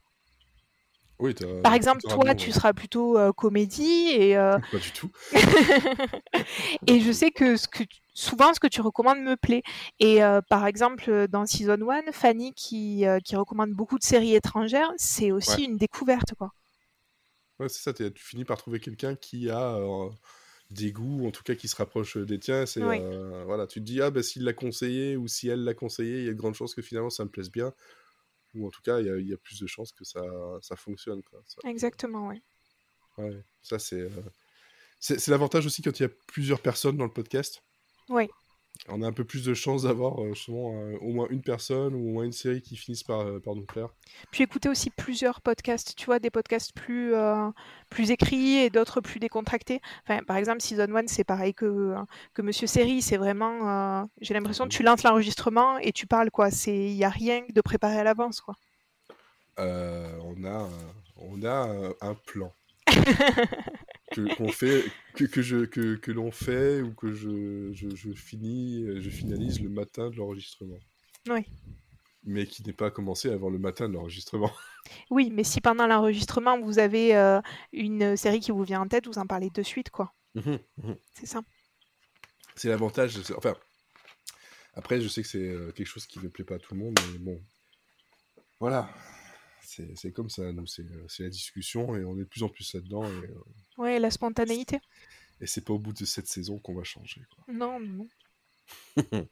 [1.18, 5.10] Oui, Par exemple, toi, bon, tu seras plutôt euh, comédie et, euh, Pas du tout.
[6.86, 9.62] et je sais que, ce que tu- souvent ce que tu recommandes me plaît.
[9.98, 14.90] Et euh, par exemple, dans Season 1, Fanny qui, qui recommande beaucoup de séries étrangères,
[14.96, 15.64] c'est aussi Ouais.
[15.64, 16.34] une découverte.
[16.34, 16.50] quoi.
[17.58, 19.78] Ouais, c'est ça, tu finis par trouver quelqu'un qui a
[20.70, 22.66] des goûts, en tout cas qui se rapproche des tiens.
[22.66, 22.98] C'est, Oui.
[23.46, 26.24] voilà, tu te dis, ah ben s'il l'a conseillé ou si elle l'a conseillé, il
[26.26, 27.72] y a de grandes chances que finalement ça me plaise bien.
[28.56, 30.22] Ou en tout cas, il y a, il y a plus de chances que ça,
[30.62, 31.22] ça fonctionne.
[31.22, 31.42] Quoi.
[31.46, 32.42] Ça, Exactement, oui.
[33.18, 34.10] ouais, ça c'est, euh,
[34.98, 37.62] c'est, c'est l'avantage aussi quand il y a plusieurs personnes dans le podcast.
[38.08, 38.28] Oui.
[38.88, 41.94] On a un peu plus de chances d'avoir euh, justement euh, au moins une personne
[41.94, 43.88] ou au moins une série qui finissent par, euh, par nous plaire.
[44.30, 47.50] Puis écouter aussi plusieurs podcasts, tu vois, des podcasts plus, euh,
[47.90, 49.80] plus écrits et d'autres plus décontractés.
[50.04, 51.94] Enfin, par exemple, Season 1, c'est pareil que,
[52.34, 54.06] que Monsieur Série, c'est vraiment...
[54.20, 56.48] J'ai l'impression que tu lances l'enregistrement et tu parles, quoi.
[56.66, 58.54] Il n'y a rien de préparé à l'avance, quoi.
[59.58, 60.68] On a,
[61.16, 62.52] on a un plan
[64.16, 64.84] que qu'on fait,
[65.14, 69.60] que, que je que, que l'on fait ou que je, je, je finis, je finalise
[69.60, 70.78] le matin de l'enregistrement.
[71.28, 71.44] Oui.
[72.24, 74.50] Mais qui n'est pas commencé avant le matin de l'enregistrement.
[75.10, 77.40] Oui, mais si pendant l'enregistrement, vous avez euh,
[77.72, 80.14] une série qui vous vient en tête, vous en parlez de suite, quoi.
[81.12, 81.40] C'est ça.
[82.54, 83.18] C'est l'avantage.
[83.36, 83.56] Enfin,
[84.74, 86.80] après, je sais que c'est euh, quelque chose qui ne plaît pas à tout le
[86.80, 87.42] monde, mais bon,
[88.60, 88.88] voilà.
[89.94, 92.48] C'est comme ça, nous, c'est euh, c'est la discussion et on est de plus en
[92.48, 93.44] plus là-dedans et, euh,
[93.78, 94.78] Ouais, la spontanéité.
[95.40, 97.44] et c'est pas au bout de cette saison qu'on va changer, quoi.
[97.52, 98.06] Non, non.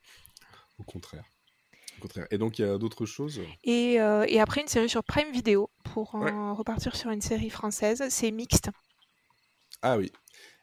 [0.79, 1.25] Au contraire.
[1.99, 2.27] Au contraire.
[2.31, 3.41] Et donc, il y a d'autres choses?
[3.63, 7.51] Et, euh, et après, une série sur Prime Video, pour euh, repartir sur une série
[7.51, 8.71] française, c'est mixte.
[9.83, 10.11] Ah oui.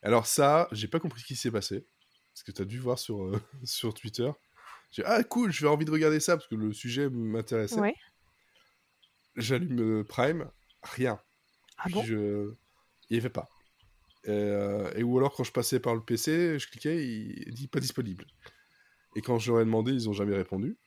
[0.04, 1.86] Alors ça, j'ai pas compris ce qui s'est passé.
[2.34, 4.30] Parce que tu as dû voir sur, euh, sur Twitter.
[4.92, 7.80] J'ai dit, ah cool, j'ai envie de regarder ça parce que le sujet m'intéressait.
[7.80, 7.96] Ouais.
[9.36, 10.50] J'allume euh, Prime,
[10.84, 11.20] rien.
[11.78, 12.54] Ah bon je...
[13.10, 13.50] Il n'y avait pas.
[14.24, 17.68] Et, euh, et ou alors quand je passais par le PC, je cliquais, il dit
[17.68, 18.26] pas disponible.
[19.16, 20.78] Et quand je leur ai demandé, ils ont jamais répondu.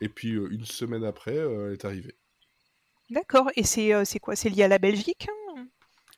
[0.00, 2.16] Et puis euh, une semaine après, euh, elle est arrivée.
[3.10, 3.50] D'accord.
[3.56, 4.34] Et c'est quoi?
[4.34, 5.66] C'est lié à la Belgique hein?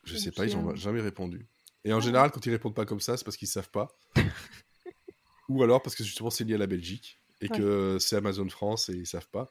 [0.04, 1.46] Je sais pas, ils c'est, ont euh, jamais répondu.
[1.84, 2.00] Et en Ah.
[2.00, 3.88] général, quand ils répondent pas comme ça, c'est parce qu'ils savent pas.
[5.48, 7.58] Ou alors parce que justement c'est lié à la Belgique et Ouais.
[7.58, 9.50] que c'est Amazon France et ils savent pas.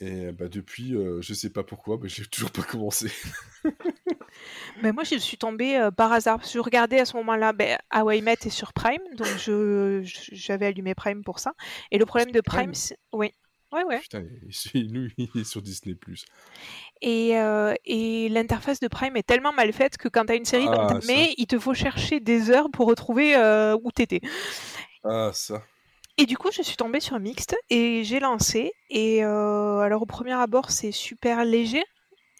[0.00, 3.10] Et bah depuis, euh, je sais pas pourquoi, mais j'ai toujours pas commencé.
[4.82, 6.40] Ben, moi, je suis tombée euh, par hasard.
[6.50, 10.66] Je regardais à ce moment-là ben, How I Met est sur Prime, donc je j'avais
[10.66, 11.52] allumé Prime pour ça.
[11.90, 12.96] Et le problème de Prime, Prime c'est...
[13.12, 13.32] Oui.
[13.72, 14.00] Ouais, ouais.
[14.00, 14.24] Putain,
[14.74, 15.94] il- lui, il est sur Disney+.
[17.02, 20.44] Et, euh, et l'interface de Prime est tellement mal faite que quand tu as une
[20.44, 24.20] série Ah, main, il te faut chercher des heures pour retrouver euh, où t'étais.
[25.04, 25.62] Ah, ça.
[26.20, 28.72] Et du coup, je suis tombée sur Mixte et j'ai lancé.
[28.90, 31.82] Et euh, alors, au premier abord, c'est super léger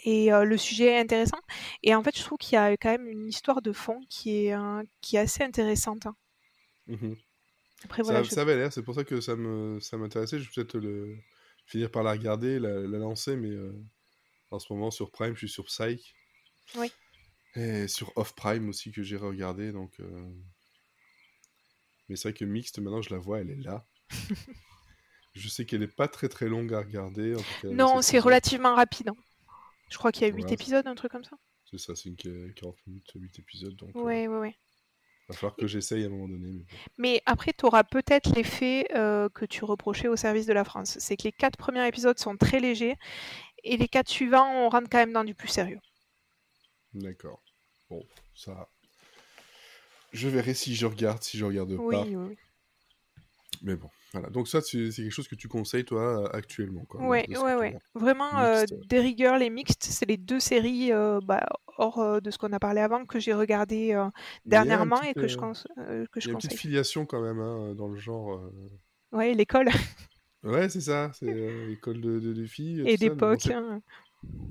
[0.05, 1.39] et euh, le sujet est intéressant.
[1.83, 4.45] Et en fait, je trouve qu'il y a quand même une histoire de fond qui
[4.47, 6.07] est, euh, qui est assez intéressante.
[6.07, 6.17] hein.
[6.87, 7.17] Mhm.
[7.85, 10.39] Après, Ça, je- ça avait l'air, c'est pour ça que ça m'intéressait.
[10.39, 11.17] Je vais peut-être le
[11.65, 13.73] finir par la regarder, la, la lancer, mais euh,
[14.51, 16.15] en ce moment sur Prime, je suis sur Psych.
[16.77, 16.93] Oui.
[17.57, 19.99] Et sur Off Prime aussi que j'ai regardé, donc.
[22.11, 23.87] Mais c'est vrai que Mixte, maintenant je la vois, elle est là.
[25.35, 27.35] je sais qu'elle n'est pas très très longue à regarder.
[27.35, 29.09] En tout cas, Non, c'est relativement rapide.
[29.11, 29.17] hein.
[29.89, 30.53] Je crois qu'il y a 8 Ouais.
[30.55, 31.37] épisodes, un truc comme ça.
[31.71, 33.95] C'est ça, c'est une qu- 40 minutes, 8 épisodes, donc.
[33.95, 34.57] euh, Ouais, ouais, ouais.
[35.29, 36.67] va falloir que j'essaye à un moment donné.
[36.99, 40.99] Mais après, tu auras peut-être l'effet euh, que tu reprochais au service de la France.
[40.99, 42.97] C'est que les quatre premiers épisodes sont très légers
[43.63, 45.79] et les quatre suivants, on rentre quand même dans du plus sérieux.
[46.95, 47.43] D'accord.
[47.89, 48.05] Bon,
[48.35, 48.69] ça.
[50.13, 52.05] Je verrai si je regarde, si je regarde Oui, pas.
[52.05, 52.37] oui, oui.
[53.63, 54.29] Mais bon, voilà.
[54.31, 56.85] Donc ça, c'est quelque chose que tu conseilles, toi, actuellement.
[56.87, 57.71] Quoi, Ouais, ouais, tu ouais.
[57.71, 57.81] vois.
[57.95, 61.47] Vraiment, euh, des rigueurs, les mixtes, c'est les deux séries, euh, bah,
[61.79, 64.09] hors euh, de ce qu'on a parlé avant, que j'ai regardé euh,
[64.47, 67.39] dernièrement et que je, cons- euh, que je y a une petite filiation quand même
[67.41, 68.51] hein, dans le genre.
[69.13, 69.69] Ouais, l'école
[70.43, 71.11] Ouais, c'est ça.
[71.15, 72.83] C'est euh, école de, de, de filles.
[72.87, 73.47] et bon, d'époque.
[73.47, 73.83] hein.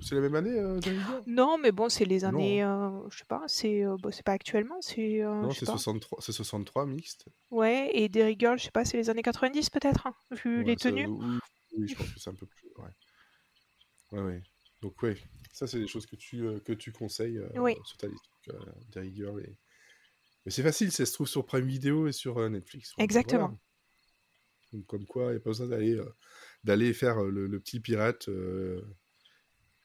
[0.02, 3.26] C'est la même année, euh, Girl Non, mais bon, c'est les années, euh, je sais
[3.26, 5.74] pas, c'est euh, c'est pas actuellement, c'est, euh, Non, c'est pas.
[5.74, 7.26] 63, c'est 63 mixte.
[7.52, 10.74] Ouais, et Derry Girl, je sais pas, c'est les années 90 peut-être, hein, vu les
[10.78, 11.08] ça- tenues.
[11.08, 11.38] oui,
[11.78, 12.70] oui, je pense que c'est un peu plus.
[12.78, 12.90] Ouais.
[14.12, 14.44] Ouais, ouais.
[14.82, 15.18] Donc, ouais,
[15.52, 17.76] ça, c'est des choses que tu, euh, que tu conseilles Oui.
[17.86, 18.24] sur ta liste.
[18.92, 19.58] Derry Girl et...
[20.46, 22.94] Mais c'est facile, ça se trouve sur Prime Video et sur Netflix.
[22.98, 23.48] Exactement.
[23.50, 23.60] voilà.
[24.72, 26.00] Donc, comme quoi, il n'y a pas besoin d'aller
[26.64, 28.30] d'aller faire le, le petit pirate.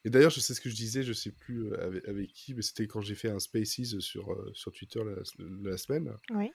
[0.05, 2.63] Et d'ailleurs, je sais ce que je disais, je sais plus avec, avec qui, mais
[2.63, 5.23] c'était quand j'ai fait un Spaces sur, sur Twitter la,
[5.71, 6.51] la semaine, Oui.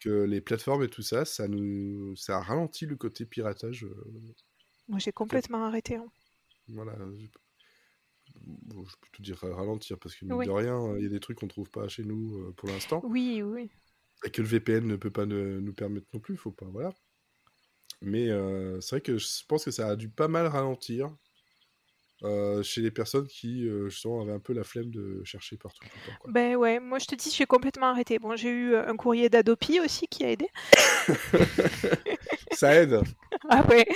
[0.00, 3.86] que les plateformes et tout ça, ça nous ça a ralenti le côté piratage.
[4.88, 5.96] Moi, j'ai complètement arrêté.
[5.96, 6.06] hein.
[6.68, 6.96] voilà.
[8.40, 10.46] bon, je peux plutôt dire ralentir parce que mine Oui.
[10.46, 13.42] de rien, il y a des trucs qu'on trouve pas chez nous pour l'instant Oui,
[13.42, 13.70] oui.
[14.24, 16.94] et que le VPN ne peut pas ne- nous permettre non plus, faut pas, voilà.
[18.02, 21.14] Mais euh, c'est vrai que je pense que ça a dû pas mal ralentir
[22.22, 25.80] euh, chez les personnes qui, euh, justement, avaient un peu la flemme de chercher partout
[25.84, 26.30] tout le temps, quoi.
[26.32, 28.18] Ben ouais, moi je te dis, j'ai complètement arrêté.
[28.18, 30.48] Bon, j'ai eu euh, un courrier d'Adopi aussi qui a aidé.
[32.52, 33.00] Ça aide.
[33.48, 33.86] Ah ouais,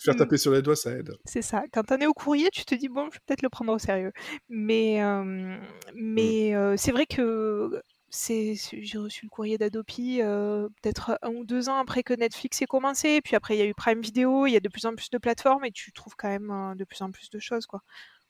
[0.00, 1.12] Faire taper sur les doigts, ça aide.
[1.24, 1.62] c'est ça.
[1.72, 3.78] Quand t'en es au courrier, tu te dis, bon, je vais peut-être le prendre au
[3.78, 4.12] sérieux.
[4.48, 5.56] Mais, euh,
[5.94, 7.80] mais c'est vrai que
[8.10, 12.62] c'est, j'ai reçu le courrier d'Adopi euh, peut-être un ou deux ans après que Netflix
[12.62, 13.20] ait commencé.
[13.22, 15.10] Puis après, il y a eu Prime Video, il y a de plus en plus
[15.10, 17.82] de plateformes et tu trouves quand même euh, de plus en plus de choses, quoi.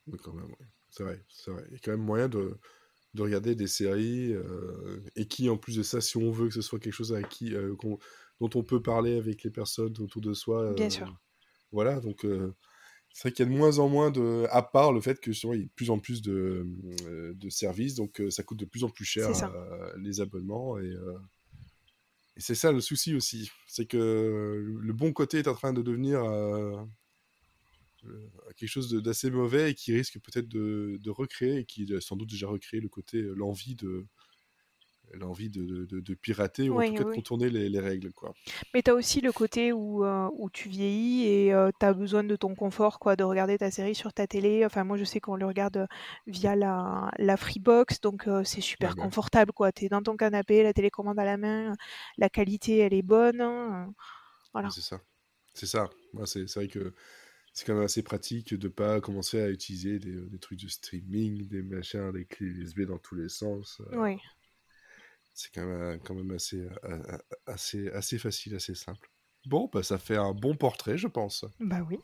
[0.06, 0.66] Oui, quand même, ouais.
[0.90, 1.64] C'est vrai, c'est vrai.
[1.68, 2.58] Il y a quand même moyen de,
[3.14, 6.54] de regarder des séries euh, et qui, en plus de ça, si on veut que
[6.54, 7.98] ce soit quelque chose avec qui, qu'on-
[8.40, 10.64] dont on peut parler avec les personnes autour de soi.
[10.68, 11.08] Bien sûr.
[11.72, 12.26] Voilà, donc
[13.18, 14.46] c'est vrai qu'il y a de moins en moins de.
[14.48, 16.64] À part le fait que justement, il y a de plus en plus de,
[17.02, 20.78] euh, de services, donc euh, ça coûte de plus en plus cher euh, les abonnements.
[20.78, 20.94] Et,
[22.36, 23.50] et c'est ça le souci aussi.
[23.66, 23.98] C'est que
[24.80, 26.22] le bon côté est en train de devenir.
[28.56, 32.14] quelque chose d'assez mauvais et qui risque peut-être de, de recréer et qui a sans
[32.14, 34.06] doute déjà recréé le côté l'envie de
[35.14, 37.16] l'envie de, de- de- pirater ou en Oui, tout cas de oui.
[37.16, 38.36] contourner les, les règles quoi
[38.74, 42.24] Mais tu as aussi le côté où, euh, où tu vieillis et tu as besoin
[42.24, 44.64] de ton confort, quoi, de regarder ta série sur ta télé.
[44.64, 45.86] Enfin, moi, je sais qu'on le regarde euh,
[46.26, 49.72] via la, la Freebox, donc euh, c'est super Ouais, confortable, quoi.
[49.72, 51.74] Tu es dans ton canapé, la télécommande à la main,
[52.16, 53.40] la qualité, elle est bonne.
[53.40, 53.92] hein, euh,
[54.52, 54.70] Voilà.
[54.70, 55.00] C'est ça
[55.54, 55.90] c'est ça
[56.26, 56.94] c'est vrai que
[57.54, 61.48] c'est quand même assez pratique de pas commencer à utiliser des, des trucs de streaming
[61.48, 64.18] des machins des clés USB dans tous les sens euh, Ouais.
[65.38, 69.08] C'est quand même, quand même assez, euh, assez, assez facile assez simple
[69.46, 71.98] bon bah ça fait un bon portrait je pense Bah oui.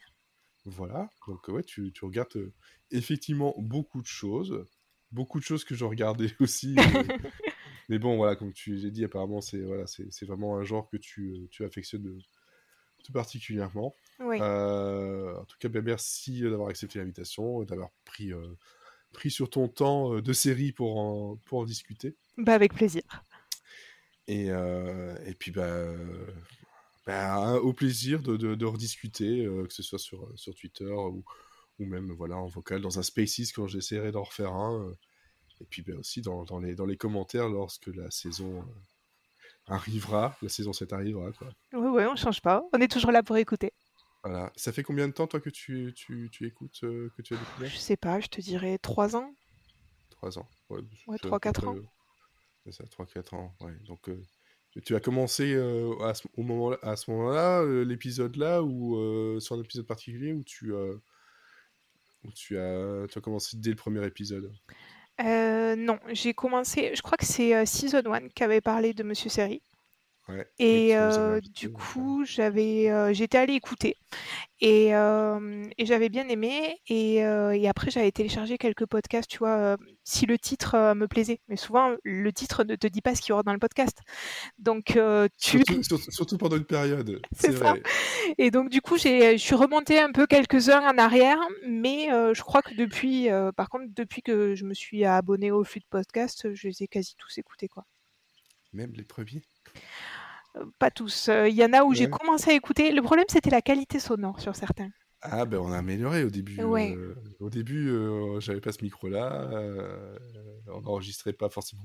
[0.66, 2.54] Voilà, donc ouais, tu, tu regardes euh,
[2.90, 4.64] effectivement beaucoup de choses,
[5.12, 6.74] beaucoup de choses que je regardais aussi.
[6.74, 7.18] mais,
[7.90, 9.84] mais bon, voilà, comme tu l'as dit, apparemment, c'est voilà,
[10.22, 12.18] vraiment un genre que tu, euh, tu affectionnes euh,
[13.04, 13.94] tout particulièrement.
[14.20, 14.38] Oui.
[14.40, 18.56] Euh, en tout cas, ben, merci d'avoir accepté l'invitation et d'avoir pris, euh,
[19.14, 22.16] pris sur ton temps euh, de série pour en, pour en discuter.
[22.36, 23.02] Bah avec plaisir.
[24.28, 26.26] Et, euh, et puis, bah, euh,
[27.06, 31.24] bah, au plaisir de, de, de rediscuter, euh, que ce soit sur, sur Twitter ou,
[31.78, 34.88] ou même voilà, en vocal dans un Spaces quand j'essaierai d'en refaire un.
[34.88, 34.94] euh,
[35.60, 38.64] et puis bah, aussi dans, dans, les, dans les commentaires lorsque la saison
[39.66, 41.32] arrivera, la saison 7 arrivera.
[41.32, 41.48] Quoi.
[41.72, 42.62] Oui, ouais, on change pas.
[42.72, 43.72] On est toujours là pour écouter.
[44.24, 44.52] Voilà.
[44.56, 47.36] Ça fait combien de temps, toi, que tu, tu, tu écoutes, euh, que tu as
[47.36, 47.68] découvert?
[47.68, 49.32] Je sais pas, je te dirais trois ans.
[50.10, 50.48] Trois ans.
[50.70, 51.76] Ouais, Ouais, c'est à trois, peu quatre près, ans.
[51.76, 51.82] euh,
[52.64, 53.54] C'est ça, 3-4 ans.
[53.60, 53.74] Ouais.
[53.86, 54.22] Donc, euh,
[54.84, 58.96] tu as commencé euh, à ce, au moment à ce moment-là, euh, l'épisode là, ou
[58.96, 63.76] euh, sur un épisode particulier, où tu, où tu, as, tu as commencé dès le
[63.76, 64.50] premier épisode?
[65.20, 69.60] Non, j'ai commencé, je crois que c'est Season 1 qui avait parlé de Monsieur Série.
[70.28, 70.46] Ouais.
[70.58, 73.98] Et euh, du coup, j'avais, euh, j'étais allée écouter
[74.58, 76.78] et, euh, et j'avais bien aimé.
[76.88, 81.40] Et, et après, j'avais téléchargé quelques podcasts, tu vois, si le titre me plaisait.
[81.48, 83.98] Mais souvent, le titre ne te dit pas ce qu'il y aura dans le podcast.
[84.58, 84.98] Donc,
[85.38, 85.58] tu...
[85.58, 87.72] Surtout, surtout, surtout pendant une période, C'est ça.
[87.72, 87.82] vrai.
[88.38, 91.38] Et donc, du coup, j'ai, je suis remontée un peu quelques heures en arrière.
[91.68, 95.80] Mais je crois que depuis, par contre, depuis que je me suis abonnée au flux
[95.80, 97.84] de podcasts, je les ai quasi tous écoutés, quoi.
[98.72, 99.42] Même les premiers?
[100.78, 101.28] Pas tous.
[101.28, 102.10] Euh, Il y en a où j'ai Ouais.
[102.10, 102.92] commencé à écouter.
[102.92, 104.90] Le problème, c'était la qualité sonore sur certains.
[105.26, 106.62] Ah ben on a amélioré au début.
[106.62, 106.94] Ouais.
[106.94, 110.18] euh, au début, euh, j'avais pas ce micro-là, euh,
[110.68, 111.82] on n'enregistrait pas forcément.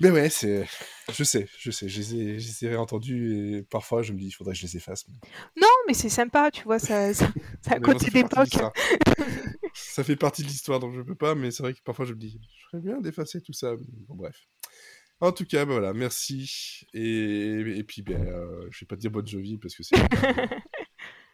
[0.00, 0.66] Mais ouais, c'est,
[1.12, 4.54] je sais, je sais, je les ai, réentendus et parfois je me dis il faudrait
[4.54, 5.04] que je les efface.
[5.06, 5.14] mais-
[5.62, 7.28] Non, mais c'est sympa, tu vois, ça, ça-
[7.78, 8.72] bon, côté ça fait partie de d'époque.
[8.72, 8.72] l'histoire.
[9.72, 12.14] ça fait partie de l'histoire, donc je peux pas, mais c'est vrai que parfois je
[12.14, 13.76] me dis, je ferais bien d'effacer tout ça.
[14.08, 14.36] Bon, bref.
[15.20, 16.86] En tout cas, ben voilà, merci.
[16.94, 19.96] Et, et puis, ben, euh, je vais pas te dire bonne jovie parce que c'est.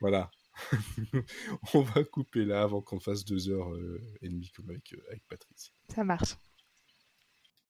[0.00, 0.30] voilà.
[1.74, 5.02] On va couper là avant qu'on fasse deux heures euh, et demie comme avec, euh,
[5.08, 5.70] avec Patrice.
[5.94, 6.36] Ça marche.